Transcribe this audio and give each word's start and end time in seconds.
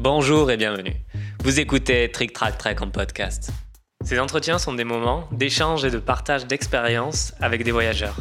Bonjour 0.00 0.48
et 0.52 0.56
bienvenue. 0.56 0.94
Vous 1.42 1.58
écoutez 1.58 2.08
Trick 2.12 2.32
Track 2.32 2.56
Track 2.56 2.82
en 2.82 2.88
podcast. 2.88 3.50
Ces 4.04 4.20
entretiens 4.20 4.60
sont 4.60 4.72
des 4.72 4.84
moments 4.84 5.28
d'échange 5.32 5.84
et 5.84 5.90
de 5.90 5.98
partage 5.98 6.46
d'expériences 6.46 7.34
avec 7.40 7.64
des 7.64 7.72
voyageurs. 7.72 8.16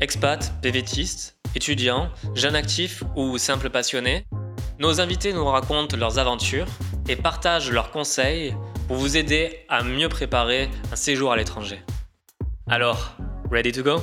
Expats, 0.00 0.54
PVTistes, 0.62 1.36
étudiants, 1.54 2.08
jeunes 2.34 2.56
actifs 2.56 3.04
ou 3.14 3.36
simples 3.36 3.68
passionnés, 3.68 4.24
nos 4.78 5.02
invités 5.02 5.34
nous 5.34 5.44
racontent 5.44 5.98
leurs 5.98 6.18
aventures 6.18 6.68
et 7.10 7.16
partagent 7.16 7.70
leurs 7.70 7.90
conseils 7.90 8.56
pour 8.88 8.96
vous 8.96 9.18
aider 9.18 9.66
à 9.68 9.82
mieux 9.82 10.08
préparer 10.08 10.70
un 10.90 10.96
séjour 10.96 11.30
à 11.30 11.36
l'étranger. 11.36 11.80
Alors, 12.68 13.18
ready 13.50 13.70
to 13.70 13.82
go? 13.82 14.00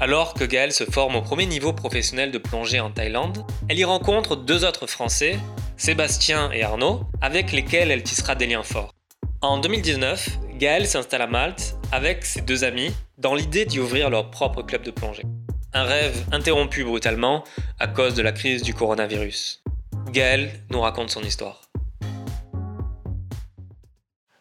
Alors 0.00 0.34
que 0.34 0.44
Gaëlle 0.44 0.72
se 0.72 0.84
forme 0.84 1.16
au 1.16 1.22
premier 1.22 1.46
niveau 1.46 1.72
professionnel 1.72 2.30
de 2.30 2.38
plongée 2.38 2.80
en 2.80 2.90
Thaïlande, 2.90 3.44
elle 3.68 3.78
y 3.78 3.84
rencontre 3.84 4.36
deux 4.36 4.64
autres 4.64 4.86
Français, 4.86 5.38
Sébastien 5.76 6.50
et 6.52 6.62
Arnaud, 6.62 7.02
avec 7.20 7.52
lesquels 7.52 7.90
elle 7.90 8.02
tissera 8.02 8.34
des 8.34 8.46
liens 8.46 8.62
forts. 8.62 8.92
En 9.40 9.58
2019, 9.58 10.38
Gaëlle 10.58 10.86
s'installe 10.86 11.22
à 11.22 11.26
Malte 11.26 11.76
avec 11.92 12.24
ses 12.24 12.40
deux 12.40 12.64
amis 12.64 12.92
dans 13.18 13.34
l'idée 13.34 13.64
d'y 13.64 13.80
ouvrir 13.80 14.10
leur 14.10 14.30
propre 14.30 14.62
club 14.62 14.82
de 14.82 14.90
plongée. 14.90 15.24
Un 15.72 15.84
rêve 15.84 16.24
interrompu 16.32 16.84
brutalement 16.84 17.44
à 17.78 17.88
cause 17.88 18.14
de 18.14 18.22
la 18.22 18.32
crise 18.32 18.62
du 18.62 18.74
coronavirus. 18.74 19.62
Gaëlle 20.10 20.50
nous 20.70 20.80
raconte 20.80 21.10
son 21.10 21.22
histoire. 21.22 21.62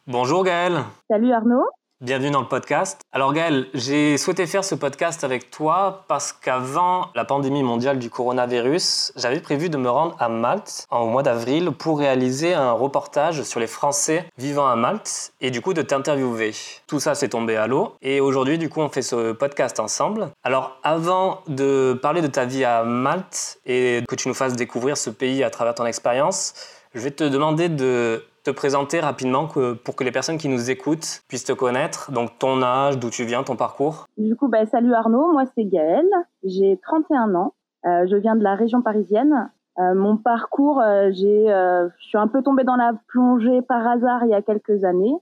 Bonjour 0.05 0.43
Gaëlle. 0.43 0.83
Salut 1.09 1.31
Arnaud. 1.31 1.65
Bienvenue 2.03 2.31
dans 2.31 2.41
le 2.41 2.47
podcast. 2.47 2.99
Alors 3.13 3.31
Gaël, 3.31 3.67
j'ai 3.73 4.17
souhaité 4.17 4.45
faire 4.45 4.65
ce 4.65 4.75
podcast 4.75 5.23
avec 5.23 5.49
toi 5.51 6.03
parce 6.09 6.33
qu'avant 6.33 7.07
la 7.15 7.23
pandémie 7.23 7.63
mondiale 7.63 7.97
du 7.97 8.09
coronavirus, 8.09 9.13
j'avais 9.15 9.39
prévu 9.39 9.69
de 9.69 9.77
me 9.77 9.89
rendre 9.89 10.13
à 10.19 10.27
Malte 10.27 10.85
au 10.91 11.05
mois 11.05 11.23
d'avril 11.23 11.71
pour 11.71 11.99
réaliser 11.99 12.55
un 12.55 12.73
reportage 12.73 13.43
sur 13.43 13.61
les 13.61 13.67
Français 13.67 14.25
vivant 14.37 14.67
à 14.67 14.75
Malte 14.75 15.31
et 15.39 15.49
du 15.49 15.61
coup 15.61 15.73
de 15.73 15.81
t'interviewer. 15.81 16.51
Tout 16.87 16.99
ça 16.99 17.15
s'est 17.15 17.29
tombé 17.29 17.55
à 17.55 17.67
l'eau 17.67 17.95
et 18.01 18.19
aujourd'hui 18.19 18.57
du 18.57 18.67
coup 18.67 18.81
on 18.81 18.89
fait 18.89 19.01
ce 19.01 19.31
podcast 19.31 19.79
ensemble. 19.79 20.27
Alors 20.43 20.77
avant 20.83 21.39
de 21.47 21.97
parler 22.01 22.19
de 22.19 22.27
ta 22.27 22.43
vie 22.43 22.65
à 22.65 22.83
Malte 22.83 23.59
et 23.65 24.03
que 24.09 24.15
tu 24.15 24.27
nous 24.27 24.33
fasses 24.33 24.57
découvrir 24.57 24.97
ce 24.97 25.09
pays 25.09 25.41
à 25.41 25.49
travers 25.49 25.73
ton 25.73 25.85
expérience, 25.85 26.53
je 26.93 26.99
vais 26.99 27.11
te 27.11 27.23
demander 27.23 27.69
de 27.69 28.25
te 28.43 28.51
présenter 28.51 28.99
rapidement 28.99 29.47
pour 29.47 29.95
que 29.95 30.03
les 30.03 30.11
personnes 30.11 30.37
qui 30.37 30.49
nous 30.49 30.69
écoutent 30.69 31.23
puissent 31.27 31.45
te 31.45 31.53
connaître. 31.53 32.11
Donc 32.11 32.37
ton 32.39 32.61
âge, 32.61 32.99
d'où 32.99 33.09
tu 33.09 33.23
viens, 33.23 33.43
ton 33.43 33.55
parcours. 33.55 34.07
Du 34.17 34.35
coup, 34.35 34.49
bah, 34.49 34.65
salut 34.65 34.93
Arnaud, 34.93 35.31
moi 35.31 35.43
c'est 35.55 35.65
Gaëlle, 35.65 36.09
j'ai 36.43 36.79
31 36.83 37.35
ans, 37.35 37.53
euh, 37.85 38.05
je 38.09 38.15
viens 38.15 38.35
de 38.35 38.43
la 38.43 38.55
région 38.55 38.81
parisienne. 38.81 39.49
Euh, 39.79 39.95
mon 39.95 40.17
parcours, 40.17 40.81
euh, 40.81 41.09
j'ai, 41.11 41.47
je 41.47 42.05
suis 42.05 42.17
un 42.17 42.27
peu 42.27 42.43
tombée 42.43 42.63
dans 42.63 42.75
la 42.75 42.93
plongée 43.07 43.61
par 43.61 43.87
hasard 43.87 44.23
il 44.25 44.29
y 44.29 44.35
a 44.35 44.41
quelques 44.41 44.83
années. 44.83 45.15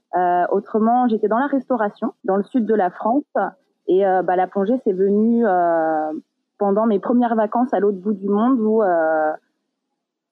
autrement, 0.50 1.08
j'étais 1.08 1.28
dans 1.28 1.38
la 1.38 1.46
restauration 1.46 2.12
dans 2.24 2.36
le 2.36 2.44
sud 2.44 2.66
de 2.66 2.74
la 2.74 2.90
France 2.90 3.24
et 3.86 4.02
bah, 4.24 4.36
la 4.36 4.46
plongée 4.46 4.74
c'est 4.84 4.92
venu 4.92 5.44
pendant 6.58 6.86
mes 6.86 6.98
premières 6.98 7.34
vacances 7.34 7.72
à 7.72 7.80
l'autre 7.80 7.98
bout 7.98 8.12
du 8.12 8.28
monde 8.28 8.60
où 8.60 8.82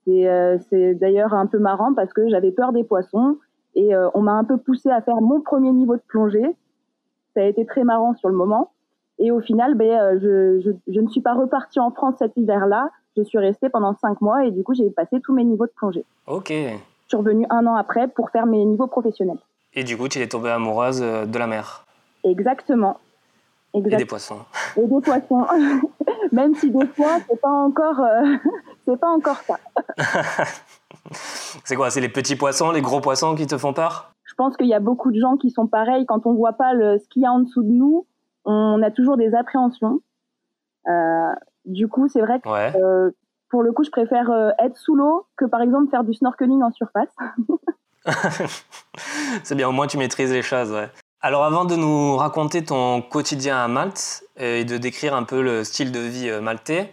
euh, 0.09 0.59
c'est 0.69 0.95
d'ailleurs 0.95 1.35
un 1.35 1.47
peu 1.47 1.59
marrant 1.59 1.95
parce 1.95 2.13
que 2.13 2.29
j'avais 2.29 2.53
peur 2.53 2.73
des 2.73 2.85
poissons 2.85 3.39
et 3.75 3.95
euh, 3.95 4.09
on 4.15 4.23
m'a 4.23 4.33
un 4.33 4.45
peu 4.45 4.57
poussé 4.57 4.91
à 4.91 5.01
faire 5.03 5.21
mon 5.21 5.41
premier 5.41 5.73
niveau 5.73 5.97
de 5.97 6.03
plongée. 6.09 6.57
Ça 7.35 7.43
a 7.43 7.45
été 7.45 7.65
très 7.65 7.85
marrant 7.85 8.15
sur 8.15 8.29
le 8.29 8.35
moment. 8.35 8.73
Et 9.19 9.31
au 9.31 9.41
final, 9.41 9.75
ben, 9.75 9.91
euh, 9.91 10.19
je, 10.21 10.61
je, 10.65 10.93
je 10.93 11.01
ne 11.01 11.09
suis 11.09 11.21
pas 11.21 11.35
repartie 11.35 11.79
en 11.79 11.91
France 11.91 12.17
cet 12.19 12.37
hiver-là. 12.37 12.91
Je 13.17 13.23
suis 13.23 13.39
restée 13.39 13.69
pendant 13.69 13.95
cinq 13.95 14.21
mois 14.21 14.45
et 14.47 14.51
du 14.51 14.63
coup, 14.63 14.75
j'ai 14.75 14.89
passé 14.91 15.21
tous 15.21 15.35
mes 15.35 15.45
niveaux 15.45 15.67
de 15.67 15.73
plongée. 15.77 16.05
Ok. 16.27 16.51
Je 16.51 16.77
suis 17.07 17.17
revenue 17.17 17.47
un 17.51 17.67
an 17.67 17.75
après 17.75 18.09
pour 18.09 18.31
faire 18.31 18.47
mes 18.47 18.65
niveaux 18.65 18.87
professionnels. 18.87 19.39
Et 19.75 19.85
du 19.85 19.97
coup, 19.97 20.09
tu 20.09 20.21
es 20.21 20.27
tombée 20.27 20.51
amoureuse 20.51 21.01
de 21.01 21.39
la 21.39 21.47
mer 21.47 21.85
Exactement. 22.25 22.99
Et 23.75 23.83
des 23.83 24.05
poissons. 24.05 24.41
Et 24.77 24.87
des 24.87 25.01
poissons. 25.01 25.47
Même 26.33 26.55
si 26.55 26.71
des 26.71 26.87
fois, 26.87 27.19
c'est 27.29 27.41
pas 27.41 27.51
encore, 27.51 28.01
c'est 28.91 29.01
pas 29.01 29.11
encore 29.11 29.37
ça. 29.39 29.59
c'est 31.65 31.77
quoi 31.77 31.91
C'est 31.91 32.01
les 32.01 32.09
petits 32.09 32.37
poissons, 32.37 32.71
les 32.71 32.81
gros 32.81 33.01
poissons 33.01 33.35
qui 33.35 33.47
te 33.47 33.57
font 33.57 33.73
peur? 33.73 34.13
Je 34.25 34.35
pense 34.35 34.57
qu'il 34.57 34.67
y 34.67 34.75
a 34.75 34.81
beaucoup 34.81 35.13
de 35.13 35.21
gens 35.21 35.37
qui 35.37 35.51
sont 35.51 35.67
pareils. 35.67 36.07
Quand 36.07 36.27
on 36.27 36.35
voit 36.35 36.55
pas 36.55 36.73
le, 36.73 36.99
ce 36.99 37.09
qu'il 37.09 37.23
y 37.23 37.27
a 37.27 37.33
en 37.33 37.41
dessous 37.41 37.63
de 37.63 37.71
nous, 37.71 38.07
on 38.45 38.83
a 38.83 38.91
toujours 38.91 39.17
des 39.17 39.35
appréhensions. 39.35 40.01
Euh, 40.89 41.33
du 41.67 41.89
coup, 41.89 42.09
c'est 42.09 42.21
vrai 42.21 42.41
que 42.41 42.49
euh, 42.49 43.11
pour 43.49 43.63
le 43.63 43.73
coup, 43.73 43.85
je 43.85 43.91
préfère 43.91 44.31
euh, 44.31 44.51
être 44.59 44.77
sous 44.77 44.95
l'eau 44.95 45.27
que 45.37 45.45
par 45.45 45.61
exemple 45.61 45.91
faire 45.91 46.05
du 46.05 46.15
snorkeling 46.15 46.63
en 46.63 46.73
surface. 46.73 47.15
c'est 49.45 49.55
bien, 49.55 49.69
au 49.69 49.73
moins 49.73 49.87
tu 49.87 49.99
maîtrises 49.99 50.33
les 50.33 50.43
choses. 50.43 50.75
Alors 51.21 51.45
avant 51.45 51.67
de 51.67 51.77
nous 51.77 52.17
raconter 52.17 52.65
ton 52.65 53.03
quotidien 53.03 53.59
à 53.59 53.69
Malte 53.69 54.25
et 54.37 54.65
de 54.65 54.79
décrire 54.79 55.15
un 55.15 55.25
peu 55.25 55.43
le 55.43 55.65
style 55.65 55.93
de 55.93 56.01
vie 56.01 56.31
maltais, 56.41 56.93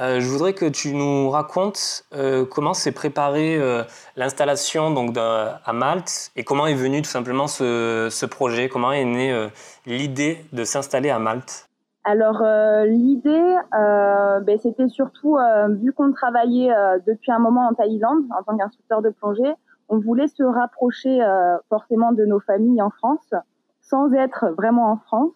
euh, 0.00 0.18
je 0.18 0.28
voudrais 0.28 0.54
que 0.54 0.66
tu 0.66 0.92
nous 0.92 1.30
racontes 1.30 2.04
euh, 2.14 2.44
comment 2.44 2.74
s'est 2.74 2.90
préparée 2.90 3.56
euh, 3.56 3.84
l'installation 4.16 4.92
donc 4.92 5.16
à 5.16 5.72
Malte 5.72 6.32
et 6.34 6.42
comment 6.42 6.66
est 6.66 6.74
venu 6.74 7.00
tout 7.00 7.10
simplement 7.10 7.46
ce, 7.46 8.08
ce 8.10 8.26
projet, 8.26 8.68
comment 8.68 8.90
est 8.90 9.04
née 9.04 9.48
l'idée 9.86 10.44
de 10.52 10.64
s'installer 10.64 11.10
à 11.10 11.20
Malte? 11.20 11.68
Alors 12.02 12.42
l'idée, 12.84 13.56
ben, 13.72 14.58
c'était 14.60 14.88
surtout 14.88 15.38
vu 15.70 15.92
qu'on 15.92 16.12
travaillait 16.12 16.72
depuis 17.06 17.32
un 17.32 17.38
moment 17.38 17.68
en 17.68 17.74
Thaïlande 17.74 18.24
en 18.36 18.42
tant 18.42 18.58
qu'instructeur 18.58 19.00
de 19.00 19.10
plongée, 19.10 19.54
on 19.88 19.98
voulait 19.98 20.28
se 20.28 20.42
rapprocher 20.42 21.20
forcément 21.68 22.12
de 22.12 22.24
nos 22.24 22.40
familles 22.40 22.82
en 22.82 22.90
France 22.90 23.32
sans 23.80 24.12
être 24.12 24.48
vraiment 24.56 24.90
en 24.90 24.96
France. 24.96 25.32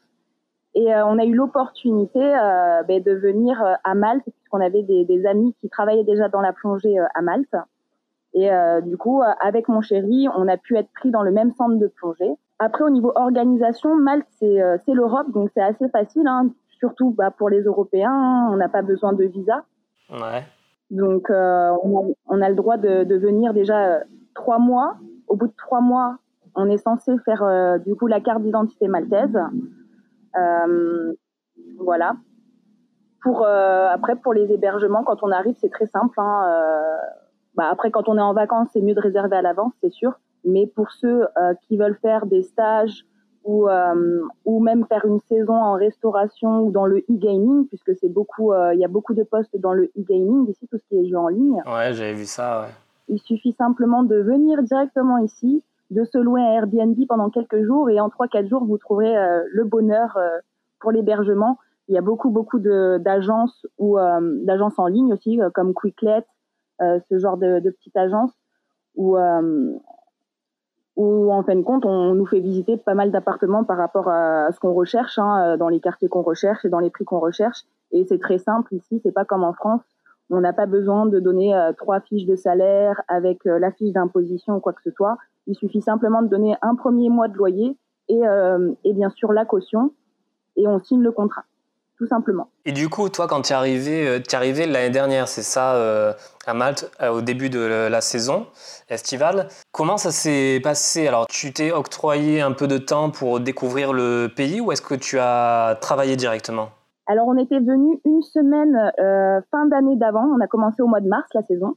Et 0.74 0.92
on 0.94 1.18
a 1.18 1.24
eu 1.24 1.34
l'opportunité 1.34 2.20
ben, 2.20 3.02
de 3.02 3.12
venir 3.12 3.62
à 3.84 3.94
Malte 3.94 4.28
qu'on 4.48 4.60
avait 4.60 4.82
des, 4.82 5.26
amis 5.26 5.54
qui 5.60 5.68
travaillaient 5.68 6.04
déjà 6.04 6.28
dans 6.28 6.40
la 6.40 6.52
plongée 6.52 6.98
euh, 6.98 7.06
à 7.14 7.22
Malte. 7.22 7.54
Et 8.34 8.52
euh, 8.52 8.80
du 8.80 8.96
coup, 8.96 9.22
euh, 9.22 9.26
avec 9.40 9.68
mon 9.68 9.80
chéri, 9.80 10.28
on 10.36 10.48
a 10.48 10.56
pu 10.56 10.76
être 10.76 10.90
pris 10.92 11.10
dans 11.10 11.22
le 11.22 11.30
même 11.30 11.52
centre 11.52 11.76
de 11.76 11.86
plongée. 11.86 12.30
Après, 12.58 12.84
au 12.84 12.90
niveau 12.90 13.12
organisation, 13.14 13.94
Malte, 13.96 14.26
c'est 14.38 14.58
l'Europe, 14.88 15.30
donc 15.32 15.50
c'est 15.54 15.62
assez 15.62 15.88
facile, 15.88 16.26
hein. 16.26 16.50
surtout 16.78 17.12
bah, 17.12 17.30
pour 17.30 17.48
les 17.48 17.62
Européens, 17.62 18.48
on 18.50 18.56
n'a 18.56 18.68
pas 18.68 18.82
besoin 18.82 19.12
de 19.12 19.24
visa. 19.24 19.64
Ouais. 20.10 20.44
Donc, 20.90 21.30
on 21.30 21.34
a, 21.34 21.78
on, 22.26 22.42
a, 22.42 22.48
le 22.48 22.56
droit 22.56 22.76
de, 22.76 23.04
de 23.04 23.16
venir 23.16 23.54
déjà 23.54 24.00
trois 24.34 24.58
mois. 24.58 24.96
Au 25.28 25.36
bout 25.36 25.46
de 25.46 25.54
trois 25.56 25.80
mois, 25.80 26.18
on 26.56 26.68
est 26.68 26.78
censé 26.78 27.12
faire 27.24 27.78
du 27.80 27.94
coup 27.94 28.08
la 28.08 28.20
carte 28.20 28.42
d'identité 28.42 28.88
maltaise. 28.88 29.38
voilà. 31.78 32.16
Pour 33.22 33.44
euh, 33.44 33.88
après 33.90 34.16
pour 34.16 34.32
les 34.32 34.52
hébergements, 34.52 35.02
quand 35.02 35.22
on 35.22 35.30
arrive, 35.30 35.56
c'est 35.60 35.70
très 35.70 35.86
simple. 35.86 36.18
Hein, 36.20 36.44
euh, 36.46 36.96
bah, 37.54 37.68
après, 37.70 37.90
quand 37.90 38.08
on 38.08 38.16
est 38.16 38.22
en 38.22 38.32
vacances, 38.32 38.68
c'est 38.72 38.80
mieux 38.80 38.94
de 38.94 39.00
réserver 39.00 39.36
à 39.36 39.42
l'avance, 39.42 39.72
c'est 39.82 39.90
sûr. 39.90 40.12
Mais 40.44 40.66
pour 40.66 40.92
ceux 40.92 41.24
euh, 41.36 41.54
qui 41.62 41.76
veulent 41.76 41.98
faire 42.00 42.26
des 42.26 42.42
stages 42.42 43.04
ou 43.44 43.66
ou 44.44 44.60
même 44.60 44.84
faire 44.86 45.06
une 45.06 45.20
saison 45.20 45.54
en 45.54 45.72
restauration 45.72 46.60
ou 46.60 46.70
dans 46.70 46.84
le 46.84 46.98
e-gaming, 47.10 47.66
puisque 47.66 47.96
c'est 47.96 48.10
beaucoup, 48.10 48.52
il 48.52 48.78
y 48.78 48.84
a 48.84 48.88
beaucoup 48.88 49.14
de 49.14 49.22
postes 49.22 49.56
dans 49.56 49.72
le 49.72 49.84
e-gaming 49.96 50.50
ici, 50.50 50.68
tout 50.70 50.76
ce 50.76 50.82
qui 50.88 50.98
est 50.98 51.08
jeu 51.08 51.16
en 51.16 51.28
ligne. 51.28 51.62
Ouais, 51.64 51.94
j'avais 51.94 52.12
vu 52.12 52.26
ça. 52.26 52.60
Ouais. 52.60 52.74
Il 53.08 53.18
suffit 53.20 53.54
simplement 53.54 54.02
de 54.02 54.16
venir 54.16 54.62
directement 54.62 55.16
ici, 55.16 55.62
de 55.90 56.04
se 56.04 56.18
louer 56.18 56.42
un 56.42 56.52
Airbnb 56.52 56.98
pendant 57.08 57.30
quelques 57.30 57.64
jours 57.64 57.88
et 57.88 57.98
en 58.00 58.08
3-4 58.08 58.48
jours, 58.48 58.66
vous 58.66 58.76
trouverez 58.76 59.14
le 59.50 59.64
bonheur 59.64 60.18
pour 60.78 60.92
l'hébergement 60.92 61.56
il 61.88 61.94
y 61.94 61.98
a 61.98 62.02
beaucoup 62.02 62.30
beaucoup 62.30 62.58
d'agences 62.58 63.66
ou 63.78 63.98
euh, 63.98 64.20
d'agences 64.44 64.78
en 64.78 64.86
ligne 64.86 65.12
aussi 65.12 65.40
euh, 65.40 65.50
comme 65.50 65.74
Quicklet, 65.74 66.24
euh, 66.82 67.00
ce 67.08 67.18
genre 67.18 67.38
de, 67.38 67.60
de 67.60 67.70
petites 67.70 67.96
agences 67.96 68.34
où 68.94 69.16
en 69.16 69.80
fin 71.44 71.54
de 71.54 71.62
compte 71.62 71.86
on 71.86 72.14
nous 72.14 72.26
fait 72.26 72.40
visiter 72.40 72.76
pas 72.76 72.94
mal 72.94 73.12
d'appartements 73.12 73.62
par 73.62 73.78
rapport 73.78 74.08
à 74.08 74.50
ce 74.52 74.58
qu'on 74.58 74.74
recherche 74.74 75.18
hein, 75.18 75.56
dans 75.56 75.68
les 75.68 75.78
quartiers 75.78 76.08
qu'on 76.08 76.22
recherche 76.22 76.64
et 76.64 76.68
dans 76.68 76.80
les 76.80 76.90
prix 76.90 77.04
qu'on 77.04 77.20
recherche. 77.20 77.62
Et 77.92 78.04
c'est 78.04 78.18
très 78.18 78.38
simple 78.38 78.74
ici 78.74 79.00
c'est 79.02 79.12
pas 79.12 79.24
comme 79.24 79.44
en 79.44 79.52
France. 79.52 79.82
On 80.30 80.40
n'a 80.40 80.52
pas 80.52 80.66
besoin 80.66 81.06
de 81.06 81.20
donner 81.20 81.56
trois 81.78 82.00
fiches 82.00 82.26
de 82.26 82.34
salaire 82.34 83.00
avec 83.06 83.44
la 83.44 83.70
fiche 83.70 83.92
d'imposition 83.92 84.56
ou 84.56 84.60
quoi 84.60 84.72
que 84.72 84.82
ce 84.82 84.90
soit. 84.90 85.16
Il 85.46 85.54
suffit 85.54 85.80
simplement 85.80 86.22
de 86.22 86.28
donner 86.28 86.56
un 86.60 86.74
premier 86.74 87.08
mois 87.08 87.28
de 87.28 87.34
loyer 87.34 87.78
et 88.08 88.92
bien 88.92 89.10
sûr 89.10 89.32
la 89.32 89.44
caution. 89.44 89.92
Et 90.56 90.66
on 90.66 90.80
signe 90.80 91.02
le 91.02 91.12
contrat 91.12 91.44
tout 91.98 92.06
simplement. 92.06 92.48
Et 92.64 92.72
du 92.72 92.88
coup, 92.88 93.08
toi, 93.08 93.26
quand 93.26 93.42
tu 93.42 93.52
es 93.52 93.56
arrivé, 93.56 94.06
euh, 94.06 94.20
tu 94.20 94.30
es 94.30 94.34
arrivé 94.36 94.66
l'année 94.66 94.90
dernière, 94.90 95.26
c'est 95.26 95.42
ça, 95.42 95.74
euh, 95.74 96.12
à 96.46 96.54
Malte, 96.54 96.90
euh, 97.02 97.10
au 97.10 97.20
début 97.20 97.50
de 97.50 97.58
la 97.58 98.00
saison 98.00 98.46
estivale. 98.88 99.48
Comment 99.72 99.96
ça 99.96 100.12
s'est 100.12 100.60
passé? 100.62 101.08
Alors, 101.08 101.26
tu 101.26 101.52
t'es 101.52 101.72
octroyé 101.72 102.40
un 102.40 102.52
peu 102.52 102.68
de 102.68 102.78
temps 102.78 103.10
pour 103.10 103.40
découvrir 103.40 103.92
le 103.92 104.28
pays 104.34 104.60
ou 104.60 104.70
est-ce 104.72 104.82
que 104.82 104.94
tu 104.94 105.18
as 105.18 105.76
travaillé 105.80 106.16
directement? 106.16 106.70
Alors, 107.06 107.26
on 107.26 107.36
était 107.36 107.58
venu 107.58 108.00
une 108.04 108.22
semaine 108.22 108.92
fin 109.50 109.66
d'année 109.66 109.96
d'avant. 109.96 110.24
On 110.24 110.40
a 110.40 110.46
commencé 110.46 110.82
au 110.82 110.86
mois 110.86 111.00
de 111.00 111.08
mars 111.08 111.28
la 111.34 111.42
saison. 111.42 111.74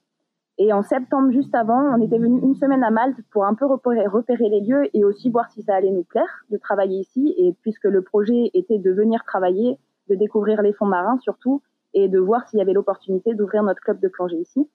Et 0.58 0.74
en 0.74 0.84
septembre, 0.84 1.32
juste 1.32 1.56
avant, 1.56 1.82
on 1.98 2.02
était 2.02 2.20
venu 2.20 2.40
une 2.42 2.54
semaine 2.54 2.84
à 2.84 2.92
Malte 2.92 3.18
pour 3.32 3.46
un 3.46 3.56
peu 3.56 3.66
repérer, 3.66 4.06
repérer, 4.06 4.50
les 4.50 4.62
lieux 4.62 4.96
et 4.96 5.04
aussi 5.04 5.32
voir 5.32 5.50
si 5.50 5.64
ça 5.64 5.74
allait 5.74 5.90
nous 5.90 6.04
plaire 6.04 6.46
de 6.52 6.58
travailler 6.58 7.00
ici. 7.00 7.34
Et 7.38 7.56
puisque 7.62 7.86
le 7.86 8.02
projet 8.02 8.52
était 8.54 8.78
de 8.78 8.92
venir 8.92 9.24
travailler, 9.26 9.80
de 10.12 10.16
découvrir 10.16 10.62
les 10.62 10.74
fonds 10.74 10.86
marins 10.86 11.18
surtout, 11.20 11.62
et 11.94 12.08
de 12.08 12.20
voir 12.20 12.48
s'il 12.48 12.60
y 12.60 12.62
avait 12.62 12.74
l'opportunité 12.74 13.34
d'ouvrir 13.34 13.64
notre 13.64 13.82
club 13.82 14.00
de 14.00 14.08
plongée 14.08 14.38
ici. 14.38 14.68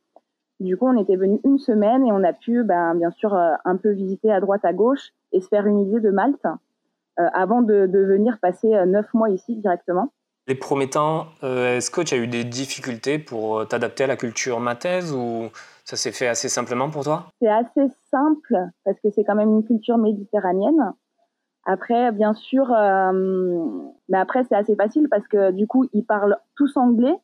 Du 0.59 0.77
coup, 0.77 0.87
on 0.87 0.99
était 0.99 1.17
venu 1.17 1.39
une 1.45 1.59
semaine 1.59 2.07
et 2.07 2.13
on 2.13 2.25
a 2.25 2.33
pu, 2.33 2.63
ben, 2.65 2.95
bien 2.95 3.11
sûr, 3.11 3.35
euh, 3.35 3.55
un 3.65 3.77
peu 3.77 3.91
visiter 3.91 4.33
à 4.33 4.41
droite, 4.41 4.65
à 4.65 4.73
gauche 4.73 5.11
et 5.33 5.41
se 5.41 5.49
faire 5.49 5.67
une 5.67 5.81
idée 5.87 6.01
de 6.01 6.11
Malte 6.11 6.47
euh, 6.47 7.27
avant 7.35 7.61
de, 7.61 7.87
de, 7.87 7.99
venir 7.99 8.39
passer 8.41 8.75
euh, 8.75 8.87
neuf 8.87 9.13
mois 9.13 9.29
ici 9.29 9.57
directement. 9.57 10.13
Les 10.49 10.55
premiers 10.55 10.89
temps, 10.89 11.27
est-ce 11.43 11.91
que 11.91 12.03
tu 12.03 12.15
as 12.15 12.19
eu 12.19 12.29
des 12.29 12.45
difficultés 12.45 13.19
pour 13.19 13.67
t'adapter 13.67 14.05
à 14.05 14.07
la 14.07 14.17
culture 14.17 14.61
maltaise 14.61 15.13
ou 15.13 15.49
ça 15.85 15.97
s'est 15.97 16.13
fait 16.13 16.29
assez 16.29 16.49
simplement 16.49 16.89
pour 16.89 17.03
toi? 17.03 17.27
C'est 17.43 17.49
assez 17.49 17.89
simple 18.13 18.55
parce 18.85 18.97
que 19.01 19.11
c'est 19.11 19.25
quand 19.25 19.35
même 19.35 19.51
une 19.51 19.65
culture 19.65 19.99
méditerranéenne. 19.99 20.93
Après, 21.69 22.13
bien 22.13 22.33
sûr, 22.33 22.73
euh, 22.73 23.11
mais 24.09 24.19
après 24.19 24.45
c'est 24.45 24.55
assez 24.55 24.77
facile 24.77 25.09
parce 25.11 25.27
que 25.27 25.51
du 25.51 25.67
coup 25.67 25.85
ils 25.93 26.05
parlent 26.05 26.39
tous 26.55 26.77
anglais. 26.77 27.15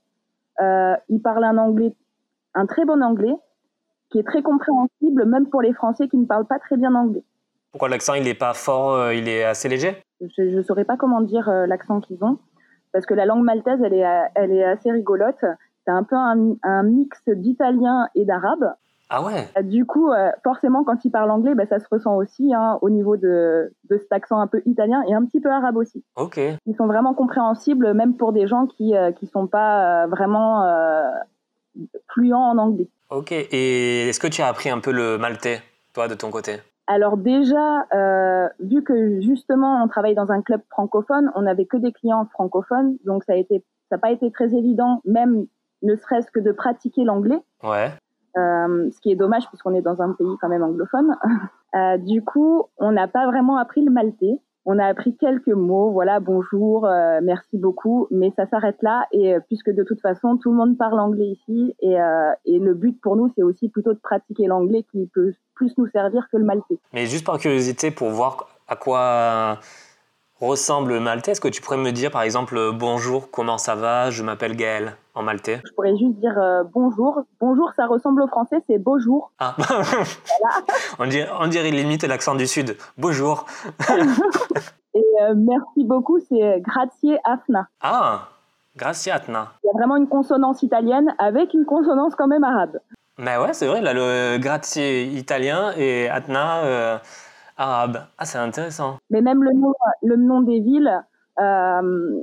Euh, 0.61 0.97
ils 1.09 1.23
parlent 1.23 1.45
un 1.45 1.59
anglais, 1.59 1.95
un 2.55 2.67
très 2.67 2.85
bon 2.85 3.03
anglais, 3.03 3.35
qui 4.11 4.19
est 4.19 4.25
très 4.25 4.43
compréhensible 4.43 5.25
même 5.27 5.49
pour 5.49 5.63
les 5.63 5.73
Français 5.73 6.09
qui 6.09 6.17
ne 6.17 6.27
parlent 6.27 6.47
pas 6.47 6.59
très 6.59 6.77
bien 6.77 6.93
anglais. 6.97 7.23
Pourquoi 7.71 7.89
l'accent 7.89 8.15
il 8.15 8.25
n'est 8.25 8.35
pas 8.35 8.53
fort, 8.53 8.95
euh, 8.95 9.15
il 9.15 9.29
est 9.29 9.45
assez 9.45 9.69
léger? 9.69 9.97
Je 10.21 10.43
ne 10.43 10.63
saurais 10.63 10.85
pas 10.85 10.97
comment 10.97 11.21
dire 11.21 11.49
l'accent 11.69 12.01
qu'ils 12.01 12.23
ont 12.25 12.39
parce 12.93 13.07
que 13.07 13.15
la 13.15 13.27
langue 13.27 13.45
maltaise 13.45 13.81
elle 13.85 13.95
est, 13.95 14.05
elle 14.35 14.51
est 14.51 14.65
assez 14.65 14.91
rigolote. 14.91 15.45
C'est 15.85 15.93
un 15.93 16.03
peu 16.03 16.17
un, 16.17 16.57
un 16.65 16.83
mix 16.83 17.23
d'italien 17.29 18.09
et 18.17 18.25
d'arabe. 18.25 18.75
Ah 19.09 19.23
ouais 19.23 19.49
euh, 19.59 19.63
Du 19.63 19.85
coup, 19.85 20.11
euh, 20.11 20.31
forcément, 20.43 20.85
quand 20.85 21.05
ils 21.05 21.11
parlent 21.11 21.31
anglais, 21.31 21.55
bah, 21.55 21.67
ça 21.67 21.79
se 21.79 21.87
ressent 21.91 22.17
aussi 22.17 22.53
hein, 22.55 22.79
au 22.83 22.91
niveau 22.91 23.17
de, 23.17 23.73
de 23.91 23.99
cet 23.99 24.13
accent 24.13 24.41
un 24.41 24.47
peu 24.47 24.63
italien 24.67 25.03
et 25.09 25.15
un 25.15 25.25
petit 25.25 25.41
peu 25.41 25.51
arabe 25.51 25.77
aussi. 25.77 26.05
Ok. 26.17 26.39
Ils 26.67 26.77
sont 26.77 26.87
vraiment 26.87 27.15
compréhensibles, 27.15 27.93
même 27.95 28.17
pour 28.17 28.33
des 28.33 28.47
gens 28.47 28.67
qui 28.67 28.93
ne 28.93 29.11
qui 29.11 29.27
sont 29.27 29.47
pas 29.47 30.05
euh, 30.05 30.07
vraiment 30.07 30.65
euh, 30.65 31.11
fluents 32.09 32.51
en 32.51 32.59
anglais. 32.59 32.89
Ok. 33.11 33.33
Et 33.33 34.09
est-ce 34.09 34.21
que 34.21 34.29
tu 34.29 34.43
as 34.43 34.49
appris 34.49 34.71
un 34.71 34.81
peu 34.81 34.93
le 34.93 35.19
maltais, 35.19 35.61
toi, 35.93 36.09
de 36.09 36.15
ton 36.15 36.31
côté? 36.31 36.61
Alors 36.87 37.17
déjà, 37.17 37.87
euh, 37.95 38.49
vu 38.61 38.83
que 38.83 39.21
justement 39.21 39.83
on 39.83 39.89
travaille 39.89 40.15
dans 40.15 40.33
un 40.33 40.43
club 40.43 40.61
francophone, 40.71 41.31
on 41.35 41.43
n'avait 41.43 41.67
que 41.67 41.77
des 41.77 41.93
clients 41.93 42.27
francophones, 42.33 42.97
donc 43.05 43.23
ça 43.25 43.35
a 43.35 43.37
été, 43.37 43.65
ça 43.89 43.97
n'a 43.97 43.99
pas 43.99 44.11
été 44.11 44.31
très 44.33 44.55
évident, 44.55 45.01
même 45.05 45.47
ne 45.83 45.97
serait-ce 45.97 46.31
que 46.31 46.41
de 46.41 46.53
pratiquer 46.53 47.05
l'anglais. 47.05 47.41
Ouais. 47.63 47.93
Euh, 48.37 48.91
ce 48.91 49.01
qui 49.01 49.11
est 49.11 49.17
dommage 49.17 49.47
puisqu'on 49.49 49.75
est 49.75 49.83
dans 49.83 50.01
un 50.01 50.13
pays 50.13 50.37
quand 50.41 50.49
même 50.49 50.63
anglophone. 50.63 51.17
Euh, 51.75 51.97
du 51.97 52.23
coup, 52.23 52.65
on 52.77 52.93
n'a 52.93 53.09
pas 53.09 53.25
vraiment 53.25 53.57
appris 53.57 53.83
le 53.83 53.91
maltais. 53.91 54.39
On 54.67 54.79
a 54.79 54.85
appris 54.85 55.17
quelques 55.17 55.49
mots, 55.49 55.91
voilà, 55.91 56.21
bonjour, 56.21 56.85
euh, 56.85 57.21
merci 57.23 57.57
beaucoup, 57.57 58.09
mais 58.11 58.31
ça 58.37 58.47
s'arrête 58.47 58.77
là. 58.83 59.07
Et 59.11 59.37
puisque 59.49 59.71
de 59.71 59.83
toute 59.83 60.03
façon, 60.03 60.37
tout 60.37 60.51
le 60.51 60.57
monde 60.59 60.77
parle 60.77 61.01
anglais 61.01 61.29
ici, 61.29 61.75
et, 61.81 61.97
et 62.45 62.59
le 62.59 62.75
but 62.75 63.01
pour 63.01 63.17
nous, 63.17 63.33
c'est 63.35 63.43
aussi 63.43 63.71
plutôt 63.71 63.95
de 63.95 63.99
pratiquer 63.99 64.49
l'anglais 64.49 64.85
qui 64.93 65.09
peut 65.15 65.33
plus 65.55 65.73
nous 65.79 65.87
servir 65.87 66.29
que 66.31 66.37
le 66.37 66.45
maltais. 66.45 66.79
Mais 66.93 67.07
juste 67.07 67.25
par 67.25 67.39
curiosité, 67.39 67.91
pour 67.91 68.11
voir 68.11 68.49
à 68.69 68.77
quoi 68.77 69.59
ressemble 70.49 70.95
le 70.95 71.01
maltais, 71.01 71.33
est-ce 71.33 71.41
que 71.41 71.49
tu 71.49 71.63
pourrais 71.63 71.77
me 71.77 71.93
dire 71.93 72.11
par 72.11 72.23
exemple 72.23 72.73
bonjour, 72.73 73.31
comment 73.31 73.59
ça 73.59 73.75
va, 73.75 74.11
je 74.11 74.23
m'appelle 74.23 74.57
Gaël 74.57 74.97
en 75.15 75.23
maltais 75.23 75.61
Je 75.65 75.73
pourrais 75.73 75.97
juste 75.97 76.19
dire 76.19 76.37
euh, 76.37 76.65
bonjour. 76.73 77.23
Bonjour, 77.41 77.73
ça 77.77 77.87
ressemble 77.87 78.23
au 78.23 78.27
français, 78.27 78.57
c'est 78.67 78.79
bonjour. 78.79 79.31
Ah, 79.39 79.55
voilà. 79.59 79.85
on, 80.99 81.07
dirait, 81.07 81.31
on 81.39 81.47
dirait 81.47 81.71
limite 81.71 82.03
l'accent 82.05 82.35
du 82.35 82.47
sud. 82.47 82.77
Bonjour. 82.99 83.47
Et 84.95 85.05
euh, 85.23 85.35
merci 85.37 85.85
beaucoup, 85.85 86.19
c'est 86.29 86.61
grazie 86.61 87.17
afna. 87.25 87.69
Ah, 87.81 88.29
grazie 88.77 89.11
afna. 89.11 89.53
Il 89.63 89.69
y 89.69 89.71
a 89.71 89.79
vraiment 89.79 89.97
une 89.97 90.09
consonance 90.09 90.63
italienne 90.63 91.15
avec 91.19 91.55
une 91.55 91.65
consonance 91.65 92.15
quand 92.17 92.27
même 92.27 92.45
arabe. 92.45 92.79
Mais 93.19 93.37
ouais, 93.37 93.53
c'est 93.53 93.67
vrai, 93.67 93.81
là, 93.81 93.93
le 93.93 94.39
grazie 94.39 95.07
italien 95.17 95.73
et 95.77 96.09
atna. 96.09 96.65
Euh 96.65 96.99
arabe. 97.57 97.99
Ah, 98.19 98.25
c'est 98.25 98.39
intéressant. 98.39 98.99
Mais 99.11 99.21
même 99.21 99.43
le 99.43 99.53
nom, 99.53 99.75
le 100.03 100.17
nom 100.17 100.41
des 100.41 100.61
villes, 100.61 101.03
euh, 101.41 102.21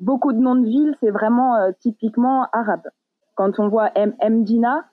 beaucoup 0.00 0.32
de 0.32 0.38
noms 0.38 0.56
de 0.56 0.66
villes, 0.66 0.96
c'est 1.00 1.10
vraiment 1.10 1.56
euh, 1.56 1.72
typiquement 1.80 2.46
arabe. 2.52 2.88
Quand 3.34 3.58
on 3.58 3.68
voit 3.68 3.90
M 3.94 4.14
Mdina, 4.22 4.84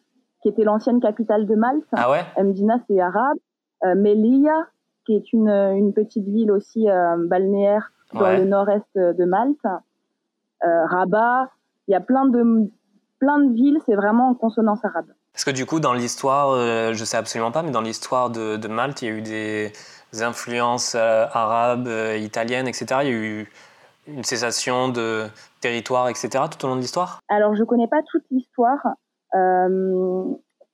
qui 0.42 0.50
était 0.50 0.64
l'ancienne 0.64 1.00
capitale 1.00 1.46
de 1.46 1.56
Malte, 1.56 1.86
ah 1.94 2.10
ouais? 2.10 2.26
Mdina 2.42 2.80
c'est 2.88 3.00
arabe. 3.00 3.38
Euh, 3.86 3.96
Melilla, 3.96 4.68
qui 5.06 5.16
est 5.16 5.32
une, 5.32 5.50
une 5.50 5.94
petite 5.94 6.26
ville 6.26 6.52
aussi 6.52 6.90
euh, 6.90 7.16
balnéaire 7.28 7.92
dans 8.14 8.22
ouais. 8.22 8.38
le 8.40 8.46
nord-est 8.46 8.96
de 8.96 9.26
Malte. 9.26 9.66
Rabat, 10.62 11.50
il 11.88 11.92
y 11.92 11.96
a 11.96 12.02
plein 12.02 12.26
de, 12.26 12.70
plein 13.20 13.40
de 13.40 13.54
villes, 13.54 13.80
c'est 13.86 13.96
vraiment 13.96 14.30
en 14.30 14.34
consonance 14.34 14.84
arabe. 14.84 15.08
Parce 15.34 15.46
que 15.46 15.52
du 15.52 15.66
coup, 15.66 15.80
dans 15.80 15.94
l'histoire, 15.94 16.50
euh, 16.52 16.94
je 16.94 17.06
sais 17.06 17.18
absolument 17.18 17.52
pas, 17.52 17.64
mais 17.64 17.72
dans 17.72 17.82
l'histoire 17.82 18.30
de, 18.30 18.68
Malte, 18.68 19.02
il 19.02 19.06
y 19.06 19.12
a 19.12 19.16
eu 19.16 19.22
des 19.22 19.72
influences 20.22 20.96
euh, 20.96 21.26
arabes, 21.32 21.88
euh, 21.88 22.18
italiennes, 22.18 22.68
etc. 22.68 23.02
Il 23.04 23.08
y 23.08 23.12
a 23.12 23.16
eu 23.16 23.52
une 24.08 24.24
cessation 24.24 24.90
de 24.90 25.28
territoire, 25.62 26.10
etc. 26.10 26.46
tout 26.52 26.66
au 26.66 26.70
long 26.70 26.76
de 26.76 26.82
l'histoire? 26.82 27.20
Alors, 27.30 27.56
je 27.56 27.64
connais 27.64 27.88
pas 27.88 28.02
toute 28.12 28.24
l'histoire. 28.32 28.80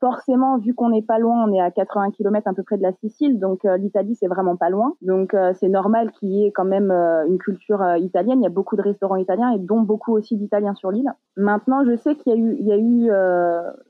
Euh, 0.04 0.06
forcément, 0.06 0.58
vu 0.58 0.74
qu'on 0.74 0.90
n'est 0.90 1.02
pas 1.02 1.20
loin, 1.20 1.46
on 1.48 1.54
est 1.54 1.60
à 1.60 1.72
80 1.72 2.12
km 2.12 2.48
à 2.48 2.54
peu 2.54 2.64
près 2.64 2.78
de 2.78 2.84
la 2.84 2.94
Sicile, 2.94 3.40
donc 3.40 3.66
euh, 3.66 3.78
l'Italie 3.78 4.16
c'est 4.16 4.28
vraiment 4.28 4.56
pas 4.56 4.70
loin. 4.70 4.94
Donc 5.02 5.34
euh, 5.34 5.54
c'est 5.60 5.70
normal 5.70 6.12
qu'il 6.12 6.30
y 6.30 6.46
ait 6.46 6.52
quand 6.52 6.66
même 6.66 6.92
euh, 6.92 7.26
une 7.28 7.38
culture 7.38 7.84
italienne. 7.98 8.40
Il 8.40 8.44
y 8.44 8.48
a 8.48 8.50
beaucoup 8.50 8.76
de 8.76 8.82
restaurants 8.82 9.16
italiens 9.16 9.52
et 9.52 9.60
dont 9.60 9.82
beaucoup 9.82 10.14
aussi 10.14 10.36
d'Italiens 10.38 10.76
sur 10.76 10.92
l'île. 10.92 11.12
Maintenant, 11.38 11.84
je 11.86 11.96
sais 11.96 12.16
qu'il 12.16 12.34
y 12.34 12.36
a 12.36 12.40
eu, 12.40 12.56
il 12.60 12.68
y 12.68 12.72
a 12.72 12.78
eu, 12.78 13.08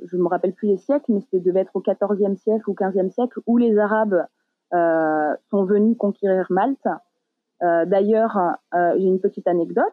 je 0.05 0.17
me 0.17 0.27
rappelle 0.27 0.53
plus 0.53 0.67
les 0.67 0.77
siècles, 0.77 1.05
mais 1.09 1.21
c'était 1.21 1.39
devait 1.39 1.61
être 1.61 1.75
au 1.75 1.81
14e 1.81 2.35
siècle 2.35 2.69
ou 2.69 2.73
15e 2.73 3.11
siècle 3.11 3.39
où 3.45 3.57
les 3.57 3.77
Arabes 3.77 4.25
sont 4.71 5.63
venus 5.63 5.97
conquérir 5.97 6.47
Malte. 6.49 6.87
D'ailleurs, 7.61 8.57
j'ai 8.73 9.07
une 9.07 9.19
petite 9.19 9.47
anecdote. 9.47 9.85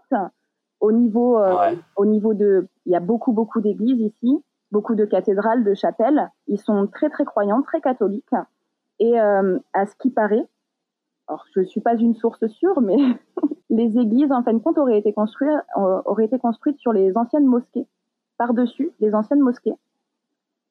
Au 0.80 0.90
niveau, 0.90 1.38
ouais. 1.38 1.78
au 1.96 2.06
niveau 2.06 2.34
de, 2.34 2.66
il 2.86 2.92
y 2.92 2.96
a 2.96 3.00
beaucoup 3.00 3.32
beaucoup 3.32 3.60
d'églises 3.60 4.00
ici 4.00 4.42
beaucoup 4.72 4.94
de 4.94 5.04
cathédrales, 5.04 5.62
de 5.62 5.74
chapelles. 5.74 6.30
Ils 6.48 6.58
sont 6.58 6.88
très 6.88 7.10
très 7.10 7.24
croyants, 7.24 7.62
très 7.62 7.80
catholiques. 7.80 8.34
Et 8.98 9.20
euh, 9.20 9.58
à 9.74 9.86
ce 9.86 9.94
qui 9.96 10.10
paraît, 10.10 10.48
alors 11.28 11.44
je 11.54 11.62
suis 11.62 11.80
pas 11.80 11.94
une 11.94 12.14
source 12.14 12.46
sûre, 12.48 12.80
mais 12.80 12.96
les 13.70 13.98
églises 13.98 14.32
en 14.32 14.42
fin 14.42 14.54
de 14.54 14.58
compte 14.58 14.78
auraient 14.78 14.98
été 14.98 15.12
construites, 15.12 15.50
auraient 15.76 16.24
été 16.24 16.38
construites 16.38 16.78
sur 16.78 16.92
les 16.92 17.16
anciennes 17.16 17.46
mosquées, 17.46 17.86
par 18.38 18.54
dessus 18.54 18.90
les 18.98 19.14
anciennes 19.14 19.40
mosquées. 19.40 19.74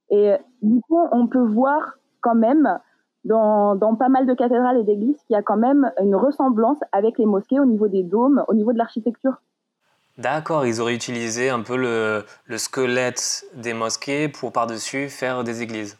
Et 0.10 0.34
du 0.62 0.81
coup, 0.81 1.00
on 1.12 1.27
peut 1.27 1.46
voir 1.46 1.98
quand 2.20 2.36
même 2.36 2.79
dans 3.24 3.96
pas 3.98 4.10
mal 4.10 4.25
de 4.25 4.34
cathédrales 4.34 4.77
et 4.77 4.84
d'églises 4.84 5.22
qu'il 5.24 5.36
y 5.36 5.38
a 5.38 5.43
quand 5.43 5.58
même 5.58 5.91
une 6.01 6.15
ressemblance 6.15 6.79
avec 6.91 7.17
les 7.17 7.25
mosquées 7.25 7.60
au 7.60 7.65
niveau 7.65 7.88
des 7.88 8.03
dômes, 8.03 8.43
au 8.48 8.53
niveau 8.53 8.74
de 8.74 8.77
l'architecture. 8.77 9.41
D'accord, 10.22 10.68
ils 10.68 10.80
auraient 10.80 10.94
utilisé 10.94 11.50
un 11.50 11.62
peu 11.62 11.75
le, 11.75 12.25
le 12.46 12.58
squelette 12.60 13.44
des 13.56 13.74
mosquées 13.74 14.30
pour 14.30 14.51
par-dessus 14.51 15.10
faire 15.10 15.44
des 15.44 15.63
églises. 15.63 15.98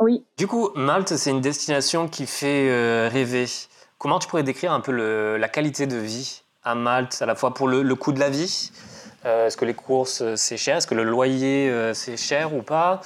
Oui. 0.00 0.24
Du 0.36 0.48
coup, 0.48 0.70
Malte, 0.74 1.14
c'est 1.14 1.30
une 1.30 1.40
destination 1.40 2.08
qui 2.08 2.26
fait 2.26 2.68
euh, 2.68 3.08
rêver. 3.08 3.44
Comment 3.98 4.18
tu 4.18 4.26
pourrais 4.26 4.42
décrire 4.42 4.72
un 4.72 4.80
peu 4.80 4.90
le, 4.90 5.36
la 5.36 5.48
qualité 5.48 5.86
de 5.86 5.96
vie 5.96 6.42
à 6.64 6.74
Malte, 6.74 7.22
à 7.22 7.26
la 7.26 7.36
fois 7.36 7.54
pour 7.54 7.68
le, 7.68 7.82
le 7.82 7.94
coût 7.94 8.10
de 8.10 8.18
la 8.18 8.28
vie 8.28 8.72
euh, 9.24 9.46
Est-ce 9.46 9.56
que 9.56 9.64
les 9.64 9.74
courses, 9.74 10.34
c'est 10.34 10.56
cher 10.56 10.78
Est-ce 10.78 10.88
que 10.88 10.96
le 10.96 11.04
loyer, 11.04 11.70
euh, 11.70 11.94
c'est 11.94 12.16
cher 12.16 12.52
ou 12.52 12.62
pas 12.62 13.02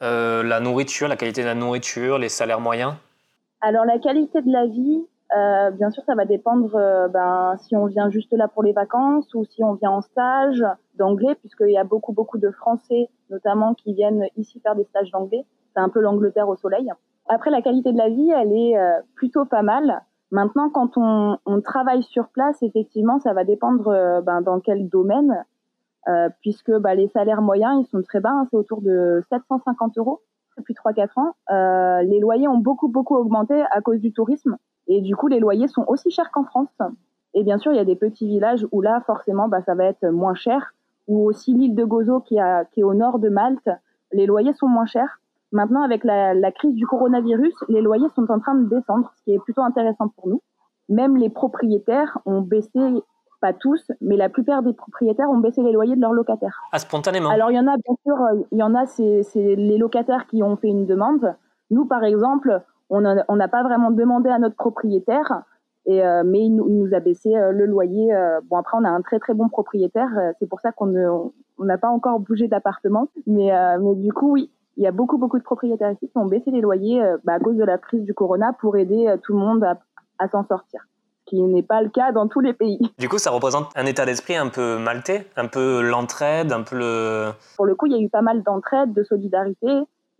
La 0.00 0.58
nourriture, 0.58 1.06
la 1.06 1.16
qualité 1.16 1.42
de 1.42 1.46
la 1.46 1.54
nourriture, 1.54 2.18
les 2.18 2.28
salaires 2.28 2.60
moyens? 2.60 2.94
Alors, 3.60 3.84
la 3.84 4.00
qualité 4.00 4.42
de 4.42 4.50
la 4.50 4.66
vie, 4.66 5.06
euh, 5.36 5.70
bien 5.70 5.90
sûr, 5.90 6.02
ça 6.04 6.14
va 6.14 6.24
dépendre 6.24 6.74
euh, 6.74 7.08
ben, 7.08 7.54
si 7.58 7.76
on 7.76 7.86
vient 7.86 8.08
juste 8.08 8.32
là 8.32 8.48
pour 8.48 8.62
les 8.62 8.72
vacances 8.72 9.34
ou 9.34 9.44
si 9.44 9.62
on 9.62 9.74
vient 9.74 9.90
en 9.90 10.00
stage 10.00 10.64
d'anglais, 10.94 11.34
puisqu'il 11.34 11.70
y 11.70 11.76
a 11.76 11.84
beaucoup, 11.84 12.12
beaucoup 12.12 12.38
de 12.38 12.50
Français, 12.50 13.10
notamment, 13.30 13.74
qui 13.74 13.92
viennent 13.92 14.24
ici 14.36 14.58
faire 14.60 14.74
des 14.74 14.84
stages 14.84 15.10
d'anglais. 15.10 15.44
C'est 15.74 15.80
un 15.80 15.90
peu 15.90 16.00
l'Angleterre 16.00 16.48
au 16.48 16.56
soleil. 16.56 16.90
Après, 17.28 17.50
la 17.50 17.60
qualité 17.60 17.92
de 17.92 17.98
la 17.98 18.08
vie, 18.08 18.30
elle 18.30 18.52
est 18.52 18.78
euh, 18.78 19.00
plutôt 19.16 19.44
pas 19.44 19.62
mal. 19.62 20.02
Maintenant, 20.30 20.70
quand 20.70 20.96
on, 20.96 21.38
on, 21.44 21.60
travaille 21.60 22.02
sur 22.02 22.28
place, 22.28 22.62
effectivement, 22.62 23.18
ça 23.18 23.34
va 23.34 23.44
dépendre 23.44 23.88
euh, 23.88 24.22
ben, 24.22 24.40
dans 24.40 24.60
quel 24.60 24.88
domaine, 24.88 25.44
puisque 26.40 26.72
ben, 26.72 26.94
les 26.94 27.08
salaires 27.08 27.42
moyens, 27.42 27.84
ils 27.84 27.90
sont 27.90 28.00
très 28.00 28.20
bas. 28.20 28.30
Hein, 28.30 28.46
c'est 28.50 28.56
autour 28.56 28.80
de 28.80 29.22
750 29.28 29.98
euros 29.98 30.22
depuis 30.56 30.72
3-4 30.72 31.08
ans. 31.16 32.00
les 32.00 32.18
loyers 32.18 32.48
ont 32.48 32.56
beaucoup, 32.56 32.88
beaucoup 32.88 33.14
augmenté 33.14 33.62
à 33.70 33.82
cause 33.82 34.00
du 34.00 34.10
tourisme. 34.10 34.56
Et 34.88 35.00
du 35.00 35.14
coup, 35.14 35.28
les 35.28 35.38
loyers 35.38 35.68
sont 35.68 35.84
aussi 35.86 36.10
chers 36.10 36.30
qu'en 36.30 36.44
France. 36.44 36.76
Et 37.34 37.44
bien 37.44 37.58
sûr, 37.58 37.72
il 37.72 37.76
y 37.76 37.80
a 37.80 37.84
des 37.84 37.96
petits 37.96 38.26
villages 38.26 38.66
où 38.72 38.80
là, 38.80 39.00
forcément, 39.06 39.48
bah, 39.48 39.62
ça 39.62 39.74
va 39.74 39.84
être 39.84 40.06
moins 40.06 40.34
cher. 40.34 40.72
Ou 41.06 41.24
aussi 41.26 41.54
l'île 41.54 41.74
de 41.74 41.84
Gozo, 41.84 42.20
qui, 42.20 42.38
a, 42.40 42.64
qui 42.64 42.80
est 42.80 42.84
au 42.84 42.94
nord 42.94 43.18
de 43.18 43.28
Malte, 43.28 43.70
les 44.12 44.26
loyers 44.26 44.52
sont 44.54 44.68
moins 44.68 44.86
chers. 44.86 45.20
Maintenant, 45.52 45.82
avec 45.82 46.04
la, 46.04 46.34
la, 46.34 46.52
crise 46.52 46.74
du 46.74 46.86
coronavirus, 46.86 47.54
les 47.68 47.80
loyers 47.80 48.08
sont 48.14 48.30
en 48.30 48.38
train 48.38 48.54
de 48.54 48.68
descendre, 48.68 49.10
ce 49.16 49.22
qui 49.24 49.32
est 49.32 49.38
plutôt 49.38 49.62
intéressant 49.62 50.08
pour 50.08 50.28
nous. 50.28 50.42
Même 50.88 51.16
les 51.16 51.30
propriétaires 51.30 52.18
ont 52.26 52.40
baissé, 52.40 52.80
pas 53.40 53.52
tous, 53.52 53.90
mais 54.00 54.16
la 54.16 54.28
plupart 54.28 54.62
des 54.62 54.72
propriétaires 54.72 55.30
ont 55.30 55.38
baissé 55.38 55.62
les 55.62 55.72
loyers 55.72 55.96
de 55.96 56.00
leurs 56.00 56.12
locataires. 56.12 56.60
Ah, 56.72 56.78
spontanément 56.78 57.30
Alors, 57.30 57.50
il 57.50 57.54
y 57.54 57.60
en 57.60 57.66
a, 57.66 57.76
bien 57.76 57.94
sûr, 58.04 58.16
il 58.52 58.58
y 58.58 58.62
en 58.62 58.74
a, 58.74 58.86
c'est 58.86 59.24
les 59.34 59.78
locataires 59.78 60.26
qui 60.26 60.42
ont 60.42 60.56
fait 60.56 60.68
une 60.68 60.86
demande. 60.86 61.34
Nous, 61.70 61.86
par 61.86 62.04
exemple, 62.04 62.62
on 62.90 63.00
n'a 63.00 63.48
pas 63.48 63.62
vraiment 63.62 63.90
demandé 63.90 64.30
à 64.30 64.38
notre 64.38 64.56
propriétaire, 64.56 65.44
et, 65.88 66.04
euh, 66.04 66.22
mais 66.24 66.44
il, 66.44 66.54
nous 66.54 66.94
a 66.94 67.00
baissé 67.00 67.34
euh, 67.34 67.50
le 67.50 67.64
loyer. 67.64 68.14
Euh, 68.14 68.40
bon, 68.44 68.56
après, 68.58 68.76
on 68.78 68.84
a 68.84 68.90
un 68.90 69.00
très 69.00 69.18
très 69.18 69.32
bon 69.32 69.48
propriétaire. 69.48 70.10
c'est 70.38 70.48
pour 70.48 70.60
ça 70.60 70.70
qu'on 70.70 71.32
n'a 71.58 71.78
pas 71.78 71.88
encore 71.88 72.20
bougé 72.20 72.46
d'appartement. 72.46 73.08
Mais, 73.26 73.50
mais 73.80 73.94
du 73.96 74.12
coup, 74.12 74.32
oui, 74.32 74.50
il 74.76 74.84
y 74.84 74.86
a 74.86 74.92
beaucoup 74.92 75.16
beaucoup 75.16 75.38
de 75.38 75.42
propriétaires 75.42 75.90
ici 75.92 76.08
qui 76.08 76.18
ont 76.18 76.26
baissé 76.26 76.50
les 76.50 76.60
loyers 76.60 77.02
bah, 77.24 77.34
à 77.34 77.40
cause 77.40 77.56
de 77.56 77.64
la 77.64 77.78
crise 77.78 78.04
du 78.04 78.12
corona 78.12 78.52
pour 78.52 78.76
aider 78.76 79.14
tout 79.22 79.32
le 79.32 79.38
monde 79.38 79.64
à, 79.64 79.78
à 80.18 80.28
s'en 80.28 80.44
sortir. 80.46 80.82
Ce 81.20 81.30
qui 81.30 81.42
n'est 81.42 81.62
pas 81.62 81.82
le 81.82 81.88
cas 81.88 82.12
dans 82.12 82.28
tous 82.28 82.40
les 82.40 82.52
pays. 82.52 82.78
Du 82.98 83.08
coup, 83.08 83.18
ça 83.18 83.30
représente 83.30 83.70
un 83.74 83.86
état 83.86 84.04
d'esprit 84.04 84.36
un 84.36 84.48
peu 84.48 84.78
maltais, 84.78 85.26
un 85.36 85.46
peu 85.46 85.80
l'entraide, 85.80 86.52
un 86.52 86.62
peu 86.62 86.76
le. 86.76 87.30
Pour 87.56 87.64
le 87.64 87.74
coup, 87.74 87.86
il 87.86 87.92
y 87.92 87.96
a 87.96 88.00
eu 88.00 88.10
pas 88.10 88.22
mal 88.22 88.42
d'entraide, 88.42 88.92
de 88.92 89.02
solidarité. 89.04 89.68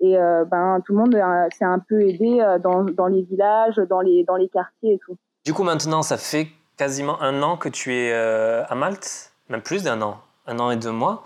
Et 0.01 0.17
ben, 0.17 0.81
tout 0.85 0.93
le 0.93 0.99
monde 0.99 1.17
s'est 1.53 1.65
un 1.65 1.81
peu 1.81 2.01
aidé 2.03 2.39
dans, 2.63 2.85
dans 2.85 3.07
les 3.09 3.23
villages, 3.23 3.77
dans 3.77 4.01
les, 4.01 4.25
dans 4.25 4.37
les 4.37 4.49
quartiers 4.49 4.95
et 4.95 4.99
tout. 4.99 5.17
Du 5.45 5.55
coup, 5.55 5.63
maintenant, 5.63 6.03
ça 6.03 6.17
fait 6.17 6.49
quasiment 6.79 7.21
un 7.21 7.43
an 7.43 7.57
que 7.57 7.69
tu 7.69 7.95
es 7.95 8.13
euh, 8.13 8.65
à 8.69 8.75
Malte, 8.75 9.33
même 9.49 9.61
plus 9.61 9.83
d'un 9.83 10.01
an, 10.01 10.19
un 10.47 10.59
an 10.59 10.71
et 10.71 10.77
deux 10.77 10.93
mois. 10.93 11.25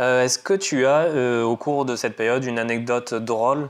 Euh, 0.00 0.22
est-ce 0.22 0.38
que 0.38 0.54
tu 0.54 0.86
as, 0.86 1.02
euh, 1.02 1.42
au 1.44 1.56
cours 1.56 1.84
de 1.84 1.94
cette 1.94 2.16
période, 2.16 2.44
une 2.44 2.58
anecdote 2.58 3.14
drôle 3.14 3.68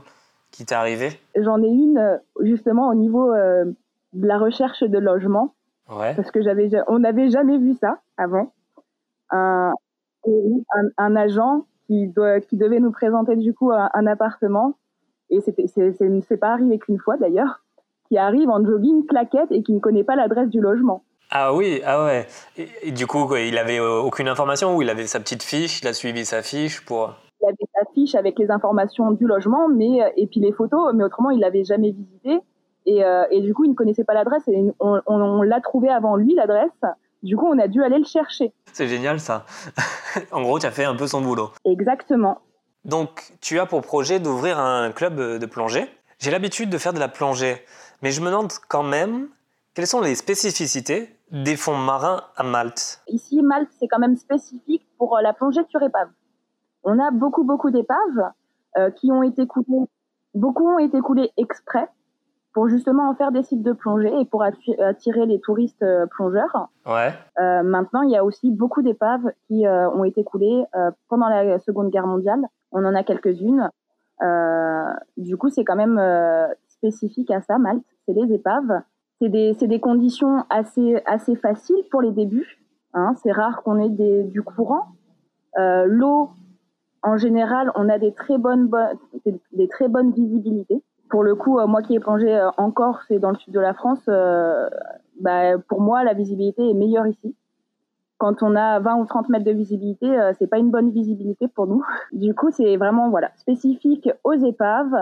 qui 0.51 0.65
t'est 0.65 0.75
arrivée? 0.75 1.19
J'en 1.35 1.61
ai 1.61 1.67
une, 1.67 2.19
justement, 2.41 2.89
au 2.89 2.95
niveau 2.95 3.33
de 3.33 3.75
la 4.13 4.37
recherche 4.37 4.83
de 4.83 4.97
logement. 4.97 5.53
Ouais. 5.89 6.15
Parce 6.15 6.31
que 6.31 6.41
j'avais, 6.41 6.69
on 6.87 6.99
n'avait 6.99 7.29
jamais 7.29 7.57
vu 7.57 7.73
ça 7.73 7.99
avant. 8.17 8.53
Un, 9.29 9.73
un, 10.97 11.15
agent 11.15 11.65
qui, 11.87 12.07
doit, 12.07 12.41
qui 12.41 12.57
devait 12.57 12.79
nous 12.79 12.91
présenter 12.91 13.35
du 13.35 13.53
coup 13.53 13.71
un, 13.71 13.89
un 13.93 14.07
appartement. 14.07 14.75
Et 15.29 15.39
c'est 15.41 16.37
pas 16.37 16.49
arrivé 16.49 16.79
qu'une 16.79 16.99
fois 16.99 17.17
d'ailleurs 17.17 17.61
qui 18.07 18.17
arrive 18.17 18.49
en 18.49 18.63
jogging, 18.65 19.05
claquette 19.05 19.51
et 19.51 19.63
qui 19.63 19.73
ne 19.73 19.79
connaît 19.79 20.03
pas 20.03 20.15
l'adresse 20.15 20.49
du 20.49 20.61
logement. 20.61 21.03
Ah 21.29 21.53
oui, 21.53 21.81
ah 21.85 22.05
ouais. 22.05 22.25
Et, 22.57 22.91
du 22.91 23.05
coup, 23.05 23.35
il 23.35 23.57
avait 23.57 23.79
euh, 23.79 23.99
aucune 23.99 24.29
information 24.29 24.75
ou 24.75 24.81
il 24.81 24.89
avait 24.89 25.07
sa 25.07 25.19
petite 25.19 25.43
fiche, 25.43 25.81
il 25.81 25.87
a 25.87 25.93
suivi 25.93 26.23
sa 26.23 26.41
fiche 26.41 26.85
pour. 26.85 27.13
Il 27.41 27.47
avait 27.47 27.67
sa 27.75 27.81
fiche 27.93 28.15
avec 28.15 28.39
les 28.39 28.49
informations 28.49 29.11
du 29.11 29.27
logement, 29.27 29.67
mais 29.67 30.01
euh, 30.01 30.09
et 30.15 30.27
puis 30.27 30.39
les 30.39 30.53
photos, 30.53 30.93
mais 30.93 31.03
autrement 31.03 31.29
il 31.29 31.39
l'avait 31.41 31.65
jamais 31.65 31.91
visité 31.91 32.39
et, 32.85 33.03
euh, 33.03 33.25
et, 33.29 33.41
du 33.41 33.53
coup 33.53 33.65
il 33.65 33.71
ne 33.71 33.75
connaissait 33.75 34.05
pas 34.05 34.13
l'adresse 34.13 34.47
et 34.47 34.73
on, 34.79 35.01
on, 35.05 35.41
l'a 35.41 35.59
trouvé 35.59 35.89
avant 35.89 36.15
lui 36.15 36.33
l'adresse. 36.33 36.81
Du 37.23 37.35
coup, 37.35 37.47
on 37.47 37.59
a 37.59 37.67
dû 37.67 37.83
aller 37.83 37.97
le 37.97 38.05
chercher. 38.05 38.53
C'est 38.73 38.87
génial 38.87 39.19
ça. 39.19 39.45
en 40.31 40.41
gros, 40.41 40.59
tu 40.59 40.65
as 40.65 40.71
fait 40.71 40.85
un 40.85 40.95
peu 40.95 41.07
son 41.07 41.21
boulot. 41.21 41.51
Exactement. 41.65 42.41
Donc, 42.85 43.33
tu 43.41 43.59
as 43.59 43.65
pour 43.65 43.81
projet 43.81 44.19
d'ouvrir 44.19 44.59
un 44.59 44.91
club 44.91 45.15
de 45.15 45.45
plongée. 45.45 45.89
J'ai 46.19 46.31
l'habitude 46.31 46.69
de 46.69 46.77
faire 46.77 46.93
de 46.93 46.99
la 46.99 47.07
plongée. 47.07 47.63
Mais 48.01 48.11
je 48.11 48.21
me 48.21 48.27
demande 48.27 48.51
quand 48.69 48.83
même 48.83 49.29
quelles 49.77 49.85
sont 49.85 50.01
les 50.01 50.15
spécificités 50.15 51.15
des 51.31 51.55
fonds 51.55 51.77
marins 51.77 52.23
à 52.35 52.41
Malte? 52.41 53.03
Ici, 53.09 53.43
Malte, 53.43 53.69
c'est 53.79 53.87
quand 53.87 53.99
même 53.99 54.15
spécifique 54.15 54.83
pour 54.97 55.15
euh, 55.15 55.21
la 55.21 55.33
plongée 55.33 55.61
sur 55.69 55.81
épave. 55.83 56.09
On 56.83 56.97
a 56.97 57.11
beaucoup, 57.11 57.43
beaucoup 57.43 57.69
d'épaves 57.69 58.31
euh, 58.77 58.89
qui 58.89 59.11
ont 59.11 59.21
été 59.21 59.45
coulées. 59.45 59.85
Beaucoup 60.33 60.67
ont 60.67 60.79
été 60.79 60.99
coulées 60.99 61.31
exprès 61.37 61.87
pour 62.57 62.69
justement 62.69 63.07
en 63.07 63.13
faire 63.13 63.31
des 63.31 63.43
sites 63.43 63.61
de 63.61 63.71
plongée 63.71 64.11
et 64.19 64.25
pour 64.25 64.41
attirer 64.41 65.27
les 65.27 65.39
touristes 65.39 65.83
euh, 65.83 66.07
plongeurs. 66.07 66.69
Ouais. 66.87 67.13
maintenant, 67.61 68.01
il 68.01 68.09
y 68.09 68.17
a 68.17 68.25
aussi 68.25 68.49
beaucoup 68.49 68.81
d'épaves 68.81 69.31
qui 69.45 69.67
ont 69.67 70.03
été 70.03 70.23
coulées 70.23 70.63
pendant 71.07 71.29
la 71.29 71.59
Seconde 71.59 71.91
Guerre 71.91 72.07
mondiale. 72.07 72.41
On 72.71 72.83
en 72.83 72.95
a 72.95 73.03
quelques-unes. 73.03 73.69
du 75.17 75.37
coup, 75.37 75.49
c'est 75.49 75.63
quand 75.63 75.75
même 75.75 76.01
spécifique 76.67 77.29
à 77.29 77.41
ça, 77.41 77.59
Malte, 77.59 77.83
c'est 78.07 78.13
les 78.13 78.33
épaves. 78.33 78.81
C'est 79.21 79.29
des, 79.29 79.53
des, 79.53 79.79
conditions 79.79 80.43
assez, 80.49 80.99
assez 81.05 81.35
faciles 81.35 81.83
pour 81.91 82.01
les 82.01 82.11
débuts. 82.11 82.57
Hein. 82.95 83.13
C'est 83.21 83.31
rare 83.31 83.61
qu'on 83.61 83.77
ait 83.77 83.89
des, 83.89 84.23
du 84.23 84.41
courant. 84.41 84.85
Euh, 85.59 85.85
L'eau, 85.85 86.31
en 87.03 87.17
général, 87.17 87.71
on 87.75 87.87
a 87.87 87.99
des 87.99 88.13
très 88.13 88.39
bonnes, 88.39 88.69
des, 89.53 89.67
très 89.67 89.87
bonnes 89.87 90.11
visibilités. 90.11 90.81
Pour 91.09 91.23
le 91.23 91.35
coup, 91.35 91.59
euh, 91.59 91.67
moi 91.67 91.81
qui 91.81 91.95
ai 91.95 91.99
plongé 91.99 92.35
euh, 92.35 92.49
en 92.57 92.71
Corse 92.71 93.09
et 93.09 93.19
dans 93.19 93.29
le 93.29 93.37
sud 93.37 93.53
de 93.53 93.59
la 93.59 93.73
France, 93.73 94.01
euh, 94.09 94.69
bah, 95.21 95.57
pour 95.69 95.81
moi, 95.81 96.03
la 96.03 96.13
visibilité 96.13 96.69
est 96.69 96.73
meilleure 96.73 97.07
ici. 97.07 97.35
Quand 98.17 98.41
on 98.41 98.55
a 98.55 98.79
20 98.79 98.95
ou 98.97 99.05
30 99.05 99.29
mètres 99.29 99.45
de 99.45 99.51
visibilité, 99.51 100.31
c'est 100.39 100.47
pas 100.47 100.57
une 100.57 100.71
bonne 100.71 100.89
visibilité 100.89 101.47
pour 101.47 101.67
nous. 101.67 101.83
Du 102.13 102.33
coup, 102.33 102.49
c'est 102.49 102.75
vraiment 102.75 103.09
voilà 103.11 103.29
spécifique 103.35 104.09
aux 104.23 104.33
épaves. 104.33 104.95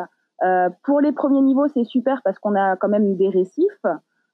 Pour 0.84 1.00
les 1.00 1.14
premiers 1.14 1.40
niveaux, 1.40 1.70
c'est 1.70 1.86
super 1.86 2.22
parce 2.26 2.40
qu'on 2.40 2.56
a 2.56 2.76
quand 2.76 2.90
même 2.90 3.16
des 3.16 3.30
récifs. 3.30 3.86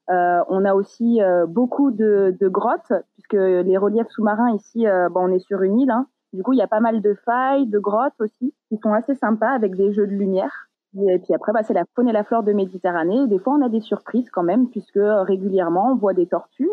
On 0.08 0.64
a 0.64 0.74
aussi 0.74 1.20
beaucoup 1.46 1.92
de, 1.92 2.36
grottes, 2.48 2.92
puisque 3.12 3.34
les 3.34 3.78
reliefs 3.78 4.08
sous-marins 4.10 4.50
ici, 4.50 4.84
bon, 5.12 5.28
on 5.28 5.32
est 5.32 5.38
sur 5.38 5.62
une 5.62 5.78
île. 5.78 5.92
Hein. 5.92 6.08
Du 6.32 6.42
coup, 6.42 6.52
il 6.52 6.58
y 6.58 6.62
a 6.62 6.66
pas 6.66 6.80
mal 6.80 7.02
de 7.02 7.14
failles, 7.24 7.68
de 7.68 7.78
grottes 7.78 8.20
aussi, 8.20 8.52
qui 8.68 8.78
sont 8.78 8.92
assez 8.92 9.14
sympas 9.14 9.50
avec 9.50 9.76
des 9.76 9.92
jeux 9.92 10.08
de 10.08 10.12
lumière. 10.12 10.71
Et 10.94 11.18
puis 11.18 11.34
après, 11.34 11.52
bah, 11.52 11.62
c'est 11.62 11.74
la 11.74 11.84
faune 11.94 12.08
et 12.08 12.12
la 12.12 12.24
flore 12.24 12.42
de 12.42 12.52
Méditerranée. 12.52 13.26
Des 13.26 13.38
fois, 13.38 13.54
on 13.54 13.62
a 13.62 13.68
des 13.68 13.80
surprises 13.80 14.28
quand 14.30 14.42
même, 14.42 14.68
puisque 14.68 15.00
régulièrement, 15.00 15.92
on 15.92 15.96
voit 15.96 16.14
des 16.14 16.26
tortues. 16.26 16.70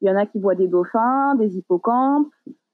Il 0.00 0.08
y 0.08 0.10
en 0.10 0.16
a 0.16 0.26
qui 0.26 0.38
voient 0.38 0.54
des 0.54 0.68
dauphins, 0.68 1.34
des 1.34 1.56
hippocampes. 1.56 2.28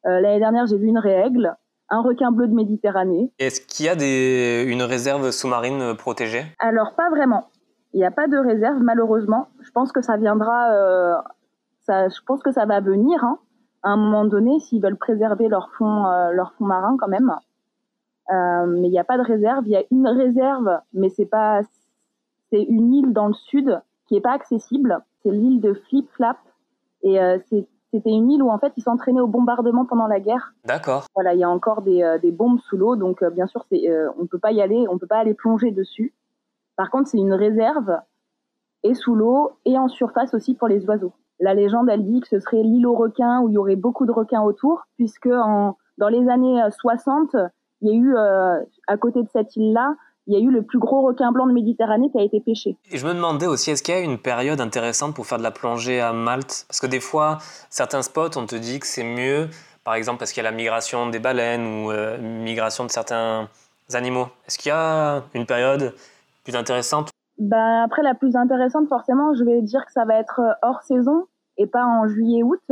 L'année 0.05 0.41
dernière, 0.41 0.67
j'ai 0.67 0.77
vu 0.77 0.89
une 0.89 0.99
règle 0.99 1.57
un 1.93 2.01
requin 2.01 2.33
bleu 2.33 2.49
de 2.49 2.55
Méditerranée. 2.55 3.31
Est-ce 3.39 3.61
qu'il 3.61 3.87
y 3.87 3.89
a 3.89 3.95
des, 3.95 4.65
une 4.67 4.83
réserve 4.83 5.31
sous-marine 5.31 5.95
protégée? 5.97 6.45
Alors, 6.59 6.95
pas 6.97 7.11
vraiment. 7.11 7.45
Il 7.93 7.99
n'y 7.99 8.07
a 8.07 8.11
pas 8.11 8.27
de 8.29 8.39
réserve, 8.39 8.79
malheureusement. 8.81 9.49
Je 9.61 9.71
pense 9.71 9.93
que 9.93 10.01
ça 10.01 10.17
viendra, 10.17 10.73
euh, 10.73 11.15
ça, 11.81 12.09
je 12.09 12.19
pense 12.27 12.43
que 12.43 12.51
ça 12.51 12.65
va 12.65 12.81
venir 12.81 13.23
hein, 13.23 13.39
à 13.83 13.91
un 13.91 13.97
moment 13.97 14.25
donné 14.25 14.59
s'ils 14.61 14.83
veulent 14.83 14.97
préserver 14.97 15.49
leur 15.49 15.71
fond, 15.77 16.07
euh, 16.07 16.31
leur 16.33 16.55
fond 16.55 16.65
marin 16.65 16.97
quand 16.99 17.09
même. 17.09 17.31
Euh, 18.31 18.67
mais 18.67 18.89
il 18.89 18.91
n'y 18.91 18.99
a 18.99 19.05
pas 19.05 19.19
de 19.19 19.23
réserve. 19.23 19.65
Il 19.67 19.73
y 19.73 19.77
a 19.77 19.85
une 19.91 20.09
réserve, 20.09 20.81
mais 20.93 21.09
c'est 21.09 21.27
pas, 21.27 21.63
c'est 22.51 22.63
une 22.63 22.95
île 22.95 23.13
dans 23.13 23.29
le 23.29 23.35
sud 23.35 23.81
qui 24.07 24.17
est 24.17 24.21
pas 24.21 24.33
accessible. 24.33 25.01
C'est 25.23 25.31
l'île 25.31 25.61
de 25.61 25.75
Flip 25.75 26.09
Flap 26.11 26.39
et 27.03 27.19
c'est 27.49 27.67
c'était 27.93 28.11
une 28.11 28.31
île 28.31 28.43
où 28.43 28.51
en 28.51 28.59
fait 28.59 28.73
ils 28.77 28.83
s'entraînaient 28.83 29.21
au 29.21 29.27
bombardement 29.27 29.85
pendant 29.85 30.07
la 30.07 30.19
guerre. 30.19 30.55
D'accord. 30.65 31.07
Voilà, 31.15 31.35
il 31.35 31.41
y 31.41 31.45
a 31.45 31.51
encore 31.51 31.83
des, 31.83 32.03
euh, 32.03 32.19
des 32.19 32.33
bombes 32.33 32.59
sous 32.61 32.77
l'eau, 32.77 32.97
donc 32.97 33.23
euh, 33.23 33.31
bien 33.31 33.47
sûr 33.47 33.65
c'est, 33.69 33.89
euh, 33.91 34.11
on 34.19 34.27
peut 34.27 34.39
pas 34.39 34.53
y 34.53 34.63
aller, 34.63 34.87
on 34.89 34.99
peut 34.99 35.07
pas 35.07 35.19
aller 35.19 35.35
plonger 35.35 35.71
dessus. 35.71 36.15
Par 36.77 36.91
contre, 36.91 37.09
c'est 37.09 37.19
une 37.19 37.35
réserve 37.35 37.99
et 38.83 38.95
sous 38.95 39.15
l'eau 39.15 39.53
et 39.67 39.79
en 39.79 39.89
surface 39.89 40.33
aussi 40.33 40.55
pour 40.55 40.69
les 40.69 40.85
oiseaux. 40.87 41.13
La 41.39 41.55
légende 41.55 41.91
elle 41.91 42.05
dit 42.05 42.21
que 42.21 42.29
ce 42.29 42.41
serait 42.41 42.63
l'île 42.63 42.87
aux 42.87 42.97
requins 42.97 43.41
où 43.43 43.49
il 43.51 43.55
y 43.55 43.59
aurait 43.59 43.77
beaucoup 43.77 44.07
de 44.07 44.13
requins 44.13 44.43
autour, 44.43 44.87
puisque 44.97 45.27
en, 45.27 45.77
dans 45.99 46.09
les 46.09 46.29
années 46.31 46.63
60, 46.71 47.37
il 47.83 47.89
y 47.89 47.93
a 47.93 47.95
eu 47.95 48.17
à 48.87 48.97
côté 48.97 49.23
de 49.23 49.29
cette 49.33 49.55
île-là 49.57 49.95
il 50.27 50.35
y 50.35 50.37
a 50.37 50.41
eu 50.41 50.51
le 50.51 50.63
plus 50.63 50.79
gros 50.79 51.03
requin 51.03 51.33
blanc 51.33 51.47
de 51.47 51.53
Méditerranée 51.53 52.11
qui 52.11 52.19
a 52.19 52.23
été 52.23 52.41
pêché. 52.41 52.77
Et 52.91 52.99
je 52.99 53.07
me 53.07 53.15
demandais 53.15 53.47
aussi, 53.47 53.71
est-ce 53.71 53.83
qu'il 53.83 53.95
y 53.95 53.97
a 53.97 54.01
une 54.01 54.19
période 54.19 54.61
intéressante 54.61 55.15
pour 55.15 55.27
faire 55.27 55.39
de 55.39 55.43
la 55.43 55.51
plongée 55.51 56.01
à 56.01 56.13
Malte? 56.13 56.65
Parce 56.69 56.81
que 56.81 56.87
des 56.87 57.01
fois, 57.01 57.39
certains 57.71 58.03
spots, 58.03 58.37
on 58.37 58.47
te 58.47 58.55
dit 58.55 58.79
que 58.79 58.87
c'est 58.87 59.05
mieux, 59.05 59.49
par 59.85 59.95
exemple 59.95 60.21
parce 60.21 60.33
qu'il 60.33 60.43
y 60.43 60.47
a 60.47 60.51
la 60.51 60.57
migration 60.57 61.09
des 61.09 61.19
baleines 61.19 61.67
ou 61.67 61.91
euh, 61.91 62.19
migration 62.19 62.85
de 62.85 62.91
certains 62.91 63.49
animaux. 63.95 64.29
Est-ce 64.47 64.59
qu'il 64.59 64.71
y 64.71 64.73
a 64.73 65.23
une 65.35 65.47
période 65.47 65.95
plus 66.45 66.55
intéressante? 66.55 67.11
Ben, 67.39 67.83
Après, 67.85 68.03
la 68.03 68.15
plus 68.15 68.37
intéressante, 68.37 68.89
forcément, 68.89 69.35
je 69.35 69.43
vais 69.43 69.61
dire 69.63 69.85
que 69.85 69.93
ça 69.93 70.05
va 70.05 70.17
être 70.17 70.41
euh, 70.41 70.53
hors 70.63 70.83
saison 70.83 71.27
et 71.59 71.67
pas 71.67 71.85
en 71.85 72.07
juillet-août 72.07 72.63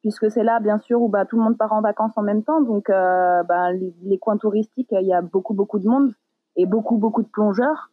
puisque 0.00 0.30
c'est 0.30 0.44
là, 0.44 0.60
bien 0.60 0.78
sûr, 0.78 1.00
où 1.02 1.08
bah, 1.08 1.24
tout 1.24 1.36
le 1.36 1.42
monde 1.42 1.58
part 1.58 1.72
en 1.72 1.80
vacances 1.80 2.12
en 2.16 2.22
même 2.22 2.42
temps. 2.42 2.60
Donc, 2.60 2.90
euh, 2.90 3.42
bah, 3.44 3.72
les, 3.72 3.94
les, 4.02 4.18
coins 4.18 4.36
touristiques, 4.36 4.92
il 4.92 5.06
y 5.06 5.12
a 5.12 5.22
beaucoup, 5.22 5.54
beaucoup 5.54 5.78
de 5.78 5.88
monde 5.88 6.12
et 6.56 6.66
beaucoup 6.66 6.96
beaucoup 6.96 7.22
de 7.22 7.28
plongeurs. 7.28 7.90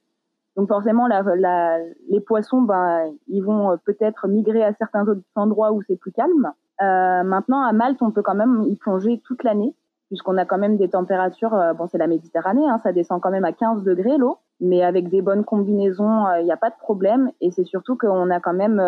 Donc 0.58 0.70
forcément, 0.70 1.08
la, 1.08 1.22
la, 1.36 1.78
les 2.10 2.20
poissons, 2.20 2.64
ben, 2.64 3.12
ils 3.28 3.42
vont 3.42 3.72
euh, 3.72 3.76
peut-être 3.86 4.28
migrer 4.28 4.64
à 4.64 4.74
certains 4.74 5.08
autres 5.08 5.22
endroits 5.36 5.72
où 5.72 5.84
c'est 5.84 5.96
plus 5.96 6.12
calme. 6.12 6.52
Euh, 6.82 7.24
maintenant, 7.24 7.62
à 7.62 7.72
Malte, 7.74 8.02
on 8.02 8.12
peut 8.12 8.24
quand 8.24 8.36
même 8.36 8.64
y 8.64 8.76
plonger 8.76 9.22
toute 9.24 9.44
l'année, 9.44 9.76
puisqu'on 10.08 10.36
a 10.36 10.46
quand 10.46 10.58
même 10.58 10.78
des 10.78 10.90
températures. 10.90 11.54
Euh, 11.54 11.74
bon, 11.74 11.88
c'est 11.88 12.00
la 12.00 12.08
Méditerranée, 12.08 12.68
hein, 12.68 12.80
ça 12.82 12.92
descend 12.92 13.22
quand 13.22 13.30
même 13.30 13.46
à 13.46 13.52
15 13.52 13.84
degrés 13.84 14.18
l'eau, 14.18 14.40
mais 14.60 14.84
avec 14.84 15.10
des 15.10 15.22
bonnes 15.22 15.44
combinaisons, 15.44 16.26
il 16.40 16.46
n'y 16.46 16.52
a 16.52 16.58
pas 16.58 16.72
de 16.72 16.78
problème. 16.80 17.32
Et 17.40 17.52
c'est 17.52 17.66
surtout 17.66 17.96
qu'on 17.96 18.32
a 18.32 18.40
quand 18.40 18.56
même 18.56 18.82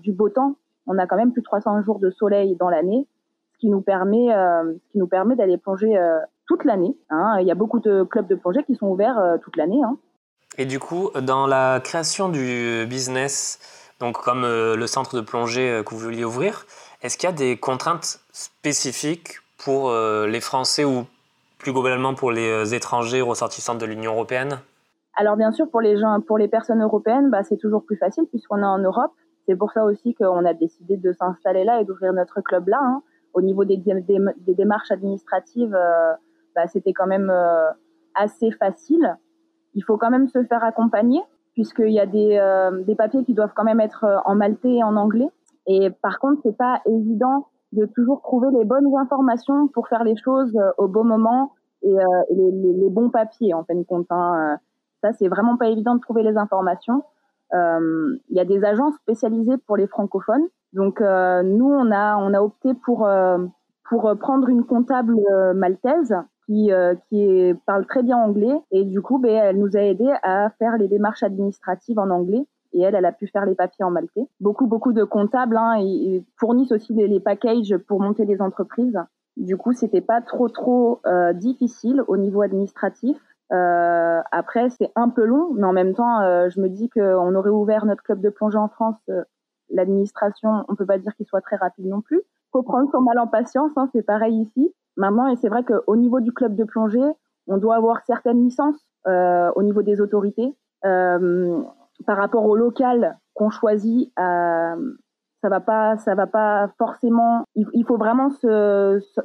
du 0.00 0.12
beau 0.12 0.28
temps. 0.28 0.54
On 0.86 0.98
a 0.98 1.06
quand 1.06 1.16
même 1.16 1.32
plus 1.32 1.42
de 1.42 1.46
300 1.46 1.82
jours 1.82 1.98
de 1.98 2.10
soleil 2.10 2.56
dans 2.56 2.68
l'année, 2.68 3.06
ce 3.52 3.58
qui 3.58 3.68
nous 3.68 3.80
permet, 3.80 4.28
ce 4.28 4.92
qui 4.92 4.98
nous 4.98 5.06
permet 5.06 5.36
d'aller 5.36 5.58
plonger 5.58 5.98
toute 6.46 6.64
l'année. 6.64 6.96
Hein. 7.10 7.38
Il 7.40 7.46
y 7.46 7.50
a 7.50 7.54
beaucoup 7.54 7.80
de 7.80 8.04
clubs 8.04 8.26
de 8.26 8.34
plongée 8.34 8.62
qui 8.64 8.74
sont 8.76 8.86
ouverts 8.86 9.38
toute 9.42 9.56
l'année. 9.56 9.82
Hein. 9.82 9.96
Et 10.58 10.64
du 10.64 10.78
coup, 10.78 11.10
dans 11.20 11.46
la 11.46 11.80
création 11.80 12.28
du 12.28 12.86
business, 12.88 13.58
donc 14.00 14.16
comme 14.18 14.42
le 14.42 14.86
centre 14.86 15.16
de 15.16 15.20
plongée 15.20 15.82
que 15.84 15.90
vous 15.94 16.00
vouliez 16.00 16.24
ouvrir, 16.24 16.66
est-ce 17.02 17.18
qu'il 17.18 17.28
y 17.28 17.32
a 17.32 17.36
des 17.36 17.56
contraintes 17.56 18.20
spécifiques 18.32 19.40
pour 19.58 19.92
les 19.92 20.40
Français 20.40 20.84
ou 20.84 21.04
plus 21.58 21.72
globalement 21.72 22.14
pour 22.14 22.30
les 22.30 22.74
étrangers 22.74 23.22
ressortissants 23.22 23.74
de 23.74 23.86
l'Union 23.86 24.12
européenne? 24.12 24.60
Alors 25.16 25.36
bien 25.36 25.50
sûr, 25.50 25.68
pour 25.70 25.80
les 25.80 25.98
gens, 25.98 26.20
pour 26.20 26.38
les 26.38 26.46
personnes 26.46 26.82
européennes, 26.82 27.30
bah, 27.30 27.42
c'est 27.42 27.56
toujours 27.56 27.84
plus 27.84 27.96
facile 27.96 28.24
puisqu'on 28.30 28.58
est 28.58 28.66
en 28.66 28.78
Europe. 28.78 29.12
C'est 29.46 29.56
pour 29.56 29.72
ça 29.72 29.84
aussi 29.84 30.14
qu'on 30.14 30.44
a 30.44 30.54
décidé 30.54 30.96
de 30.96 31.12
s'installer 31.12 31.64
là 31.64 31.80
et 31.80 31.84
d'ouvrir 31.84 32.12
notre 32.12 32.40
club 32.40 32.68
là. 32.68 32.80
Hein. 32.82 33.02
Au 33.34 33.42
niveau 33.42 33.64
des, 33.64 33.76
démarches 33.76 34.90
administratives, 34.90 35.74
euh, 35.74 36.12
bah, 36.54 36.66
c'était 36.66 36.92
quand 36.92 37.06
même 37.06 37.30
euh, 37.30 37.70
assez 38.14 38.50
facile. 38.50 39.16
Il 39.74 39.84
faut 39.84 39.98
quand 39.98 40.10
même 40.10 40.28
se 40.28 40.42
faire 40.44 40.64
accompagner 40.64 41.20
puisqu'il 41.52 41.92
y 41.92 42.00
a 42.00 42.06
des, 42.06 42.38
euh, 42.38 42.94
papiers 42.96 43.24
qui 43.24 43.34
doivent 43.34 43.52
quand 43.54 43.64
même 43.64 43.80
être 43.80 44.04
en 44.24 44.34
maltais 44.34 44.74
et 44.74 44.84
en 44.84 44.96
anglais. 44.96 45.28
Et 45.66 45.90
par 45.90 46.18
contre, 46.18 46.40
c'est 46.42 46.56
pas 46.56 46.80
évident 46.86 47.46
de 47.72 47.86
toujours 47.86 48.22
trouver 48.22 48.48
les 48.52 48.64
bonnes 48.64 48.94
informations 48.96 49.68
pour 49.68 49.88
faire 49.88 50.04
les 50.04 50.16
choses 50.16 50.56
au 50.78 50.86
bon 50.86 51.04
moment 51.04 51.52
et, 51.82 51.94
les, 52.30 52.50
les, 52.52 52.90
bons 52.90 53.10
papiers 53.10 53.54
en 53.54 53.64
fin 53.64 53.74
de 53.74 53.82
compte. 53.84 54.06
Hein 54.10 54.58
ça, 55.02 55.12
c'est 55.18 55.28
vraiment 55.28 55.56
pas 55.56 55.68
évident 55.68 55.94
de 55.94 56.00
trouver 56.00 56.22
les 56.22 56.36
informations. 56.36 57.02
Euh, 57.54 58.16
il 58.28 58.36
y 58.36 58.40
a 58.40 58.44
des 58.44 58.64
agences 58.64 58.94
spécialisées 58.96 59.56
pour 59.66 59.76
les 59.76 59.86
francophones. 59.86 60.46
Donc 60.72 61.00
euh, 61.00 61.42
nous, 61.42 61.66
on 61.66 61.90
a 61.92 62.16
on 62.16 62.34
a 62.34 62.40
opté 62.40 62.74
pour 62.84 63.06
euh, 63.06 63.38
pour 63.88 64.12
prendre 64.18 64.48
une 64.48 64.64
comptable 64.64 65.16
maltaise 65.54 66.14
qui 66.46 66.70
qui 67.08 67.54
parle 67.66 67.86
très 67.86 68.02
bien 68.02 68.16
anglais 68.18 68.54
et 68.72 68.84
du 68.84 69.00
coup, 69.00 69.18
ben, 69.18 69.30
elle 69.30 69.58
nous 69.58 69.76
a 69.76 69.80
aidé 69.80 70.12
à 70.22 70.50
faire 70.58 70.76
les 70.76 70.88
démarches 70.88 71.22
administratives 71.22 71.98
en 71.98 72.10
anglais 72.10 72.46
et 72.72 72.82
elle, 72.82 72.94
elle 72.94 73.04
a 73.04 73.12
pu 73.12 73.26
faire 73.26 73.46
les 73.46 73.54
papiers 73.54 73.84
en 73.84 73.90
maltais. 73.90 74.28
Beaucoup, 74.40 74.66
beaucoup 74.66 74.92
de 74.92 75.04
comptables 75.04 75.56
hein, 75.56 75.76
ils 75.78 76.24
fournissent 76.38 76.72
aussi 76.72 76.92
les, 76.92 77.20
packages 77.20 77.76
pour 77.88 78.00
monter 78.00 78.24
les 78.24 78.40
entreprises. 78.40 78.98
Du 79.36 79.56
coup, 79.56 79.72
c'était 79.72 80.00
pas 80.00 80.20
trop, 80.20 80.48
trop 80.48 81.00
euh, 81.06 81.32
difficile 81.32 82.02
au 82.08 82.16
niveau 82.16 82.42
administratif. 82.42 83.16
Euh, 83.52 84.20
après, 84.32 84.70
c'est 84.70 84.90
un 84.96 85.08
peu 85.08 85.24
long, 85.24 85.52
mais 85.54 85.64
en 85.64 85.72
même 85.72 85.94
temps, 85.94 86.20
euh, 86.20 86.48
je 86.48 86.60
me 86.60 86.68
dis 86.68 86.88
qu'on 86.90 87.34
aurait 87.34 87.50
ouvert 87.50 87.86
notre 87.86 88.02
club 88.02 88.20
de 88.20 88.30
plongée 88.30 88.58
en 88.58 88.68
France. 88.68 88.96
Euh, 89.08 89.22
L'administration, 89.70 90.64
on 90.68 90.76
peut 90.76 90.86
pas 90.86 90.98
dire 90.98 91.14
qu'il 91.16 91.26
soit 91.26 91.40
très 91.40 91.56
rapide 91.56 91.86
non 91.86 92.00
plus. 92.00 92.22
Faut 92.52 92.62
prendre 92.62 92.88
son 92.92 93.00
mal 93.00 93.18
en 93.18 93.26
patience, 93.26 93.72
hein, 93.76 93.88
c'est 93.92 94.02
pareil 94.02 94.42
ici. 94.42 94.72
Maintenant, 94.96 95.26
et 95.26 95.36
c'est 95.36 95.48
vrai 95.48 95.64
qu'au 95.64 95.96
niveau 95.96 96.20
du 96.20 96.32
club 96.32 96.54
de 96.54 96.62
plongée, 96.62 97.02
on 97.48 97.58
doit 97.58 97.74
avoir 97.74 98.00
certaines 98.06 98.42
licences 98.42 98.78
euh, 99.08 99.50
au 99.56 99.64
niveau 99.64 99.82
des 99.82 100.00
autorités. 100.00 100.56
Euh, 100.84 101.60
par 102.06 102.16
rapport 102.16 102.44
au 102.44 102.54
local 102.54 103.18
qu'on 103.34 103.50
choisit, 103.50 104.12
ça 104.16 105.48
va 105.48 105.60
pas, 105.60 105.96
ça 105.98 106.14
va 106.14 106.26
pas 106.26 106.68
forcément. 106.78 107.44
Il, 107.56 107.66
il 107.72 107.84
faut 107.84 107.96
vraiment 107.96 108.30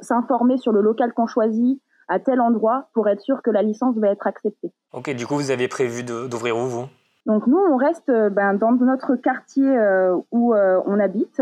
s'informer 0.00 0.56
sur 0.56 0.72
le 0.72 0.80
local 0.80 1.12
qu'on 1.12 1.26
choisit, 1.26 1.80
à 2.08 2.18
tel 2.18 2.40
endroit 2.40 2.88
pour 2.94 3.08
être 3.08 3.20
sûr 3.20 3.42
que 3.42 3.50
la 3.50 3.62
licence 3.62 3.96
va 3.96 4.08
être 4.08 4.26
acceptée. 4.26 4.72
Ok, 4.92 5.10
du 5.14 5.26
coup, 5.26 5.36
vous 5.36 5.50
aviez 5.50 5.68
prévu 5.68 6.02
d'ouvrir 6.02 6.56
où, 6.56 6.66
vous? 6.66 6.86
Donc, 7.26 7.46
nous, 7.46 7.58
on 7.58 7.76
reste 7.76 8.08
euh, 8.08 8.30
ben, 8.30 8.54
dans 8.54 8.72
notre 8.72 9.16
quartier 9.16 9.66
euh, 9.66 10.16
où 10.32 10.54
euh, 10.54 10.80
on 10.86 10.98
habite, 10.98 11.40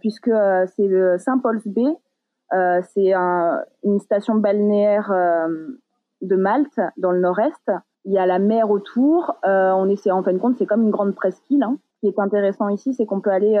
puisque 0.00 0.30
c'est 0.76 1.18
Saint-Paul's 1.18 1.66
Bay. 1.66 1.96
c'est 2.94 3.12
une 3.12 3.98
station 3.98 4.36
balnéaire 4.36 5.12
de 6.20 6.36
Malte, 6.36 6.80
dans 6.96 7.10
le 7.10 7.18
nord-est. 7.18 7.72
Il 8.04 8.12
y 8.12 8.18
a 8.18 8.26
la 8.26 8.38
mer 8.38 8.70
autour. 8.70 9.36
on 9.42 9.88
essaie, 9.88 10.12
en 10.12 10.22
fin 10.22 10.32
de 10.32 10.38
compte, 10.38 10.56
c'est 10.56 10.66
comme 10.66 10.82
une 10.82 10.92
grande 10.92 11.16
presqu'île. 11.16 11.64
Hein. 11.64 11.78
Ce 11.96 12.00
qui 12.00 12.06
est 12.06 12.20
intéressant 12.20 12.68
ici, 12.68 12.94
c'est 12.94 13.06
qu'on 13.06 13.20
peut 13.20 13.30
aller 13.30 13.58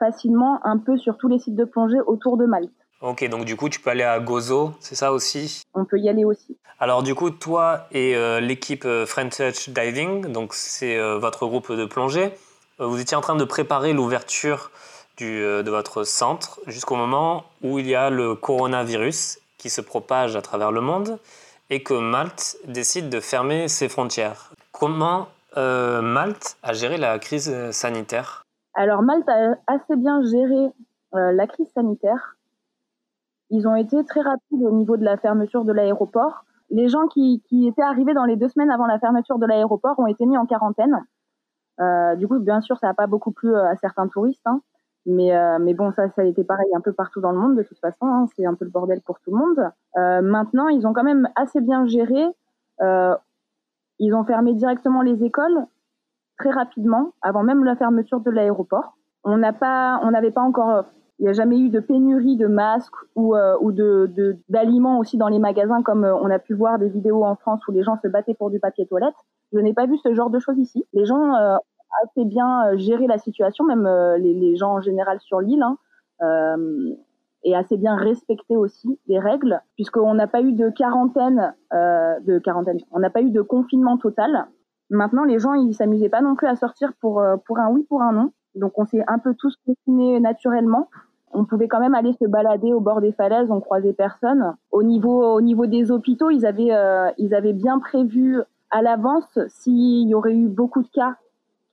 facilement 0.00 0.58
un 0.66 0.78
peu 0.78 0.96
sur 0.96 1.16
tous 1.16 1.28
les 1.28 1.38
sites 1.38 1.54
de 1.54 1.64
plongée 1.64 2.00
autour 2.00 2.36
de 2.36 2.46
Malte. 2.46 2.72
Ok, 3.02 3.26
donc 3.30 3.46
du 3.46 3.56
coup, 3.56 3.70
tu 3.70 3.80
peux 3.80 3.88
aller 3.88 4.02
à 4.02 4.20
Gozo, 4.20 4.74
c'est 4.78 4.94
ça 4.94 5.10
aussi? 5.12 5.62
On 5.72 5.86
peut 5.86 5.98
y 5.98 6.10
aller 6.10 6.24
aussi. 6.24 6.58
Alors 6.78 7.02
du 7.02 7.14
coup, 7.14 7.30
toi 7.30 7.86
et 7.92 8.14
euh, 8.14 8.40
l'équipe 8.40 8.84
euh, 8.84 9.06
French 9.06 9.38
Touch 9.38 9.70
Diving, 9.70 10.32
donc 10.32 10.52
c'est 10.52 10.98
euh, 10.98 11.18
votre 11.18 11.46
groupe 11.46 11.72
de 11.72 11.86
plongée, 11.86 12.32
vous 12.78 13.00
étiez 13.00 13.16
en 13.16 13.22
train 13.22 13.36
de 13.36 13.44
préparer 13.44 13.92
l'ouverture 13.92 14.70
de 15.18 15.68
votre 15.68 16.04
centre 16.04 16.60
jusqu'au 16.66 16.96
moment 16.96 17.44
où 17.62 17.78
il 17.78 17.86
y 17.86 17.94
a 17.94 18.08
le 18.08 18.34
coronavirus 18.34 19.38
qui 19.58 19.68
se 19.68 19.82
propage 19.82 20.34
à 20.34 20.40
travers 20.40 20.72
le 20.72 20.80
monde 20.80 21.18
et 21.68 21.82
que 21.82 21.92
Malte 21.92 22.56
décide 22.66 23.10
de 23.10 23.20
fermer 23.20 23.68
ses 23.68 23.90
frontières. 23.90 24.50
Comment 24.72 25.28
Malte 25.56 26.56
a 26.62 26.72
géré 26.72 26.96
la 26.96 27.18
crise 27.18 27.54
sanitaire? 27.70 28.46
Alors 28.72 29.02
Malte 29.02 29.28
a 29.28 29.56
assez 29.66 29.96
bien 29.96 30.22
géré 30.22 30.70
la 31.12 31.46
crise 31.46 31.68
sanitaire 31.74 32.36
ils 33.50 33.66
ont 33.66 33.74
été 33.74 34.04
très 34.04 34.20
rapides 34.20 34.62
au 34.62 34.70
niveau 34.70 34.96
de 34.96 35.04
la 35.04 35.16
fermeture 35.16 35.64
de 35.64 35.72
l'aéroport. 35.72 36.44
Les 36.70 36.88
gens 36.88 37.08
qui, 37.08 37.42
étaient 37.50 37.82
arrivés 37.82 38.14
dans 38.14 38.24
les 38.24 38.36
deux 38.36 38.48
semaines 38.48 38.70
avant 38.70 38.86
la 38.86 38.98
fermeture 38.98 39.38
de 39.38 39.46
l'aéroport 39.46 39.98
ont 39.98 40.06
été 40.06 40.24
mis 40.24 40.38
en 40.38 40.46
quarantaine. 40.46 41.04
Euh, 41.80 42.14
du 42.14 42.28
coup, 42.28 42.38
bien 42.38 42.60
sûr, 42.60 42.78
ça 42.78 42.86
n'a 42.88 42.94
pas 42.94 43.08
beaucoup 43.08 43.32
plu 43.32 43.52
euh, 43.52 43.64
à 43.66 43.74
certains 43.76 44.06
touristes, 44.06 44.46
hein. 44.46 44.60
mais, 45.06 45.34
euh, 45.34 45.58
mais 45.60 45.74
bon, 45.74 45.90
ça, 45.92 46.04
a 46.16 46.22
été 46.22 46.44
pareil 46.44 46.68
un 46.76 46.80
peu 46.80 46.92
partout 46.92 47.20
dans 47.20 47.32
le 47.32 47.38
monde 47.38 47.56
de 47.56 47.62
toute 47.62 47.78
façon. 47.78 48.06
Hein. 48.06 48.26
c'est 48.36 48.46
un 48.46 48.54
peu 48.54 48.64
le 48.64 48.70
bordel 48.70 49.00
pour 49.00 49.18
tout 49.20 49.32
le 49.32 49.38
monde. 49.38 49.70
Maintenant, 50.22 50.68
ils 50.68 50.86
ont 50.86 50.92
quand 50.92 51.02
même 51.02 51.28
assez 51.34 51.60
bien 51.60 51.86
géré. 51.86 52.24
Ils 52.80 54.14
ont 54.14 54.24
fermé 54.24 54.54
directement 54.54 55.02
les 55.02 55.24
écoles 55.24 55.66
très 56.38 56.50
rapidement, 56.50 57.12
avant 57.20 57.42
même 57.42 57.64
la 57.64 57.76
fermeture 57.76 58.20
de 58.20 58.30
l'aéroport. 58.30 58.96
On 59.24 59.38
n'avait 59.38 60.30
pas 60.30 60.40
encore 60.40 60.84
il 61.20 61.24
n'y 61.24 61.28
a 61.28 61.34
jamais 61.34 61.58
eu 61.58 61.68
de 61.68 61.80
pénurie 61.80 62.36
de 62.36 62.46
masques 62.46 62.94
ou, 63.14 63.36
euh, 63.36 63.54
ou 63.60 63.72
de, 63.72 64.38
d'aliments 64.48 64.98
aussi 64.98 65.18
dans 65.18 65.28
les 65.28 65.38
magasins, 65.38 65.82
comme 65.82 66.04
euh, 66.04 66.14
on 66.14 66.30
a 66.30 66.38
pu 66.38 66.54
voir 66.54 66.78
des 66.78 66.88
vidéos 66.88 67.24
en 67.24 67.36
France 67.36 67.60
où 67.68 67.72
les 67.72 67.82
gens 67.82 67.98
se 68.02 68.08
battaient 68.08 68.32
pour 68.32 68.50
du 68.50 68.58
papier 68.58 68.86
toilette. 68.86 69.14
Je 69.52 69.58
n'ai 69.58 69.74
pas 69.74 69.84
vu 69.84 69.98
ce 69.98 70.14
genre 70.14 70.30
de 70.30 70.38
choses 70.38 70.56
ici. 70.58 70.86
Les 70.94 71.04
gens 71.04 71.34
euh, 71.34 71.56
ont 71.56 72.08
assez 72.08 72.24
bien 72.24 72.74
géré 72.76 73.06
la 73.06 73.18
situation, 73.18 73.66
même 73.66 73.86
les, 74.16 74.32
les, 74.32 74.56
gens 74.56 74.76
en 74.76 74.80
général 74.80 75.20
sur 75.20 75.40
l'île, 75.40 75.62
hein, 75.62 75.76
et 77.44 77.54
assez 77.54 77.76
bien 77.76 77.96
respecté 77.96 78.56
aussi 78.56 78.98
les 79.06 79.18
règles, 79.18 79.60
puisqu'on 79.74 80.14
n'a 80.14 80.26
pas 80.26 80.40
eu 80.40 80.52
de 80.52 80.70
quarantaine, 80.70 81.54
de 81.72 82.38
quarantaine, 82.38 82.78
on 82.92 83.00
n'a 83.00 83.10
pas 83.10 83.22
eu 83.22 83.30
de 83.30 83.42
confinement 83.42 83.98
total. 83.98 84.46
Maintenant, 84.88 85.24
les 85.24 85.38
gens, 85.38 85.54
ils 85.54 85.74
s'amusaient 85.74 86.08
pas 86.08 86.20
non 86.20 86.36
plus 86.36 86.46
à 86.46 86.56
sortir 86.56 86.92
pour, 87.00 87.22
pour 87.44 87.58
un 87.58 87.70
oui, 87.70 87.84
pour 87.88 88.02
un 88.02 88.12
non. 88.12 88.32
Donc, 88.54 88.78
on 88.78 88.84
s'est 88.84 89.04
un 89.08 89.18
peu 89.18 89.34
tous 89.34 89.56
confinés 89.66 90.20
naturellement 90.20 90.88
on 91.32 91.44
pouvait 91.44 91.68
quand 91.68 91.80
même 91.80 91.94
aller 91.94 92.12
se 92.14 92.26
balader 92.26 92.72
au 92.72 92.80
bord 92.80 93.00
des 93.00 93.12
falaises, 93.12 93.50
on 93.50 93.60
croisait 93.60 93.92
personne. 93.92 94.54
Au 94.72 94.82
niveau, 94.82 95.24
au 95.34 95.40
niveau 95.40 95.66
des 95.66 95.90
hôpitaux, 95.90 96.30
ils 96.30 96.44
avaient, 96.44 96.72
euh, 96.72 97.08
ils 97.18 97.34
avaient 97.34 97.52
bien 97.52 97.78
prévu 97.78 98.40
à 98.70 98.82
l'avance 98.82 99.38
s'il 99.48 100.08
y 100.08 100.14
aurait 100.14 100.34
eu 100.34 100.48
beaucoup 100.48 100.82
de 100.82 100.88
cas 100.88 101.16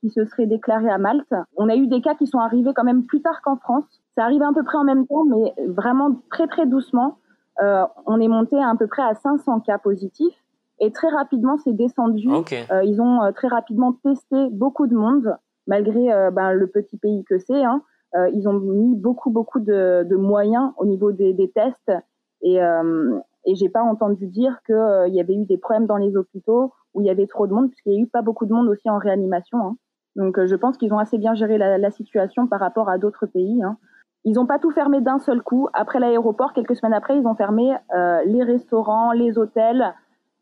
qui 0.00 0.10
se 0.10 0.24
seraient 0.24 0.46
déclarés 0.46 0.90
à 0.90 0.98
Malte. 0.98 1.34
On 1.56 1.68
a 1.68 1.76
eu 1.76 1.88
des 1.88 2.00
cas 2.00 2.14
qui 2.14 2.26
sont 2.26 2.38
arrivés 2.38 2.72
quand 2.74 2.84
même 2.84 3.04
plus 3.04 3.20
tard 3.20 3.42
qu'en 3.42 3.56
France. 3.56 3.84
Ça 4.16 4.24
arrive 4.24 4.42
à 4.42 4.52
peu 4.54 4.62
près 4.62 4.78
en 4.78 4.84
même 4.84 5.06
temps, 5.06 5.24
mais 5.24 5.54
vraiment 5.66 6.12
très 6.30 6.46
très 6.46 6.66
doucement. 6.66 7.18
Euh, 7.60 7.84
on 8.06 8.20
est 8.20 8.28
monté 8.28 8.56
à, 8.62 8.72
peu 8.78 8.86
près 8.86 9.02
à 9.02 9.14
500 9.14 9.60
cas 9.60 9.78
positifs 9.78 10.40
et 10.80 10.92
très 10.92 11.08
rapidement 11.08 11.56
c'est 11.58 11.72
descendu. 11.72 12.28
Euh, 12.30 12.84
ils 12.84 13.00
ont 13.00 13.22
euh, 13.22 13.32
très 13.32 13.48
rapidement 13.48 13.92
testé 13.92 14.48
beaucoup 14.50 14.86
de 14.86 14.94
monde 14.94 15.36
malgré 15.66 16.12
euh, 16.12 16.30
ben, 16.30 16.52
le 16.52 16.66
petit 16.66 16.96
pays 16.96 17.24
que 17.24 17.38
c'est. 17.38 17.64
Hein. 17.64 17.82
Euh, 18.16 18.30
ils 18.34 18.48
ont 18.48 18.54
mis 18.54 18.96
beaucoup, 18.96 19.30
beaucoup 19.30 19.60
de, 19.60 20.04
de 20.04 20.16
moyens 20.16 20.72
au 20.78 20.86
niveau 20.86 21.12
des, 21.12 21.34
des 21.34 21.50
tests 21.50 21.92
et, 22.40 22.62
euh, 22.62 23.18
et 23.44 23.54
j'ai 23.54 23.68
pas 23.68 23.82
entendu 23.82 24.26
dire 24.26 24.60
qu'il 24.64 24.74
euh, 24.74 25.08
y 25.08 25.20
avait 25.20 25.34
eu 25.34 25.44
des 25.44 25.58
problèmes 25.58 25.86
dans 25.86 25.96
les 25.96 26.16
hôpitaux 26.16 26.72
où 26.94 27.00
il 27.02 27.06
y 27.06 27.10
avait 27.10 27.26
trop 27.26 27.46
de 27.46 27.52
monde, 27.52 27.68
puisqu'il 27.68 27.92
y 27.92 27.96
a 27.96 28.00
eu 28.00 28.06
pas 28.06 28.22
beaucoup 28.22 28.46
de 28.46 28.52
monde 28.52 28.68
aussi 28.68 28.88
en 28.88 28.98
réanimation. 28.98 29.58
Hein. 29.58 29.76
Donc 30.16 30.42
je 30.42 30.56
pense 30.56 30.78
qu'ils 30.78 30.92
ont 30.94 30.98
assez 30.98 31.18
bien 31.18 31.34
géré 31.34 31.58
la, 31.58 31.78
la 31.78 31.90
situation 31.90 32.46
par 32.46 32.60
rapport 32.60 32.88
à 32.88 32.98
d'autres 32.98 33.26
pays. 33.26 33.62
Hein. 33.62 33.76
Ils 34.24 34.34
n'ont 34.34 34.46
pas 34.46 34.58
tout 34.58 34.70
fermé 34.70 35.00
d'un 35.00 35.18
seul 35.18 35.42
coup. 35.42 35.68
Après 35.72 36.00
l'aéroport, 36.00 36.52
quelques 36.52 36.76
semaines 36.76 36.94
après, 36.94 37.18
ils 37.18 37.26
ont 37.26 37.34
fermé 37.34 37.74
euh, 37.94 38.22
les 38.24 38.42
restaurants, 38.42 39.12
les 39.12 39.38
hôtels. 39.38 39.94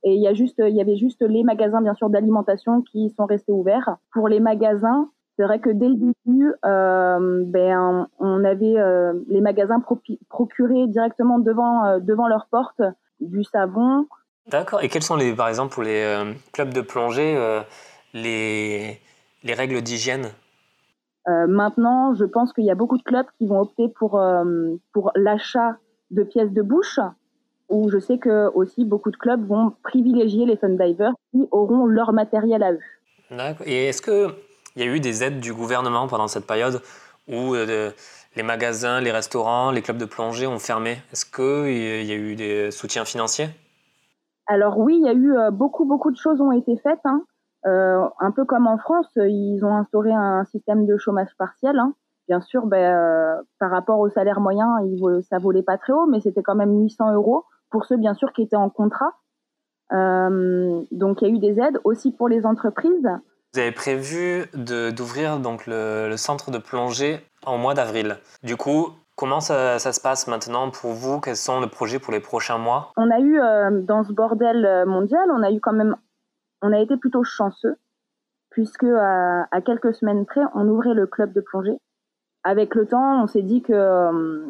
Et 0.02 0.14
il 0.14 0.22
y 0.22 0.28
a 0.28 0.34
juste, 0.34 0.62
il 0.64 0.74
y 0.74 0.80
avait 0.80 0.96
juste 0.96 1.22
les 1.22 1.42
magasins, 1.42 1.82
bien 1.82 1.94
sûr, 1.94 2.08
d'alimentation 2.10 2.82
qui 2.82 3.10
sont 3.10 3.26
restés 3.26 3.52
ouverts. 3.52 3.96
Pour 4.12 4.28
les 4.28 4.40
magasins, 4.40 5.10
c'est 5.36 5.44
vrai 5.44 5.58
que 5.58 5.70
dès 5.70 5.88
le 5.88 5.94
début, 5.96 6.54
euh, 6.64 7.42
ben, 7.44 8.08
on 8.18 8.44
avait 8.44 8.78
euh, 8.78 9.12
les 9.28 9.40
magasins 9.40 9.82
procurés 10.28 10.86
directement 10.86 11.38
devant, 11.38 11.84
euh, 11.84 11.98
devant 11.98 12.26
leur 12.26 12.46
porte 12.50 12.80
du 13.20 13.44
savon. 13.44 14.06
D'accord. 14.48 14.82
Et 14.82 14.88
quelles 14.88 15.02
sont, 15.02 15.16
les, 15.16 15.34
par 15.34 15.48
exemple, 15.48 15.74
pour 15.74 15.82
les 15.82 16.34
clubs 16.52 16.72
de 16.72 16.80
plongée, 16.80 17.36
les, 18.14 19.00
les 19.42 19.54
règles 19.54 19.82
d'hygiène? 19.82 20.28
Maintenant, 21.26 22.14
je 22.14 22.24
pense 22.24 22.52
qu'il 22.52 22.64
y 22.64 22.70
a 22.70 22.76
beaucoup 22.76 22.96
de 22.96 23.02
clubs 23.02 23.26
qui 23.38 23.46
vont 23.46 23.60
opter 23.60 23.88
pour, 23.88 24.22
pour 24.92 25.10
l'achat 25.16 25.78
de 26.12 26.22
pièces 26.22 26.52
de 26.52 26.62
bouche 26.62 27.00
où 27.68 27.90
je 27.90 27.98
sais 27.98 28.18
que 28.18 28.48
aussi 28.54 28.84
beaucoup 28.84 29.10
de 29.10 29.16
clubs 29.16 29.44
vont 29.44 29.72
privilégier 29.82 30.46
les 30.46 30.56
fun 30.56 30.68
divers 30.68 31.12
qui 31.32 31.40
auront 31.50 31.86
leur 31.86 32.12
matériel 32.12 32.62
à 32.62 32.72
eux. 32.72 32.80
D'accord. 33.32 33.66
Et 33.66 33.88
est-ce 33.88 34.00
qu'il 34.76 34.86
y 34.86 34.88
a 34.88 34.94
eu 34.94 35.00
des 35.00 35.24
aides 35.24 35.40
du 35.40 35.54
gouvernement 35.54 36.06
pendant 36.06 36.28
cette 36.28 36.46
période 36.46 36.82
où 37.28 37.54
euh, 37.54 37.90
les 38.36 38.42
magasins, 38.42 39.00
les 39.00 39.10
restaurants, 39.10 39.70
les 39.70 39.80
clubs 39.80 39.96
de 39.96 40.04
plongée 40.04 40.46
ont 40.46 40.58
fermé 40.58 40.98
Est-ce 41.12 41.24
qu'il 41.24 42.04
y 42.04 42.12
a 42.12 42.14
eu 42.14 42.36
des 42.36 42.70
soutiens 42.70 43.06
financiers? 43.06 43.48
Alors 44.46 44.78
oui, 44.78 44.98
il 45.00 45.06
y 45.06 45.08
a 45.08 45.14
eu 45.14 45.36
euh, 45.36 45.50
beaucoup, 45.50 45.86
beaucoup 45.86 46.10
de 46.10 46.16
choses 46.16 46.40
ont 46.40 46.52
été 46.52 46.76
faites. 46.76 47.00
Hein. 47.04 47.22
Euh, 47.66 48.04
un 48.20 48.30
peu 48.30 48.44
comme 48.44 48.66
en 48.66 48.76
France, 48.78 49.08
ils 49.16 49.64
ont 49.64 49.74
instauré 49.74 50.12
un 50.12 50.44
système 50.44 50.86
de 50.86 50.98
chômage 50.98 51.34
partiel. 51.38 51.78
Hein. 51.78 51.94
Bien 52.28 52.40
sûr, 52.40 52.66
ben, 52.66 53.40
par 53.58 53.70
rapport 53.70 53.98
au 53.98 54.10
salaire 54.10 54.40
moyen, 54.40 54.78
il, 54.84 55.22
ça 55.28 55.38
volait 55.38 55.62
pas 55.62 55.78
très 55.78 55.92
haut, 55.92 56.06
mais 56.06 56.20
c'était 56.20 56.42
quand 56.42 56.54
même 56.54 56.78
800 56.78 57.14
euros 57.14 57.44
pour 57.70 57.86
ceux 57.86 57.96
bien 57.96 58.14
sûr 58.14 58.32
qui 58.32 58.42
étaient 58.42 58.56
en 58.56 58.70
contrat. 58.70 59.12
Euh, 59.92 60.82
donc 60.90 61.22
il 61.22 61.28
y 61.28 61.30
a 61.30 61.34
eu 61.34 61.38
des 61.38 61.60
aides 61.60 61.78
aussi 61.84 62.12
pour 62.12 62.28
les 62.28 62.44
entreprises. 62.44 63.08
Vous 63.56 63.62
avez 63.62 63.72
prévu 63.72 64.44
d'ouvrir 64.52 65.38
donc 65.38 65.66
le, 65.66 66.14
centre 66.18 66.50
de 66.50 66.58
plongée 66.58 67.20
en 67.46 67.56
mois 67.56 67.72
d'avril. 67.72 68.18
Du 68.42 68.54
coup, 68.54 68.90
comment 69.14 69.40
ça, 69.40 69.78
se 69.78 69.98
passe 69.98 70.28
maintenant 70.28 70.70
pour 70.70 70.90
vous? 70.90 71.20
Quels 71.20 71.36
sont 71.36 71.62
les 71.62 71.66
projets 71.66 71.98
pour 71.98 72.12
les 72.12 72.20
prochains 72.20 72.58
mois? 72.58 72.92
On 72.98 73.10
a 73.10 73.18
eu 73.18 73.40
euh, 73.40 73.80
dans 73.80 74.04
ce 74.04 74.12
bordel 74.12 74.66
euh, 74.66 74.84
mondial, 74.84 75.30
on 75.30 75.42
a 75.42 75.50
eu 75.50 75.60
quand 75.60 75.72
même, 75.72 75.96
on 76.60 76.70
a 76.70 76.78
été 76.78 76.98
plutôt 76.98 77.24
chanceux 77.24 77.76
puisque 78.50 78.84
à, 78.84 79.46
quelques 79.64 79.94
semaines 79.94 80.26
près, 80.26 80.42
on 80.54 80.68
ouvrait 80.68 80.92
le 80.92 81.06
club 81.06 81.32
de 81.32 81.40
plongée. 81.40 81.78
Avec 82.44 82.74
le 82.74 82.84
temps, 82.84 83.22
on 83.22 83.26
s'est 83.26 83.40
dit 83.40 83.62
que 83.62 84.44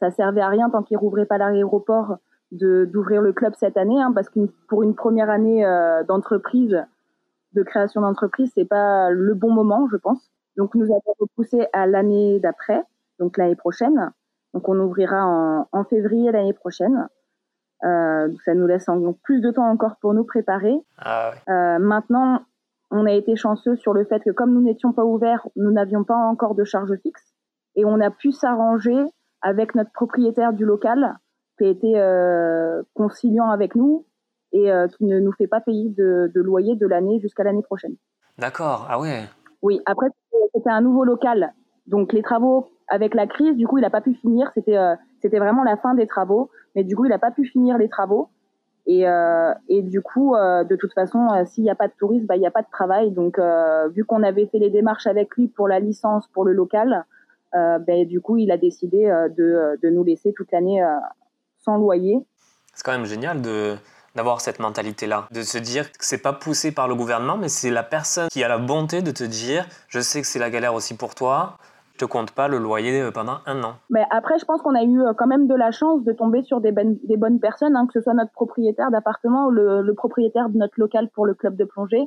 ça 0.00 0.10
servait 0.10 0.40
à 0.40 0.48
rien 0.48 0.70
tant 0.70 0.82
qu'il 0.82 0.96
rouvrait 0.96 1.26
pas 1.26 1.36
l'aéroport 1.36 2.16
d'ouvrir 2.52 3.20
le 3.20 3.34
club 3.34 3.52
cette 3.58 3.76
année, 3.76 4.00
hein, 4.00 4.12
parce 4.14 4.30
que 4.30 4.40
pour 4.66 4.82
une 4.82 4.94
première 4.94 5.28
année 5.28 5.66
euh, 5.66 6.04
d'entreprise, 6.04 6.86
de 7.56 7.62
création 7.62 8.02
d'entreprise, 8.02 8.52
c'est 8.54 8.64
pas 8.64 9.10
le 9.10 9.34
bon 9.34 9.50
moment, 9.50 9.88
je 9.90 9.96
pense. 9.96 10.30
Donc 10.56 10.74
nous 10.74 10.84
avons 10.84 11.14
repoussé 11.18 11.66
à 11.72 11.86
l'année 11.86 12.38
d'après, 12.40 12.82
donc 13.18 13.36
l'année 13.36 13.56
prochaine. 13.56 14.12
Donc 14.54 14.68
on 14.68 14.78
ouvrira 14.78 15.26
en, 15.26 15.68
en 15.72 15.84
février 15.84 16.30
l'année 16.30 16.52
prochaine. 16.52 17.08
Euh, 17.84 18.28
ça 18.44 18.54
nous 18.54 18.66
laisse 18.66 18.86
donc 18.86 19.18
plus 19.22 19.40
de 19.40 19.50
temps 19.50 19.68
encore 19.68 19.96
pour 20.00 20.14
nous 20.14 20.24
préparer. 20.24 20.74
Ah 20.98 21.32
euh, 21.48 21.78
maintenant, 21.78 22.40
on 22.90 23.04
a 23.04 23.12
été 23.12 23.36
chanceux 23.36 23.76
sur 23.76 23.92
le 23.92 24.04
fait 24.04 24.20
que 24.20 24.30
comme 24.30 24.54
nous 24.54 24.62
n'étions 24.62 24.92
pas 24.92 25.04
ouverts, 25.04 25.46
nous 25.56 25.70
n'avions 25.70 26.04
pas 26.04 26.16
encore 26.16 26.54
de 26.54 26.64
charge 26.64 26.94
fixe 27.02 27.34
et 27.74 27.84
on 27.84 28.00
a 28.00 28.10
pu 28.10 28.32
s'arranger 28.32 28.96
avec 29.42 29.74
notre 29.74 29.92
propriétaire 29.92 30.52
du 30.54 30.64
local 30.64 31.18
qui 31.58 31.64
a 31.64 31.68
été 31.68 31.92
euh, 31.96 32.82
conciliant 32.94 33.50
avec 33.50 33.74
nous 33.74 34.05
et 34.52 34.70
euh, 34.70 34.88
qui 34.88 35.04
ne 35.04 35.20
nous 35.20 35.32
fait 35.32 35.46
pas 35.46 35.60
payer 35.60 35.90
de, 35.90 36.30
loyer 36.34 36.76
de 36.76 36.86
l'année 36.86 37.20
jusqu'à 37.20 37.44
l'année 37.44 37.62
prochaine. 37.62 37.94
D'accord, 38.38 38.86
ah 38.88 38.98
ouais. 39.00 39.24
Oui, 39.62 39.80
après 39.86 40.08
c'était 40.54 40.70
un 40.70 40.80
nouveau 40.80 41.04
local, 41.04 41.54
donc 41.86 42.12
les 42.12 42.22
travaux 42.22 42.68
avec 42.88 43.14
la 43.14 43.26
crise, 43.26 43.56
du 43.56 43.66
coup 43.66 43.78
il 43.78 43.82
n'a 43.82 43.90
pas 43.90 44.00
pu 44.00 44.14
finir. 44.14 44.50
C'était 44.54 44.76
euh, 44.76 44.94
c'était 45.20 45.38
vraiment 45.38 45.64
la 45.64 45.76
fin 45.76 45.94
des 45.94 46.06
travaux, 46.06 46.50
mais 46.74 46.84
du 46.84 46.94
coup 46.94 47.04
il 47.04 47.08
n'a 47.08 47.18
pas 47.18 47.30
pu 47.30 47.44
finir 47.46 47.78
les 47.78 47.88
travaux. 47.88 48.28
Et, 48.88 49.02
et 49.68 49.82
du 49.82 50.00
coup, 50.00 50.36
de 50.36 50.76
toute 50.76 50.92
façon, 50.92 51.26
s'il 51.46 51.64
n'y 51.64 51.70
a 51.70 51.74
pas 51.74 51.88
de 51.88 51.92
tourisme, 51.98 52.26
bah, 52.26 52.36
il 52.36 52.38
n'y 52.38 52.46
a 52.46 52.52
pas 52.52 52.62
de 52.62 52.70
travail. 52.70 53.10
Donc, 53.10 53.36
vu 53.90 54.04
qu'on 54.04 54.22
avait 54.22 54.46
fait 54.46 54.60
les 54.60 54.70
démarches 54.70 55.08
avec 55.08 55.34
lui 55.34 55.48
pour 55.48 55.66
la 55.66 55.80
licence 55.80 56.28
pour 56.28 56.44
le 56.44 56.52
local, 56.52 57.04
ben, 57.52 58.06
du 58.06 58.20
coup, 58.20 58.36
il 58.36 58.52
a 58.52 58.56
décidé 58.56 59.06
de, 59.36 59.76
de 59.82 59.90
nous 59.90 60.04
laisser 60.04 60.32
toute 60.32 60.52
l'année 60.52 60.84
loyer. 61.74 62.24
C'est 62.74 62.84
quand 62.84 62.92
même 62.92 63.06
génial 63.06 63.42
de 63.42 63.74
d'avoir 64.16 64.40
cette 64.40 64.60
mentalité-là, 64.60 65.28
de 65.30 65.42
se 65.42 65.58
dire 65.58 65.90
que 65.92 65.98
c'est 66.00 66.22
pas 66.22 66.32
poussé 66.32 66.72
par 66.72 66.88
le 66.88 66.94
gouvernement, 66.94 67.36
mais 67.36 67.48
c'est 67.48 67.70
la 67.70 67.82
personne 67.82 68.28
qui 68.30 68.42
a 68.42 68.48
la 68.48 68.58
bonté 68.58 69.02
de 69.02 69.10
te 69.10 69.24
dire, 69.24 69.66
je 69.88 70.00
sais 70.00 70.20
que 70.20 70.26
c'est 70.26 70.38
la 70.38 70.50
galère 70.50 70.74
aussi 70.74 70.96
pour 70.96 71.14
toi, 71.14 71.58
je 71.92 71.98
te 71.98 72.04
compte 72.04 72.32
pas 72.32 72.48
le 72.48 72.58
loyer 72.58 73.00
euh, 73.00 73.10
pendant 73.10 73.38
un 73.46 73.62
an. 73.62 73.74
Mais 73.90 74.04
après, 74.10 74.38
je 74.38 74.44
pense 74.44 74.60
qu'on 74.62 74.74
a 74.74 74.82
eu 74.82 75.00
euh, 75.00 75.12
quand 75.16 75.26
même 75.26 75.46
de 75.46 75.54
la 75.54 75.70
chance 75.70 76.02
de 76.04 76.12
tomber 76.12 76.42
sur 76.42 76.60
des, 76.60 76.72
ben, 76.72 76.96
bonnes 77.16 77.40
personnes, 77.40 77.76
hein, 77.76 77.86
que 77.86 77.92
ce 77.92 78.00
soit 78.02 78.14
notre 78.14 78.32
propriétaire 78.32 78.90
d'appartement 78.90 79.46
ou 79.46 79.50
le, 79.50 79.94
propriétaire 79.94 80.48
de 80.48 80.58
notre 80.58 80.78
local 80.78 81.08
pour 81.14 81.26
le 81.26 81.34
club 81.34 81.56
de 81.56 81.64
plongée. 81.64 82.04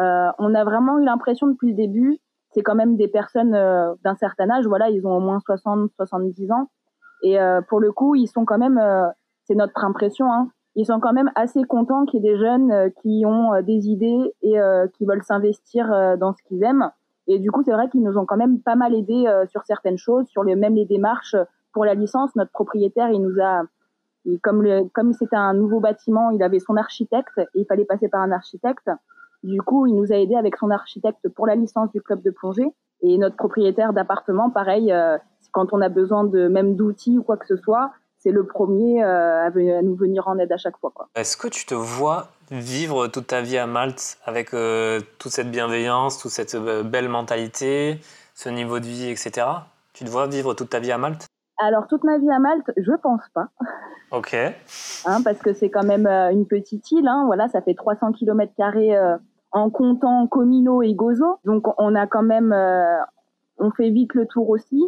Euh, 0.00 0.28
on 0.38 0.54
a 0.54 0.64
vraiment 0.64 0.98
eu 0.98 1.04
l'impression 1.04 1.46
depuis 1.46 1.70
le 1.70 1.74
début, 1.74 2.18
c'est 2.52 2.62
quand 2.62 2.76
même 2.76 2.96
des 2.96 3.08
personnes 3.08 3.50
d'un 3.50 4.14
certain 4.14 4.48
âge, 4.50 4.64
voilà, 4.66 4.88
ils 4.88 5.04
ont 5.06 5.16
au 5.16 5.20
moins 5.20 5.40
60, 5.40 5.90
70 5.96 6.52
ans. 6.52 6.70
Et 7.24 7.36
pour 7.68 7.80
le 7.80 7.90
coup, 7.90 8.14
ils 8.14 8.28
sont 8.28 8.44
quand 8.44 8.58
même 8.58 8.78
c'est 9.46 9.54
notre 9.54 9.84
impression. 9.84 10.32
Hein. 10.32 10.50
Ils 10.76 10.86
sont 10.86 10.98
quand 10.98 11.12
même 11.12 11.30
assez 11.36 11.62
contents 11.64 12.04
qu'il 12.04 12.24
y 12.24 12.28
ait 12.28 12.32
des 12.32 12.38
jeunes 12.38 12.72
euh, 12.72 12.88
qui 13.00 13.24
ont 13.26 13.54
euh, 13.54 13.62
des 13.62 13.88
idées 13.88 14.34
et 14.42 14.58
euh, 14.58 14.88
qui 14.88 15.04
veulent 15.04 15.22
s'investir 15.22 15.88
dans 16.18 16.34
ce 16.34 16.42
qu'ils 16.42 16.62
aiment. 16.64 16.90
Et 17.26 17.38
du 17.38 17.50
coup, 17.50 17.62
c'est 17.62 17.72
vrai 17.72 17.88
qu'ils 17.88 18.02
nous 18.02 18.18
ont 18.18 18.26
quand 18.26 18.36
même 18.36 18.60
pas 18.60 18.74
mal 18.74 18.94
aidés 18.94 19.24
sur 19.48 19.64
certaines 19.64 19.96
choses, 19.96 20.26
sur 20.26 20.44
même 20.44 20.74
les 20.74 20.84
démarches 20.84 21.36
pour 21.72 21.86
la 21.86 21.94
licence. 21.94 22.36
Notre 22.36 22.50
propriétaire, 22.50 23.08
il 23.08 23.22
nous 23.22 23.40
a, 23.40 23.62
comme 24.42 24.62
le, 24.62 24.84
comme 24.92 25.14
c'était 25.14 25.36
un 25.36 25.54
nouveau 25.54 25.80
bâtiment, 25.80 26.30
il 26.32 26.42
avait 26.42 26.58
son 26.58 26.76
architecte 26.76 27.38
et 27.38 27.60
il 27.60 27.64
fallait 27.64 27.86
passer 27.86 28.08
par 28.08 28.20
un 28.20 28.30
architecte. 28.30 28.90
Du 29.42 29.62
coup, 29.62 29.86
il 29.86 29.94
nous 29.94 30.12
a 30.12 30.16
aidé 30.16 30.34
avec 30.34 30.56
son 30.56 30.70
architecte 30.70 31.26
pour 31.30 31.46
la 31.46 31.54
licence 31.54 31.90
du 31.92 32.02
club 32.02 32.20
de 32.20 32.30
plongée. 32.30 32.68
Et 33.00 33.16
notre 33.16 33.36
propriétaire 33.36 33.94
d'appartement, 33.94 34.50
pareil, 34.50 34.92
quand 35.50 35.72
on 35.72 35.80
a 35.80 35.88
besoin 35.88 36.24
de 36.24 36.48
même 36.48 36.76
d'outils 36.76 37.16
ou 37.16 37.22
quoi 37.22 37.38
que 37.38 37.46
ce 37.46 37.56
soit, 37.56 37.90
c'est 38.24 38.32
le 38.32 38.46
premier 38.46 39.04
euh, 39.04 39.46
à, 39.46 39.82
nous 39.82 39.94
venir 39.94 40.26
en 40.26 40.38
aide 40.38 40.50
à 40.50 40.56
chaque 40.56 40.78
fois. 40.78 40.92
Est-ce 41.14 41.36
que 41.36 41.46
tu 41.46 41.66
te 41.66 41.74
vois 41.74 42.28
vivre 42.50 43.06
toute 43.08 43.26
ta 43.28 43.42
vie 43.42 43.58
à 43.58 43.66
Malte 43.66 44.16
avec 44.24 44.54
euh, 44.54 45.00
toute 45.18 45.30
cette 45.30 45.50
bienveillance, 45.50 46.18
toute 46.18 46.30
cette 46.30 46.54
euh, 46.54 46.82
belle 46.82 47.10
mentalité, 47.10 48.00
ce 48.34 48.48
niveau 48.48 48.80
de 48.80 48.86
vie, 48.86 49.10
etc. 49.10 49.46
Tu 49.92 50.04
te 50.04 50.10
vois 50.10 50.26
vivre 50.26 50.54
toute 50.54 50.70
ta 50.70 50.80
vie 50.80 50.90
à 50.90 50.98
Malte? 50.98 51.26
Alors, 51.58 51.86
toute 51.86 52.02
ma 52.02 52.18
vie 52.18 52.30
à 52.30 52.38
Malte, 52.38 52.72
je 52.78 52.92
pense 53.00 53.22
pas. 53.34 53.48
Ok. 54.10 54.34
Hein, 54.34 55.22
parce 55.22 55.38
que 55.38 55.52
c'est 55.52 55.70
quand 55.70 55.84
même 55.84 56.06
une 56.06 56.46
petite 56.46 56.90
île. 56.92 57.06
Hein, 57.06 57.24
voilà, 57.26 57.48
ça 57.48 57.60
fait 57.60 57.74
300 57.74 58.12
km 58.12 58.52
en 59.52 59.70
comptant 59.70 60.26
Comino 60.26 60.82
et 60.82 60.94
Gozo. 60.94 61.38
Donc, 61.44 61.66
on 61.78 61.94
a 61.94 62.06
quand 62.06 62.22
même, 62.22 62.52
on 63.58 63.70
fait 63.70 63.90
vite 63.90 64.14
le 64.14 64.26
tour 64.26 64.48
aussi. 64.48 64.82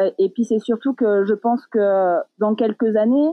Euh, 0.00 0.10
et 0.18 0.30
puis 0.30 0.44
c'est 0.44 0.58
surtout 0.58 0.94
que 0.94 1.24
je 1.24 1.34
pense 1.34 1.66
que 1.66 2.16
dans 2.38 2.54
quelques 2.54 2.96
années, 2.96 3.30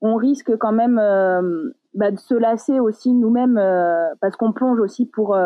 on 0.00 0.16
risque 0.16 0.56
quand 0.56 0.72
même 0.72 0.98
euh, 0.98 1.70
bah, 1.94 2.10
de 2.10 2.18
se 2.18 2.34
lasser 2.34 2.80
aussi 2.80 3.12
nous-mêmes 3.12 3.58
euh, 3.58 4.14
parce 4.20 4.36
qu'on 4.36 4.52
plonge 4.52 4.80
aussi 4.80 5.06
pour, 5.06 5.36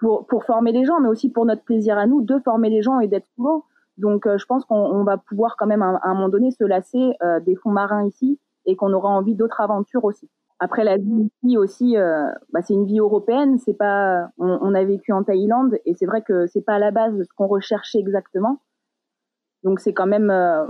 pour, 0.00 0.44
former 0.44 0.72
les 0.72 0.84
gens, 0.84 1.00
mais 1.00 1.08
aussi 1.08 1.30
pour 1.30 1.46
notre 1.46 1.62
plaisir 1.62 1.96
à 1.96 2.06
nous 2.06 2.22
de 2.22 2.38
former 2.40 2.70
les 2.70 2.82
gens 2.82 3.00
et 3.00 3.08
d'être 3.08 3.28
beau. 3.38 3.64
Donc 3.98 4.26
je 4.26 4.44
pense 4.46 4.64
qu'on 4.64 5.04
va 5.04 5.18
pouvoir 5.18 5.56
quand 5.56 5.66
même 5.66 5.82
à, 5.82 6.00
un 6.02 6.14
moment 6.14 6.28
donné 6.28 6.50
se 6.50 6.64
lasser 6.64 7.12
des 7.44 7.54
fonds 7.56 7.70
marins 7.70 8.06
ici 8.06 8.40
et 8.64 8.74
qu'on 8.74 8.92
aura 8.92 9.10
envie 9.10 9.34
d'autres 9.34 9.60
aventures 9.60 10.04
aussi. 10.04 10.28
Après 10.58 10.82
la 10.82 10.96
vie 10.96 11.56
aussi, 11.56 11.94
bah, 12.52 12.62
c'est 12.62 12.72
une 12.74 12.86
vie 12.86 12.98
européenne. 12.98 13.58
C'est 13.58 13.74
pas, 13.74 14.28
on, 14.38 14.58
on, 14.62 14.74
a 14.74 14.82
vécu 14.82 15.12
en 15.12 15.22
Thaïlande 15.22 15.78
et 15.84 15.94
c'est 15.94 16.06
vrai 16.06 16.22
que 16.22 16.46
c'est 16.46 16.62
pas 16.62 16.74
à 16.74 16.78
la 16.78 16.90
base 16.90 17.22
ce 17.22 17.28
qu'on 17.36 17.46
recherchait 17.46 17.98
exactement. 17.98 18.58
Donc 19.64 19.80
c'est 19.80 19.92
quand 19.92 20.06
même, 20.06 20.30
euh, 20.30 20.66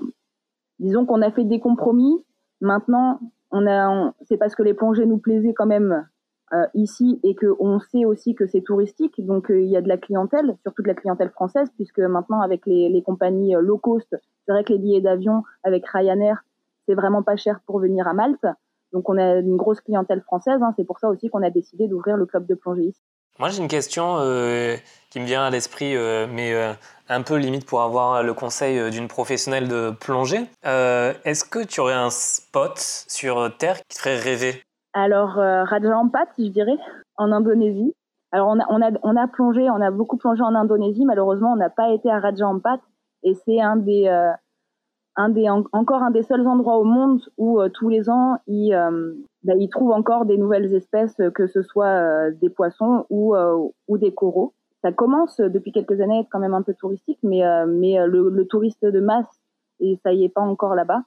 disons 0.79 1.07
qu'on 1.07 1.23
a 1.23 1.31
fait 1.31 1.45
des 1.45 1.61
compromis. 1.61 2.25
Maintenant, 2.61 3.21
on 3.51 3.67
a, 3.67 4.13
c'est 4.23 4.37
parce 4.37 4.55
que 4.55 4.63
les 4.63 4.75
plongées 4.75 5.07
nous 5.07 5.19
plaisaient 5.19 5.55
quand 5.55 5.67
même 5.67 6.07
euh, 6.53 6.67
ici 6.75 7.21
et 7.23 7.35
qu'on 7.35 7.81
sait 7.81 8.05
aussi 8.05 8.35
que 8.35 8.47
c'est 8.47 8.61
touristique. 8.61 9.25
Donc 9.25 9.51
euh, 9.51 9.61
il 9.61 9.69
y 9.69 9.77
a 9.77 9.83
de 9.83 9.89
la 9.89 9.97
clientèle, 9.97 10.57
surtout 10.63 10.83
de 10.83 10.89
la 10.89 10.95
clientèle 10.95 11.31
française, 11.31 11.69
puisque 11.77 12.01
maintenant 12.01 12.41
avec 12.41 12.67
les, 12.67 12.89
les 12.89 13.03
compagnies 13.03 13.55
low 13.61 13.79
cost, 13.79 14.17
c'est 14.47 14.53
vrai 14.53 14.65
que 14.65 14.73
les 14.73 14.79
billets 14.79 15.01
d'avion 15.01 15.43
avec 15.63 15.87
Ryanair, 15.87 16.45
c'est 16.87 16.95
vraiment 16.95 17.23
pas 17.23 17.37
cher 17.37 17.61
pour 17.67 17.81
venir 17.81 18.07
à 18.07 18.13
Malte. 18.13 18.47
Donc 18.93 19.09
on 19.09 19.17
a 19.17 19.37
une 19.37 19.57
grosse 19.57 19.81
clientèle 19.81 20.21
française. 20.21 20.61
Hein. 20.63 20.75
C'est 20.77 20.85
pour 20.85 20.99
ça 20.99 21.09
aussi 21.09 21.31
qu'on 21.31 21.43
a 21.43 21.51
décidé 21.51 21.89
d'ouvrir 21.89 22.17
le 22.17 22.27
club 22.27 22.47
de 22.47 22.55
plongée 22.55 22.85
ici. 22.85 23.01
Moi 23.39 23.49
j'ai 23.49 23.63
une 23.63 23.69
question 23.69 24.19
qui 25.13 25.21
me 25.21 25.27
vient 25.27 25.45
à 25.45 25.51
l'esprit, 25.51 25.95
mais 26.33 26.55
un 27.13 27.23
peu 27.23 27.37
limite 27.37 27.67
pour 27.67 27.83
avoir 27.83 28.23
le 28.23 28.35
conseil 28.35 28.79
euh, 28.79 28.91
d'une 28.91 29.09
professionnelle 29.09 29.69
de 29.69 29.91
plongée. 29.91 30.49
Euh, 30.67 31.13
est-ce 31.25 31.45
que 31.45 31.65
tu 31.65 31.81
aurais 31.81 31.95
un 31.95 32.11
spot 32.11 32.79
sur 32.79 33.57
Terre 33.59 33.77
qui 33.77 33.97
te 33.97 33.99
ferait 33.99 34.19
rêver? 34.19 34.63
Alors, 34.95 35.39
euh, 35.39 35.65
Raja 35.65 35.97
Ampat, 35.97 36.27
je 36.39 36.49
dirais, 36.49 36.77
en 37.17 37.33
Indonésie. 37.33 37.95
Alors, 38.31 38.49
on 38.49 38.59
a, 38.59 38.65
on, 38.71 38.83
a, 38.83 38.91
on 39.03 39.17
a 39.17 39.29
plongé, 39.29 39.69
on 39.71 39.81
a 39.81 39.91
beaucoup 39.91 40.17
plongé 40.17 40.43
en 40.43 40.55
Indonésie. 40.55 41.05
Malheureusement, 41.05 41.53
on 41.53 41.57
n'a 41.57 41.71
pas 41.71 41.91
été 41.91 42.11
à 42.11 42.19
Raja 42.19 42.47
Ampat. 42.47 42.81
Et 43.23 43.35
c'est 43.35 43.61
un 43.61 43.77
des, 43.77 44.09
encore 45.73 46.03
un 46.03 46.11
des 46.11 46.23
seuls 46.23 46.47
endroits 46.47 46.79
au 46.79 46.85
monde 46.85 47.21
où 47.37 47.61
tous 47.75 47.89
les 47.89 48.11
ans, 48.11 48.39
ils, 48.49 48.75
bah, 49.45 49.53
trouvent 49.71 49.93
encore 49.93 50.25
des 50.25 50.39
nouvelles 50.39 50.75
espèces, 50.75 51.15
que 51.35 51.47
ce 51.47 51.63
soit 51.63 52.31
des 52.33 52.51
poissons 52.51 53.07
ou 53.11 53.37
des 53.99 54.13
coraux 54.13 54.55
ça 54.83 54.93
commence 54.93 55.39
depuis 55.39 55.73
quelques 55.73 56.01
années 56.01 56.19
à 56.19 56.21
être 56.21 56.29
quand 56.31 56.41
même 56.41 56.55
un 56.55 56.63
peu 56.63 56.75
touristique, 56.75 57.19
mais, 57.23 57.45
euh, 57.45 57.67
mais 57.67 57.99
euh, 57.99 58.07
le, 58.07 58.47
touriste 58.47 58.85
de 58.85 59.01
masse, 59.01 59.27
et 59.81 59.99
ça 60.03 60.13
y 60.13 60.25
est 60.25 60.29
pas 60.29 60.41
encore 60.41 60.75
là-bas. 60.75 61.03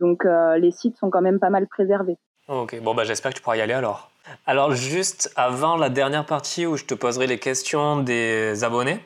Donc 0.00 0.24
les 0.24 0.72
sites 0.72 0.96
sont 0.96 1.10
quand 1.10 1.22
même 1.22 1.38
pas 1.38 1.50
mal 1.50 1.68
préservés. 1.68 2.16
Ok, 2.48 2.80
bon 2.82 2.92
bah 2.92 3.04
j'espère 3.04 3.30
que 3.30 3.36
tu 3.36 3.42
pourras 3.42 3.56
y 3.56 3.60
aller 3.60 3.72
alors. 3.72 4.10
Alors 4.46 4.72
juste 4.72 5.32
avant 5.36 5.76
la 5.76 5.90
dernière 5.90 6.26
partie 6.26 6.66
où 6.66 6.76
je 6.76 6.84
te 6.84 6.94
poserai 6.94 7.28
les 7.28 7.38
questions 7.38 8.02
des 8.02 8.64
abonnés 8.64 8.98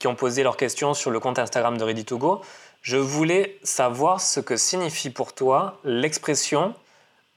qui 0.00 0.08
ont 0.08 0.16
posé 0.16 0.42
leurs 0.42 0.56
questions 0.56 0.94
sur 0.94 1.12
le 1.12 1.20
compte 1.20 1.38
Instagram 1.38 1.78
de 1.78 1.84
Ready2Go, 1.84 2.40
je 2.82 2.96
voulais 2.96 3.56
savoir 3.62 4.20
ce 4.20 4.40
que 4.40 4.56
signifie 4.56 5.10
pour 5.10 5.32
toi 5.32 5.78
l'expression 5.84 6.74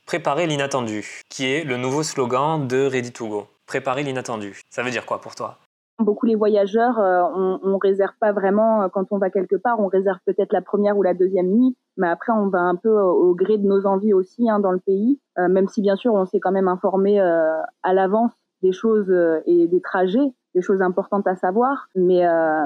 préparer 0.08 0.48
l'inattendu, 0.48 1.22
qui 1.30 1.46
est 1.46 1.64
le 1.64 1.78
nouveau 1.78 2.02
slogan 2.02 2.68
de 2.68 2.90
Ready2Go. 2.90 3.46
Préparer 3.68 4.02
l'inattendu. 4.02 4.62
Ça 4.72 4.82
veut 4.82 4.92
dire 4.92 5.06
quoi 5.06 5.22
pour 5.22 5.36
toi? 5.36 5.60
Beaucoup 6.00 6.26
les 6.26 6.36
voyageurs, 6.36 7.00
euh, 7.00 7.22
on, 7.34 7.60
on 7.64 7.78
réserve 7.78 8.12
pas 8.20 8.34
vraiment 8.34 8.82
euh, 8.82 8.88
quand 8.90 9.06
on 9.12 9.18
va 9.18 9.30
quelque 9.30 9.56
part, 9.56 9.80
on 9.80 9.88
réserve 9.88 10.18
peut-être 10.26 10.52
la 10.52 10.62
première 10.62 10.98
ou 10.98 11.04
la 11.04 11.14
deuxième 11.14 11.48
nuit, 11.48 11.78
mais 11.96 12.10
après 12.10 12.34
on 12.34 12.50
va 12.50 12.60
un 12.60 12.76
peu 12.76 12.90
au, 12.90 13.34
gré 13.34 13.58
de 13.58 13.66
nos 13.66 13.86
envies 13.86 14.12
aussi 14.14 14.50
hein, 14.50 14.60
dans 14.60 14.74
le 14.74 14.80
pays, 14.80 15.22
euh, 15.40 15.48
même 15.48 15.70
si 15.70 15.82
bien 15.82 15.96
sûr 15.96 16.14
on 16.14 16.26
s'est 16.26 16.42
quand 16.42 16.52
même 16.52 16.68
informé 16.68 17.18
à 17.22 17.94
l'avance 17.94 18.34
des 18.62 18.74
choses 18.74 19.10
et 19.46 19.68
des 19.68 19.80
trajets, 19.80 20.34
des 20.54 20.62
choses 20.62 20.82
importantes 20.82 21.28
à 21.28 21.38
savoir, 21.38 21.88
mais 21.96 22.24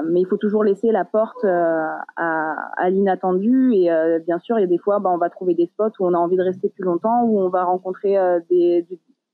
mais 0.08 0.20
il 0.22 0.26
faut 0.26 0.36
toujours 0.36 0.64
laisser 0.64 0.90
la 0.90 1.04
porte 1.04 1.44
à, 1.44 2.02
à 2.16 2.90
l'inattendu. 2.90 3.74
Et 3.74 3.90
bien 4.26 4.40
sûr 4.40 4.58
il 4.58 4.62
y 4.62 4.64
a 4.64 4.68
des 4.68 4.78
fois 4.78 4.98
bah, 4.98 5.10
on 5.12 5.18
va 5.18 5.30
trouver 5.30 5.54
des 5.54 5.66
spots 5.66 5.92
où 6.00 6.06
on 6.06 6.14
a 6.14 6.18
envie 6.18 6.36
de 6.36 6.42
rester 6.42 6.68
plus 6.68 6.84
longtemps, 6.84 7.22
où 7.24 7.38
on 7.38 7.48
va 7.48 7.64
rencontrer 7.64 8.16
des, 8.48 8.86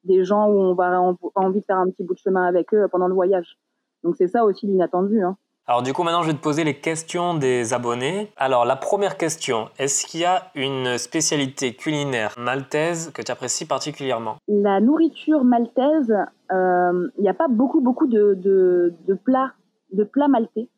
des 0.04 0.24
gens 0.24 0.48
où 0.48 0.60
on 0.60 0.74
va 0.74 0.86
avoir 0.88 1.14
envie 1.36 1.60
de 1.60 1.64
faire 1.64 1.78
un 1.78 1.88
petit 1.90 2.04
bout 2.04 2.14
de 2.14 2.18
chemin 2.18 2.44
avec 2.44 2.74
eux 2.74 2.88
pendant 2.90 3.08
le 3.08 3.14
voyage. 3.14 3.56
Donc 4.04 4.16
c'est 4.16 4.28
ça 4.28 4.44
aussi 4.44 4.66
l'inattendu. 4.66 5.22
Hein. 5.22 5.36
Alors 5.68 5.82
du 5.82 5.92
coup 5.92 6.04
maintenant 6.04 6.22
je 6.22 6.28
vais 6.28 6.36
te 6.36 6.42
poser 6.42 6.62
les 6.62 6.78
questions 6.78 7.34
des 7.34 7.74
abonnés. 7.74 8.30
Alors 8.36 8.64
la 8.64 8.76
première 8.76 9.16
question, 9.16 9.68
est-ce 9.78 10.06
qu'il 10.06 10.20
y 10.20 10.24
a 10.24 10.50
une 10.54 10.96
spécialité 10.96 11.74
culinaire 11.74 12.34
maltaise 12.38 13.10
que 13.12 13.20
tu 13.20 13.32
apprécies 13.32 13.66
particulièrement? 13.66 14.36
La 14.46 14.80
nourriture 14.80 15.42
maltaise, 15.42 16.14
euh, 16.52 17.08
il 17.18 17.22
n'y 17.22 17.28
a 17.28 17.34
pas 17.34 17.48
beaucoup 17.48 17.80
beaucoup 17.80 18.06
de, 18.06 18.34
de, 18.34 19.14
plats 19.14 19.52
de 19.92 20.04
plats 20.04 20.28
maltais. 20.28 20.68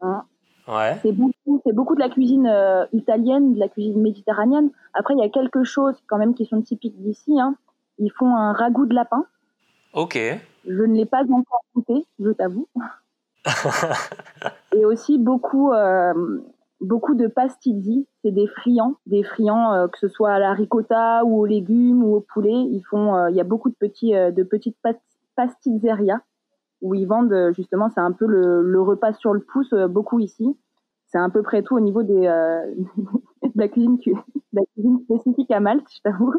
Hein. 0.00 0.24
Ouais. 0.66 0.98
C'est 1.02 1.12
beaucoup, 1.12 1.62
beaucoup 1.72 1.94
de 1.94 2.00
la 2.00 2.08
cuisine 2.08 2.48
euh, 2.48 2.84
italienne, 2.92 3.54
de 3.54 3.60
la 3.60 3.68
cuisine 3.68 4.00
méditerranéenne. 4.02 4.70
Après, 4.94 5.14
il 5.14 5.20
y 5.20 5.24
a 5.24 5.28
quelques 5.28 5.62
choses 5.62 6.02
quand 6.08 6.18
même 6.18 6.34
qui 6.34 6.44
sont 6.44 6.60
typiques 6.60 7.00
d'ici. 7.00 7.38
Hein. 7.40 7.54
Ils 7.98 8.10
font 8.10 8.34
un 8.34 8.52
ragoût 8.52 8.86
de 8.86 8.94
lapin. 8.94 9.24
Ok. 9.92 10.18
Je 10.66 10.82
ne 10.82 10.94
l'ai 10.94 11.06
pas 11.06 11.22
encore 11.30 11.64
goûté, 11.74 12.06
je 12.18 12.30
t'avoue. 12.30 12.68
et 14.74 14.84
aussi 14.84 15.18
beaucoup, 15.18 15.72
euh, 15.72 16.40
beaucoup 16.80 17.14
de 17.14 17.26
pastilles. 17.26 18.06
C'est 18.22 18.32
des 18.32 18.46
friands, 18.46 18.96
des 19.06 19.22
friands 19.22 19.72
euh, 19.72 19.88
que 19.88 19.98
ce 19.98 20.08
soit 20.08 20.32
à 20.32 20.38
la 20.38 20.52
ricotta 20.52 21.24
ou 21.24 21.40
aux 21.40 21.46
légumes 21.46 22.02
ou 22.02 22.16
au 22.16 22.20
poulet. 22.20 22.52
Ils 22.52 22.82
font, 22.90 23.14
euh, 23.14 23.30
il 23.30 23.36
y 23.36 23.40
a 23.40 23.44
beaucoup 23.44 23.70
de 23.70 23.76
petits, 23.76 24.12
de 24.12 24.42
petites 24.42 24.76
pastilleries 25.36 26.10
où 26.82 26.94
ils 26.94 27.06
vendent 27.06 27.52
justement. 27.54 27.88
C'est 27.90 28.00
un 28.00 28.12
peu 28.12 28.26
le, 28.26 28.80
repas 28.80 29.12
sur 29.14 29.32
le 29.32 29.40
pouce, 29.40 29.72
beaucoup 29.88 30.18
ici. 30.18 30.56
C'est 31.06 31.18
à 31.18 31.28
peu 31.28 31.42
près 31.42 31.62
tout 31.62 31.76
au 31.76 31.80
niveau 31.80 32.02
des, 32.02 32.22
de 33.42 33.50
la 33.54 33.68
cuisine, 33.68 33.96
de 33.96 34.12
la 34.52 34.62
cuisine 34.74 34.98
spécifique 35.04 35.50
à 35.52 35.60
Malte, 35.60 35.86
je 35.94 36.00
t'avoue. 36.02 36.34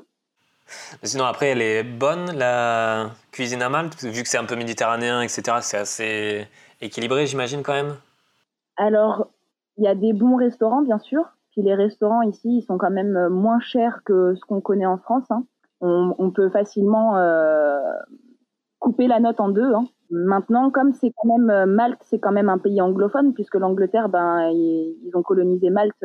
Sinon, 1.04 1.26
après, 1.26 1.48
elle 1.50 1.62
est 1.62 1.84
bonne, 1.84 2.32
la 2.38 3.12
cuisine 3.32 3.62
à 3.62 3.70
Malte, 3.70 4.04
vu 4.04 4.24
que 4.24 4.30
c'est 4.30 4.38
un 4.38 4.46
peu 4.46 4.56
méditerranéen, 4.56 5.22
etc. 5.22 5.58
C'est 5.62 5.78
assez 5.78 6.48
équilibré, 6.82 7.26
j'imagine, 7.26 7.64
quand 7.64 7.74
même 7.74 7.96
Alors, 8.78 9.30
il 9.78 9.84
y 9.84 9.88
a 9.88 9.96
des 9.96 10.14
bons 10.14 10.36
restaurants, 10.36 10.82
bien 10.82 11.00
sûr. 11.00 11.24
Puis 11.52 11.62
les 11.62 11.76
restaurants 11.76 12.22
ici, 12.22 12.58
ils 12.58 12.62
sont 12.62 12.78
quand 12.78 12.92
même 12.92 13.16
euh, 13.16 13.30
moins 13.30 13.60
chers 13.60 14.04
que 14.04 14.36
ce 14.36 14.42
qu'on 14.42 14.62
connaît 14.62 14.86
en 14.86 14.98
France. 14.98 15.26
Hein. 15.30 15.44
On, 15.80 16.32
peut 16.32 16.50
facilement 16.50 17.18
euh, 17.18 17.80
couper 18.80 19.08
la 19.08 19.20
note 19.20 19.40
en 19.40 19.50
deux. 19.50 19.74
Hein. 19.74 19.86
Maintenant, 20.10 20.72
comme 20.72 20.94
c'est 20.94 21.12
quand 21.16 21.38
même 21.38 21.50
euh, 21.50 21.66
Malte, 21.68 22.00
c'est 22.02 22.20
quand 22.20 22.32
même 22.32 22.50
un 22.50 22.58
pays 22.58 22.82
anglophone, 22.82 23.34
puisque 23.34 23.56
l'Angleterre, 23.56 24.10
ben, 24.10 24.50
ils, 24.50 25.12
ont 25.14 25.22
colonisé 25.22 25.70
Malte 25.70 26.04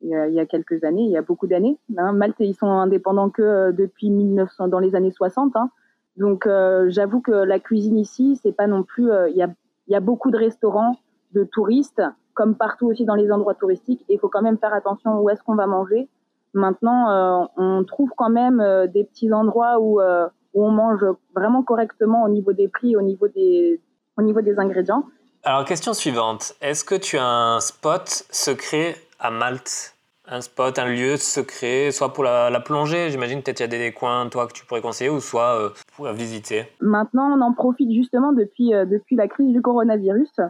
il 0.00 0.10
y, 0.10 0.40
a, 0.40 0.46
quelques 0.46 0.84
années, 0.84 1.02
il 1.02 1.10
y 1.10 1.16
a 1.16 1.22
beaucoup 1.22 1.46
d'années. 1.46 1.78
Hein. 1.96 2.12
Malte, 2.12 2.36
ils 2.38 2.54
sont 2.54 2.68
indépendants 2.68 3.30
que 3.30 3.42
euh, 3.42 3.72
depuis 3.72 4.10
1900, 4.10 4.68
dans 4.68 4.78
les 4.78 4.94
années 4.94 5.10
60. 5.10 5.56
Hein. 5.56 5.70
Donc, 6.16 6.46
euh, 6.46 6.86
j'avoue 6.88 7.20
que 7.20 7.32
la 7.32 7.58
cuisine 7.58 7.98
ici, 7.98 8.38
c'est 8.42 8.52
pas 8.52 8.66
non 8.66 8.84
plus. 8.84 9.10
Euh, 9.10 9.28
il 9.28 9.36
y, 9.36 9.42
a, 9.42 9.48
y 9.88 9.96
a 9.96 10.00
beaucoup 10.00 10.30
de 10.30 10.36
restaurants 10.36 10.96
de 11.32 11.44
touristes, 11.44 12.02
comme 12.34 12.54
partout 12.54 12.86
aussi 12.86 13.04
dans 13.04 13.16
les 13.16 13.30
endroits 13.32 13.54
touristiques. 13.54 14.04
Et 14.08 14.14
il 14.14 14.18
faut 14.18 14.28
quand 14.28 14.42
même 14.42 14.58
faire 14.58 14.72
attention 14.72 15.18
où 15.20 15.30
est-ce 15.30 15.42
qu'on 15.42 15.56
va 15.56 15.66
manger. 15.66 16.08
Maintenant, 16.54 17.50
on 17.58 17.84
trouve 17.84 18.10
quand 18.16 18.30
même 18.30 18.64
des 18.92 19.04
petits 19.04 19.30
endroits 19.34 19.78
où, 19.80 20.00
où 20.00 20.64
on 20.64 20.70
mange 20.70 21.04
vraiment 21.34 21.62
correctement 21.62 22.24
au 22.24 22.30
niveau 22.30 22.54
des 22.54 22.68
prix, 22.68 22.96
au 22.96 23.02
niveau 23.02 23.28
des, 23.28 23.78
au 24.16 24.22
niveau 24.22 24.40
des 24.40 24.58
ingrédients. 24.58 25.04
Alors, 25.42 25.66
question 25.66 25.92
suivante. 25.92 26.54
Est-ce 26.62 26.84
que 26.84 26.94
tu 26.94 27.18
as 27.18 27.26
un 27.26 27.60
spot 27.60 28.24
secret 28.30 28.96
à 29.18 29.30
Malte 29.30 29.98
un 30.30 30.40
spot, 30.40 30.78
un 30.78 30.86
lieu 30.86 31.16
secret, 31.16 31.90
soit 31.90 32.12
pour 32.12 32.24
la, 32.24 32.60
plongée, 32.60 33.10
j'imagine 33.10 33.42
peut-être 33.42 33.60
il 33.60 33.62
y 33.62 33.64
a 33.64 33.68
des, 33.68 33.92
coins 33.92 34.28
toi 34.28 34.46
que 34.46 34.52
tu 34.52 34.66
pourrais 34.66 34.82
conseiller, 34.82 35.10
ou 35.10 35.20
soit 35.20 35.58
euh, 35.58 35.70
pour 35.96 36.06
visiter. 36.08 36.66
Maintenant, 36.80 37.34
on 37.36 37.40
en 37.40 37.52
profite 37.52 37.90
justement 37.92 38.32
depuis, 38.32 38.74
euh, 38.74 38.84
depuis 38.84 39.16
la 39.16 39.28
crise 39.28 39.52
du 39.52 39.62
coronavirus. 39.62 40.40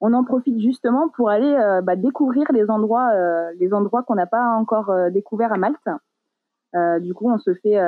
On 0.00 0.12
en 0.12 0.24
profite 0.24 0.60
justement 0.60 1.08
pour 1.16 1.30
aller 1.30 1.54
euh, 1.54 1.80
bah, 1.80 1.96
découvrir 1.96 2.46
les 2.52 2.68
endroits, 2.68 3.10
les 3.58 3.72
endroits 3.72 4.02
qu'on 4.02 4.16
n'a 4.16 4.26
pas 4.26 4.48
encore 4.50 4.92
découverts 5.10 5.52
à 5.52 5.58
Malte. 5.58 5.88
du 7.00 7.14
coup, 7.14 7.30
on 7.30 7.38
se 7.38 7.54
fait, 7.54 7.78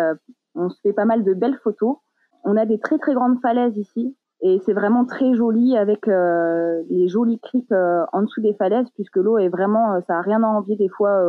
on 0.55 0.71
se 0.71 0.81
fait 0.81 0.93
pas 0.93 1.05
mal 1.05 1.25
de 1.25 1.35
belles 1.35 1.59
photos. 1.63 1.97
On 2.45 2.57
a 2.57 2.67
des 2.67 2.79
très 2.79 2.99
très 2.99 3.15
grandes 3.15 3.41
falaises 3.41 3.77
ici. 3.77 4.17
Et 4.41 4.61
c'est 4.67 4.73
vraiment 4.73 5.05
très 5.05 5.35
joli 5.35 5.77
avec 5.77 6.07
euh, 6.09 6.83
les 6.91 7.09
jolis 7.09 7.39
criques 7.41 7.73
euh, 7.73 8.05
en 8.13 8.23
dessous 8.23 8.41
des 8.41 8.55
falaises, 8.55 8.89
puisque 8.95 9.17
l'eau 9.17 9.39
est 9.39 9.49
vraiment, 9.49 9.95
euh, 9.95 10.01
ça 10.07 10.19
a 10.19 10.21
rien 10.21 10.43
à 10.43 10.47
envier 10.47 10.77
des 10.77 10.89
fois 10.89 11.23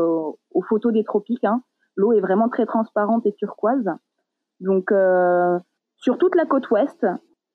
aux 0.52 0.62
photos 0.64 0.92
des 0.92 1.04
tropiques. 1.04 1.46
Hein. 1.46 1.62
L'eau 1.96 2.14
est 2.14 2.20
vraiment 2.20 2.50
très 2.50 2.66
transparente 2.66 3.26
et 3.26 3.34
turquoise. 3.34 3.90
Donc 4.60 4.92
sur 5.98 6.18
toute 6.18 6.36
la 6.36 6.46
côte 6.46 6.70
ouest, 6.72 7.06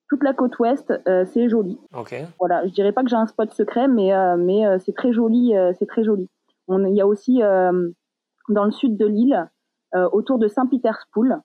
toute 0.09 0.23
la 0.23 0.33
côte 0.35 0.59
ouest, 0.59 0.93
c'est 1.07 1.49
joli. 1.49 1.79
Okay. 1.95 2.27
Voilà, 2.39 2.67
je 2.67 2.73
dirais 2.73 2.93
pas 2.93 3.03
que 3.03 3.09
j'ai 3.09 3.17
un 3.17 3.27
spot 3.27 3.51
secret, 3.53 3.89
mais 3.89 4.13
mais 4.37 4.79
c'est 4.81 4.95
très 4.95 5.13
joli, 5.13 5.55
c'est 5.79 5.87
très 5.87 6.05
joli. 6.05 6.29
On, 6.69 6.85
il 6.85 6.95
y 6.95 7.01
a 7.01 7.07
aussi 7.07 7.41
dans 7.41 8.65
le 8.65 8.71
sud 8.71 8.99
de 8.99 9.07
l'île, 9.07 9.49
autour 9.95 10.39
de 10.39 10.47
Saint-Peterspool, 10.47 11.41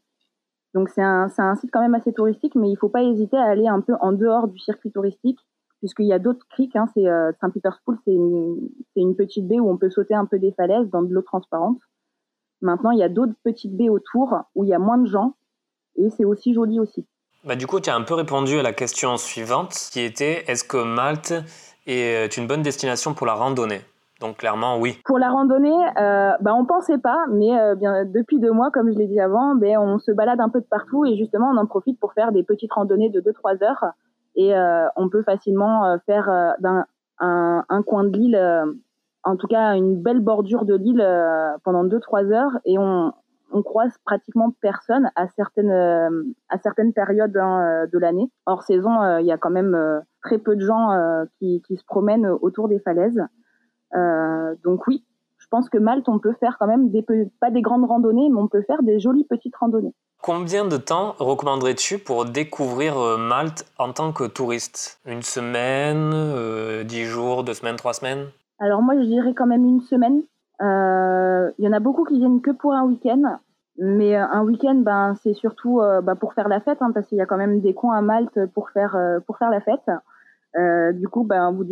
donc 0.76 0.90
c'est 0.90 1.02
un, 1.02 1.32
un, 1.38 1.56
site 1.56 1.70
quand 1.72 1.80
même 1.80 1.96
assez 1.96 2.12
touristique, 2.12 2.54
mais 2.54 2.68
il 2.68 2.74
ne 2.74 2.78
faut 2.78 2.90
pas 2.90 3.02
hésiter 3.02 3.38
à 3.38 3.46
aller 3.46 3.66
un 3.66 3.80
peu 3.80 3.94
en 4.02 4.12
dehors 4.12 4.50
du 4.50 4.60
circuit 4.60 4.92
touristique, 4.92 5.40
puisqu'il 5.80 6.06
y 6.06 6.12
a 6.12 6.20
d'autres 6.20 6.46
criques. 6.50 6.76
Hein, 6.76 6.88
c'est 6.94 7.08
euh, 7.08 7.32
Saint-Peterspool, 7.40 7.98
c'est 8.04 8.12
une, 8.12 8.58
une, 8.98 9.16
petite 9.16 9.48
baie 9.48 9.62
où 9.62 9.70
on 9.70 9.78
peut 9.78 9.90
sauter 9.90 10.16
un 10.16 10.26
peu 10.26 10.38
des 10.38 10.52
falaises 10.52 10.90
dans 10.90 11.02
de 11.02 11.14
l'eau 11.14 11.22
transparente. 11.22 11.80
Maintenant, 12.62 12.92
il 12.92 13.00
y 13.00 13.04
a 13.04 13.10
d'autres 13.10 13.36
petites 13.42 13.76
baies 13.76 13.88
autour 13.88 14.38
où 14.54 14.66
il 14.66 14.70
y 14.70 14.74
a 14.74 14.80
moins 14.80 14.98
de 14.98 15.08
gens, 15.08 15.36
et 15.96 16.10
c'est 16.10 16.26
aussi 16.26 16.54
joli 16.54 16.78
aussi. 16.78 17.06
Bah, 17.46 17.56
du 17.56 17.68
coup, 17.68 17.80
tu 17.80 17.90
as 17.90 17.96
un 17.96 18.02
peu 18.02 18.16
répondu 18.16 18.60
à 18.60 18.64
la 18.64 18.74
question 18.74 19.16
suivante, 19.16 19.72
qui 19.94 20.02
était 20.02 20.44
est-ce 20.52 20.66
que 20.66 20.84
Malte 20.84 21.36
est 21.88 22.36
une 22.36 22.48
bonne 22.48 22.64
destination 22.64 23.14
pour 23.14 23.28
la 23.28 23.36
randonnée? 23.36 23.80
Donc 24.26 24.38
clairement, 24.38 24.80
oui. 24.80 24.98
Pour 25.06 25.20
la 25.20 25.30
randonnée, 25.30 25.70
euh, 25.70 26.32
bah, 26.42 26.54
on 26.56 26.66
pensait 26.66 26.98
pas, 26.98 27.26
mais 27.32 27.58
euh, 27.60 27.76
bien, 27.76 28.06
depuis 28.06 28.40
deux 28.40 28.52
mois, 28.52 28.72
comme 28.72 28.92
je 28.92 28.98
l'ai 28.98 29.08
dit 29.08 29.20
avant, 29.20 29.56
ben, 29.56 29.78
on 29.78 30.00
se 30.00 30.12
balade 30.12 30.42
un 30.42 30.50
peu 30.50 30.62
de 30.62 30.66
partout 30.66 31.06
et 31.06 31.16
justement, 31.16 31.52
on 31.54 31.58
en 31.58 31.66
profite 31.66 32.00
pour 32.00 32.14
faire 32.14 32.32
des 32.32 32.44
petites 32.44 32.74
randonnées 32.74 33.10
de 33.10 33.22
2-3 33.22 33.64
heures. 33.64 33.86
Et 34.36 34.56
euh, 34.56 34.88
on 34.96 35.10
peut 35.10 35.24
facilement 35.24 35.86
euh, 35.86 35.98
faire 36.06 36.28
un, 36.30 37.66
un, 37.70 37.84
coin 37.84 38.04
de 38.04 38.18
l'île, 38.18 38.66
en 39.24 39.36
tout 39.38 39.48
cas 39.48 39.76
une 39.76 40.02
belle 40.02 40.20
bordure 40.20 40.66
de 40.66 40.76
l'île 40.76 41.06
pendant 41.64 41.86
2-3 41.86 42.34
heures 42.34 42.60
et 42.66 42.78
on, 42.78 43.14
on 43.52 43.64
croise 43.64 43.96
pratiquement 44.06 44.54
personne 44.60 45.10
à 45.16 45.28
certaines, 45.30 45.72
à 46.50 46.58
certaines 46.58 46.92
périodes 46.92 47.38
hein, 47.38 47.86
de 47.92 47.98
l'année. 47.98 48.30
Hors 48.46 48.64
saison, 48.64 49.20
il 49.20 49.26
y 49.26 49.32
a 49.32 49.38
quand 49.38 49.52
même 49.52 50.04
très 50.22 50.38
peu 50.38 50.58
de 50.58 50.66
gens 50.66 50.90
qui, 51.40 51.62
qui 51.66 51.78
se 51.78 51.86
promènent 51.86 52.28
autour 52.28 52.68
des 52.68 52.80
falaises. 52.80 53.22
Euh, 53.96 54.56
donc 54.64 54.88
oui, 54.88 55.04
je 55.38 55.48
pense 55.48 55.70
que 55.70 55.78
Malte, 55.78 56.10
on 56.10 56.20
peut 56.20 56.34
faire 56.40 56.58
quand 56.60 56.68
même 56.68 56.90
des, 56.90 57.06
pas 57.40 57.52
des 57.52 57.62
grandes 57.62 57.86
randonnées, 57.86 58.30
mais 58.30 58.40
on 58.40 58.48
peut 58.48 58.64
faire 58.64 58.84
des 58.84 59.00
jolies 59.00 59.26
petites 59.26 59.56
randonnées. 59.56 59.94
Combien 60.22 60.66
de 60.66 60.78
temps 60.78 61.16
recommanderais-tu 61.20 62.00
pour 62.00 62.26
découvrir 62.26 62.98
euh, 62.98 63.18
Malte 63.18 63.66
en 63.78 63.94
tant 63.94 64.12
que 64.12 64.24
touriste? 64.24 65.00
Une 65.06 65.22
semaine, 65.22 66.12
euh, 66.14 66.84
dix 66.84 67.06
jours, 67.06 67.44
deux 67.44 67.54
semaines, 67.54 67.76
trois 67.76 67.94
semaines? 67.94 68.28
Alors 68.60 68.82
moi, 68.82 68.96
je 68.96 69.06
dirais 69.06 69.34
quand 69.34 69.46
même 69.46 69.66
une 69.66 69.82
semaine. 69.82 70.24
Il 70.62 71.66
y 71.66 71.68
en 71.68 71.74
a 71.74 71.80
beaucoup 71.80 72.06
qui 72.06 72.18
viennent 72.18 72.42
que 72.42 72.52
pour 72.52 72.74
un 72.74 72.86
week-end. 72.86 73.40
Mais 73.78 74.16
un 74.16 74.42
week-end, 74.44 74.76
ben, 74.76 75.16
c'est 75.22 75.34
surtout 75.34 75.82
ben, 76.02 76.16
pour 76.16 76.34
faire 76.34 76.48
la 76.48 76.62
fête, 76.62 76.78
hein, 76.82 76.92
parce 76.94 77.08
qu'il 77.08 77.18
y 77.18 77.22
a 77.22 77.26
quand 77.26 77.36
même 77.36 77.60
des 77.60 77.74
coins 77.74 77.98
à 77.98 78.02
Malte 78.02 78.46
pour 78.54 78.70
faire, 78.70 78.98
pour 79.28 79.38
faire 79.38 79.50
la 79.50 79.60
fête. 79.60 79.92
Euh, 80.58 80.92
du 80.94 81.08
coup, 81.08 81.24
ben, 81.24 81.52
vous, 81.52 81.66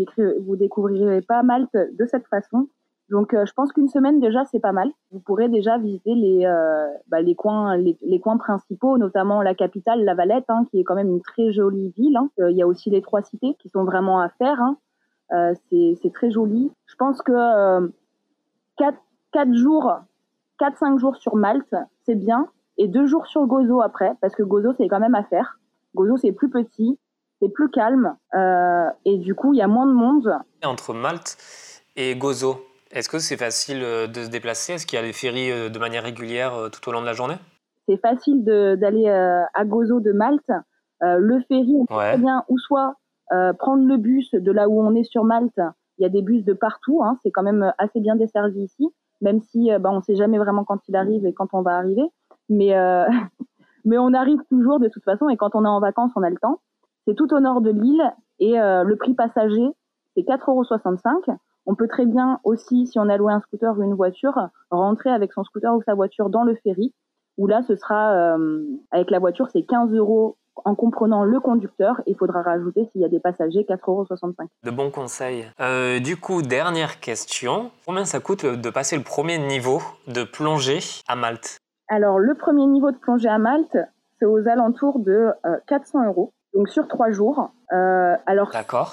vous 0.45 0.55
découvrirez 0.55 1.21
pas 1.21 1.43
Malte 1.43 1.73
de 1.73 2.05
cette 2.05 2.27
façon. 2.27 2.67
Donc, 3.09 3.35
je 3.35 3.53
pense 3.53 3.71
qu'une 3.71 3.89
semaine 3.89 4.19
déjà, 4.19 4.43
c'est 4.45 4.59
pas 4.59 4.71
mal. 4.71 4.89
Vous 5.11 5.19
pourrez 5.19 5.47
déjà 5.47 5.77
visiter 5.77 6.15
les, 6.15 6.45
bah, 7.09 7.21
les, 7.21 7.35
coins, 7.35 7.77
les, 7.77 8.19
coins 8.19 8.37
principaux, 8.37 8.97
notamment 8.97 9.41
la 9.41 9.53
capitale, 9.53 10.03
La 10.03 10.15
Valette, 10.15 10.45
hein, 10.47 10.65
qui 10.71 10.79
est 10.79 10.83
quand 10.83 10.95
même 10.95 11.09
une 11.09 11.21
très 11.21 11.51
jolie 11.51 11.93
ville. 11.95 12.17
Hein. 12.17 12.29
Il 12.39 12.57
y 12.57 12.63
a 12.63 12.67
aussi 12.67 12.89
les 12.89 13.01
trois 13.01 13.21
cités 13.21 13.55
qui 13.59 13.69
sont 13.69 13.83
vraiment 13.83 14.19
à 14.19 14.29
faire. 14.29 14.59
Hein. 14.59 14.77
c'est 15.69 16.13
très 16.13 16.31
joli. 16.31 16.71
Je 16.87 16.95
pense 16.95 17.21
que 17.21 17.91
4, 18.77 18.97
4 19.33 19.53
jours, 19.53 19.93
4-5 20.59 20.97
jours 20.97 21.17
sur 21.17 21.35
Malte, 21.35 21.75
c'est 22.05 22.15
bien. 22.15 22.47
Et 22.77 22.87
2 22.87 23.05
jours 23.05 23.27
sur 23.27 23.45
Gozo 23.45 23.81
après, 23.81 24.13
parce 24.21 24.35
que 24.35 24.43
Gozo, 24.43 24.73
c'est 24.73 24.87
quand 24.87 24.99
même 24.99 25.15
à 25.15 25.23
faire. 25.23 25.59
Gozo, 25.95 26.17
c'est 26.17 26.31
plus 26.31 26.49
petit, 26.49 26.97
c'est 27.43 27.49
plus 27.49 27.69
calme. 27.69 28.15
Euh, 28.35 28.89
et 29.05 29.17
du 29.17 29.35
coup, 29.35 29.53
il 29.53 29.57
y 29.57 29.61
a 29.61 29.67
moins 29.67 29.85
de 29.85 29.93
monde. 29.93 30.33
Entre 30.63 30.93
Malte 30.93 31.37
et 31.95 32.15
Gozo, 32.15 32.65
est-ce 32.91 33.09
que 33.09 33.19
c'est 33.19 33.37
facile 33.37 33.81
euh, 33.83 34.07
de 34.07 34.23
se 34.23 34.29
déplacer? 34.29 34.73
Est-ce 34.73 34.85
qu'il 34.85 34.97
y 34.97 35.01
a 35.01 35.05
des 35.05 35.13
ferries 35.13 35.51
euh, 35.51 35.69
de 35.69 35.79
manière 35.79 36.03
régulière 36.03 36.53
tout 36.71 36.87
au 36.87 36.91
long 36.93 37.01
de 37.01 37.05
la 37.05 37.13
journée? 37.13 37.35
C'est 37.87 37.97
facile 37.97 38.45
d'aller 38.45 39.09
à 39.09 39.65
Gozo 39.65 39.99
de 39.99 40.13
Malte. 40.13 40.51
le 41.01 41.41
ferry, 41.49 41.75
on 41.77 41.85
peut 41.85 41.95
très 41.95 42.17
bien 42.17 42.45
ou 42.47 42.57
soit 42.57 42.95
prendre 43.59 43.85
le 43.85 43.97
bus 43.97 44.31
de 44.31 44.51
là 44.53 44.69
où 44.69 44.81
on 44.81 44.95
est 44.95 45.03
sur 45.03 45.25
Malte. 45.25 45.59
Il 45.97 46.03
y 46.03 46.05
a 46.05 46.09
des 46.09 46.21
bus 46.21 46.45
de 46.45 46.53
partout, 46.53 47.03
hein, 47.03 47.17
c'est 47.23 47.31
quand 47.31 47.43
même 47.43 47.73
assez 47.77 47.99
bien 47.99 48.15
desservi 48.15 48.61
ici, 48.61 48.87
même 49.19 49.41
si 49.41 49.69
bah, 49.81 49.89
on 49.91 49.97
ne 49.97 50.01
sait 50.01 50.15
jamais 50.15 50.37
vraiment 50.37 50.63
quand 50.63 50.79
il 50.87 50.95
arrive 50.95 51.25
et 51.25 51.33
quand 51.33 51.49
on 51.51 51.61
va 51.61 51.75
arriver. 51.75 52.03
Mais, 52.47 52.73
mais 53.83 53.97
on 53.97 54.13
arrive 54.13 54.39
toujours 54.49 54.79
de 54.79 54.87
toute 54.87 55.03
façon 55.03 55.27
et 55.27 55.35
quand 55.35 55.53
on 55.53 55.65
est 55.65 55.67
en 55.67 55.81
vacances, 55.81 56.13
on 56.15 56.23
a 56.23 56.29
le 56.29 56.37
temps. 56.37 56.61
C'est 57.07 57.15
tout 57.15 57.33
au 57.33 57.39
nord 57.39 57.61
de 57.61 57.71
l'île 57.71 58.13
et 58.39 58.59
euh, 58.59 58.83
le 58.83 58.95
prix 58.95 59.13
passager, 59.13 59.67
c'est 60.15 60.21
4,65 60.21 60.39
euros. 60.47 61.37
On 61.65 61.75
peut 61.75 61.87
très 61.87 62.05
bien 62.05 62.39
aussi, 62.43 62.87
si 62.87 62.99
on 62.99 63.07
a 63.09 63.17
loué 63.17 63.31
un 63.31 63.39
scooter 63.41 63.77
ou 63.77 63.83
une 63.83 63.93
voiture, 63.93 64.37
rentrer 64.69 65.09
avec 65.09 65.31
son 65.31 65.43
scooter 65.43 65.73
ou 65.73 65.81
sa 65.83 65.93
voiture 65.93 66.29
dans 66.29 66.43
le 66.43 66.55
ferry, 66.55 66.93
où 67.37 67.47
là, 67.47 67.61
ce 67.67 67.75
sera, 67.75 68.35
euh, 68.35 68.65
avec 68.91 69.09
la 69.11 69.19
voiture, 69.19 69.47
c'est 69.51 69.63
15 69.63 69.93
euros 69.93 70.37
en 70.65 70.75
comprenant 70.75 71.23
le 71.23 71.39
conducteur. 71.39 72.01
Il 72.05 72.15
faudra 72.15 72.41
rajouter, 72.41 72.87
s'il 72.91 73.01
y 73.01 73.05
a 73.05 73.09
des 73.09 73.19
passagers, 73.19 73.65
4,65 73.67 73.79
euros. 73.87 74.05
De 74.63 74.71
bons 74.71 74.91
conseils. 74.91 75.45
Euh, 75.61 75.99
du 75.99 76.17
coup, 76.17 76.41
dernière 76.41 76.99
question. 76.99 77.71
Combien 77.85 78.05
ça 78.05 78.19
coûte 78.19 78.45
de 78.45 78.69
passer 78.69 78.97
le 78.97 79.03
premier 79.03 79.37
niveau 79.37 79.81
de 80.07 80.23
plongée 80.23 80.79
à 81.07 81.15
Malte? 81.15 81.57
Alors, 81.87 82.19
le 82.19 82.35
premier 82.35 82.65
niveau 82.65 82.91
de 82.91 82.97
plongée 82.97 83.29
à 83.29 83.37
Malte, 83.37 83.77
c'est 84.19 84.25
aux 84.25 84.47
alentours 84.47 84.99
de 84.99 85.29
400 85.67 86.07
euros 86.07 86.33
donc 86.53 86.69
sur 86.69 86.87
trois 86.87 87.11
jours. 87.11 87.51
Euh, 87.71 88.15
alors, 88.25 88.51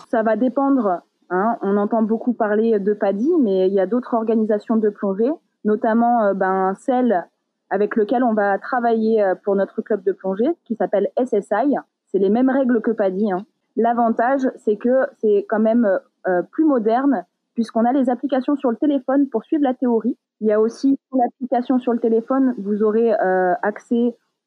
ça 0.09 0.23
va 0.23 0.37
dépendre. 0.37 1.03
Hein, 1.31 1.59
on 1.63 1.77
entend 1.77 2.03
beaucoup 2.03 2.33
parler 2.33 2.81
de 2.81 2.93
PADI, 2.93 3.31
mais 3.41 3.69
il 3.69 3.73
y 3.73 3.81
a 3.81 3.87
d'autres 3.87 4.15
organisations 4.15 4.77
de 4.77 4.89
plongée, 4.89 5.31
notamment 5.65 6.25
euh, 6.25 6.35
ben, 6.35 6.75
celle 6.75 7.27
avec 7.71 7.95
lequel 7.95 8.25
on 8.25 8.35
va 8.35 8.59
travailler 8.59 9.23
euh, 9.23 9.35
pour 9.37 9.55
notre 9.55 9.81
club 9.81 10.03
de 10.03 10.13
plongée, 10.13 10.51
qui 10.65 10.75
s'appelle 10.75 11.09
SSI. 11.17 11.77
C'est 12.09 12.19
les 12.19 12.31
mêmes 12.31 12.51
règles 12.51 12.81
que 12.83 12.91
PADI. 12.91 13.33
Hein. 13.33 13.47
L'avantage, 13.77 14.43
c'est 14.57 14.77
que 14.77 15.07
c'est 15.21 15.47
quand 15.49 15.61
même 15.61 16.01
euh, 16.27 16.43
plus 16.43 16.65
moderne, 16.65 17.25
puisqu'on 17.55 17.85
a 17.85 17.93
les 17.93 18.11
applications 18.11 18.57
sur 18.57 18.71
le 18.71 18.77
téléphone 18.77 19.29
pour 19.29 19.45
suivre 19.45 19.63
la 19.63 19.75
théorie. 19.75 20.17
Il 20.41 20.49
y 20.49 20.53
a 20.53 20.61
aussi 20.61 20.99
l'application 21.13 21.79
sur 21.79 21.93
le 21.93 21.99
téléphone, 21.99 22.55
vous 22.59 22.83
aurez 22.83 23.13
euh, 23.13 23.55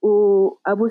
à, 0.04 0.76
vos 0.76 0.88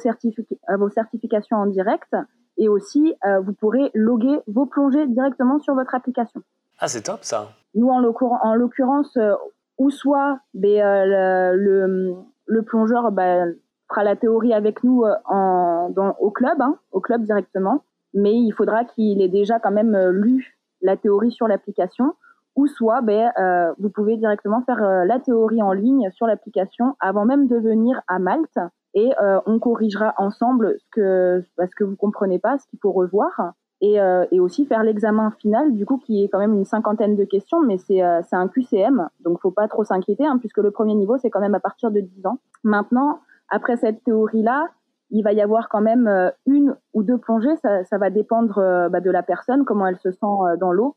à 0.66 0.77
vos 0.77 0.88
certifications 0.88 1.57
en 1.57 1.66
direct 1.66 2.14
et 2.57 2.68
aussi 2.68 3.14
euh, 3.27 3.40
vous 3.40 3.53
pourrez 3.53 3.90
loguer 3.94 4.40
vos 4.46 4.66
plongées 4.66 5.07
directement 5.07 5.59
sur 5.59 5.75
votre 5.75 5.94
application. 5.94 6.42
Ah, 6.79 6.88
c'est 6.88 7.03
top 7.03 7.20
ça. 7.22 7.48
Nous, 7.75 7.88
en 7.88 8.01
l'occurrence, 8.01 9.16
euh, 9.16 9.35
ou 9.79 9.90
soit 9.90 10.40
euh, 10.57 11.53
le, 11.55 12.14
le, 12.46 12.62
plongeur 12.62 13.12
ben, 13.12 13.55
fera 13.88 14.05
la 14.05 14.16
théorie 14.16 14.53
avec 14.53 14.85
nous 14.85 15.05
en, 15.25 15.90
dans, 15.90 16.14
au 16.20 16.31
club, 16.31 16.61
hein, 16.61 16.77
au 16.92 17.01
club 17.01 17.22
directement, 17.22 17.85
mais 18.14 18.35
il 18.35 18.53
faudra 18.53 18.85
qu'il 18.85 19.22
ait 19.22 19.29
déjà 19.29 19.59
quand 19.59 19.70
même 19.70 19.96
lu 20.11 20.59
la 20.83 20.96
théorie 20.96 21.33
sur 21.33 21.48
l'application 21.48 22.14
ou 22.55 22.66
soit 22.66 23.01
ben, 23.01 23.33
vous 23.79 23.88
pouvez 23.88 24.18
directement 24.18 24.62
faire 24.62 24.81
la 25.07 25.18
théorie 25.18 25.62
en 25.62 25.72
ligne 25.72 26.11
sur 26.11 26.27
l'application 26.27 26.96
avant 27.01 27.25
même 27.25 27.48
de 27.48 27.57
venir 27.57 28.03
à 28.09 28.18
Malte 28.18 28.59
et 28.94 29.12
euh, 29.20 29.40
on 29.46 29.59
corrigera 29.59 30.14
ensemble 30.18 30.76
ce 30.78 30.88
que 30.90 31.44
parce 31.57 31.74
que 31.74 31.85
vous 31.85 31.96
comprenez 31.96 32.38
pas, 32.38 32.59
ce 32.59 32.66
qu'il 32.68 32.78
faut 32.81 32.92
revoir. 32.92 33.55
Et, 33.85 34.00
euh, 34.00 34.24
et, 34.31 34.38
aussi 34.38 34.64
faire 34.64 34.85
l'examen 34.85 35.33
final, 35.33 35.74
du 35.74 35.85
coup, 35.85 35.98
qui 35.98 36.22
est 36.22 36.28
quand 36.28 36.38
même 36.38 36.55
une 36.55 36.64
cinquantaine 36.64 37.16
de 37.16 37.24
questions, 37.24 37.61
mais 37.61 37.78
c'est 37.78 38.00
euh, 38.00 38.20
un 38.31 38.46
QCM, 38.46 39.09
donc 39.24 39.40
faut 39.40 39.50
pas 39.50 39.66
trop 39.66 39.83
s'inquiéter, 39.83 40.24
hein, 40.24 40.38
puisque 40.38 40.59
le 40.59 40.70
premier 40.70 40.94
niveau, 40.94 41.18
c'est 41.18 41.31
quand 41.31 41.40
même 41.40 41.57
à 41.57 41.61
partir 41.61 41.90
de 41.90 41.98
10 41.98 42.26
ans. 42.26 42.38
Maintenant, 42.62 43.18
après 43.48 43.76
cette 43.76 44.05
théorie-là, 44.05 44.68
il 45.11 45.24
va 45.24 45.33
y 45.33 45.40
avoir 45.40 45.68
quand 45.68 45.81
même 45.81 46.07
euh, 46.07 46.31
une 46.46 46.76
ou 46.94 47.02
deux 47.02 47.18
plongées, 47.18 47.57
ça, 47.57 47.83
ça 47.83 47.98
va 47.98 48.11
dépendre 48.11 48.59
euh, 48.59 48.88
bah, 48.88 49.00
de 49.00 49.11
la 49.11 49.24
personne, 49.24 49.64
comment 49.64 49.88
elle 49.88 49.98
se 49.98 50.12
sent 50.12 50.59
dans 50.61 50.70
l'eau, 50.70 50.94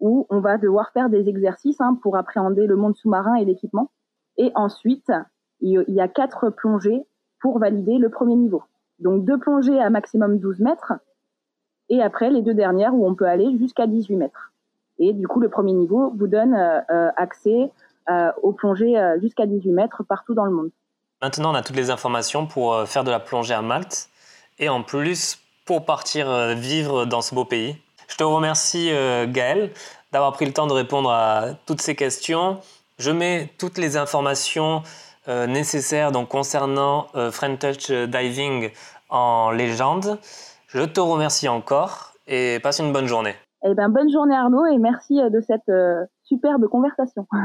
où 0.00 0.26
on 0.28 0.40
va 0.40 0.58
devoir 0.58 0.90
faire 0.90 1.08
des 1.08 1.30
exercices 1.30 1.80
hein, 1.80 1.98
pour 2.02 2.18
appréhender 2.18 2.66
le 2.66 2.76
monde 2.76 2.96
sous-marin 2.96 3.36
et 3.36 3.46
l'équipement. 3.46 3.90
Et 4.36 4.52
ensuite, 4.54 5.10
il 5.60 5.82
y 5.88 6.00
a 6.02 6.08
quatre 6.08 6.50
plongées 6.50 7.06
pour 7.40 7.58
valider 7.58 7.98
le 7.98 8.08
premier 8.08 8.34
niveau. 8.34 8.62
Donc 8.98 9.24
deux 9.24 9.38
plongées 9.38 9.80
à 9.80 9.90
maximum 9.90 10.38
12 10.38 10.60
mètres 10.60 10.92
et 11.88 12.02
après 12.02 12.30
les 12.30 12.42
deux 12.42 12.54
dernières 12.54 12.94
où 12.94 13.06
on 13.06 13.14
peut 13.14 13.26
aller 13.26 13.56
jusqu'à 13.58 13.86
18 13.86 14.16
mètres. 14.16 14.52
Et 14.98 15.12
du 15.12 15.28
coup, 15.28 15.40
le 15.40 15.48
premier 15.48 15.72
niveau 15.72 16.12
vous 16.16 16.26
donne 16.26 16.54
euh, 16.54 16.80
euh, 16.90 17.10
accès 17.16 17.70
euh, 18.08 18.30
aux 18.42 18.52
plongées 18.52 18.94
jusqu'à 19.20 19.46
18 19.46 19.70
mètres 19.72 20.02
partout 20.04 20.34
dans 20.34 20.44
le 20.44 20.52
monde. 20.52 20.70
Maintenant, 21.22 21.52
on 21.52 21.54
a 21.54 21.62
toutes 21.62 21.76
les 21.76 21.90
informations 21.90 22.46
pour 22.46 22.86
faire 22.86 23.04
de 23.04 23.10
la 23.10 23.20
plongée 23.20 23.54
à 23.54 23.62
Malte 23.62 24.08
et 24.58 24.68
en 24.68 24.82
plus 24.82 25.38
pour 25.64 25.84
partir 25.84 26.54
vivre 26.54 27.04
dans 27.04 27.22
ce 27.22 27.34
beau 27.34 27.44
pays. 27.44 27.76
Je 28.06 28.16
te 28.16 28.22
remercie 28.22 28.90
Gaël 29.28 29.72
d'avoir 30.12 30.32
pris 30.34 30.44
le 30.44 30.52
temps 30.52 30.66
de 30.66 30.74
répondre 30.74 31.10
à 31.10 31.54
toutes 31.66 31.80
ces 31.80 31.96
questions. 31.96 32.60
Je 32.98 33.10
mets 33.10 33.50
toutes 33.58 33.78
les 33.78 33.96
informations 33.96 34.82
euh, 35.28 36.10
donc, 36.10 36.28
concernant 36.28 37.06
euh, 37.14 37.30
Friend 37.30 37.58
Touch 37.58 37.90
Diving 37.90 38.70
en 39.08 39.50
légende. 39.50 40.18
Je 40.68 40.82
te 40.82 41.00
remercie 41.00 41.48
encore 41.48 42.12
et 42.26 42.58
passe 42.62 42.80
une 42.80 42.92
bonne 42.92 43.06
journée. 43.06 43.34
Eh 43.64 43.74
ben, 43.74 43.88
bonne 43.88 44.10
journée 44.10 44.34
Arnaud 44.34 44.66
et 44.66 44.78
merci 44.78 45.20
euh, 45.20 45.30
de 45.30 45.40
cette 45.40 45.70
superbe 46.24 46.68
conversation. 46.68 47.26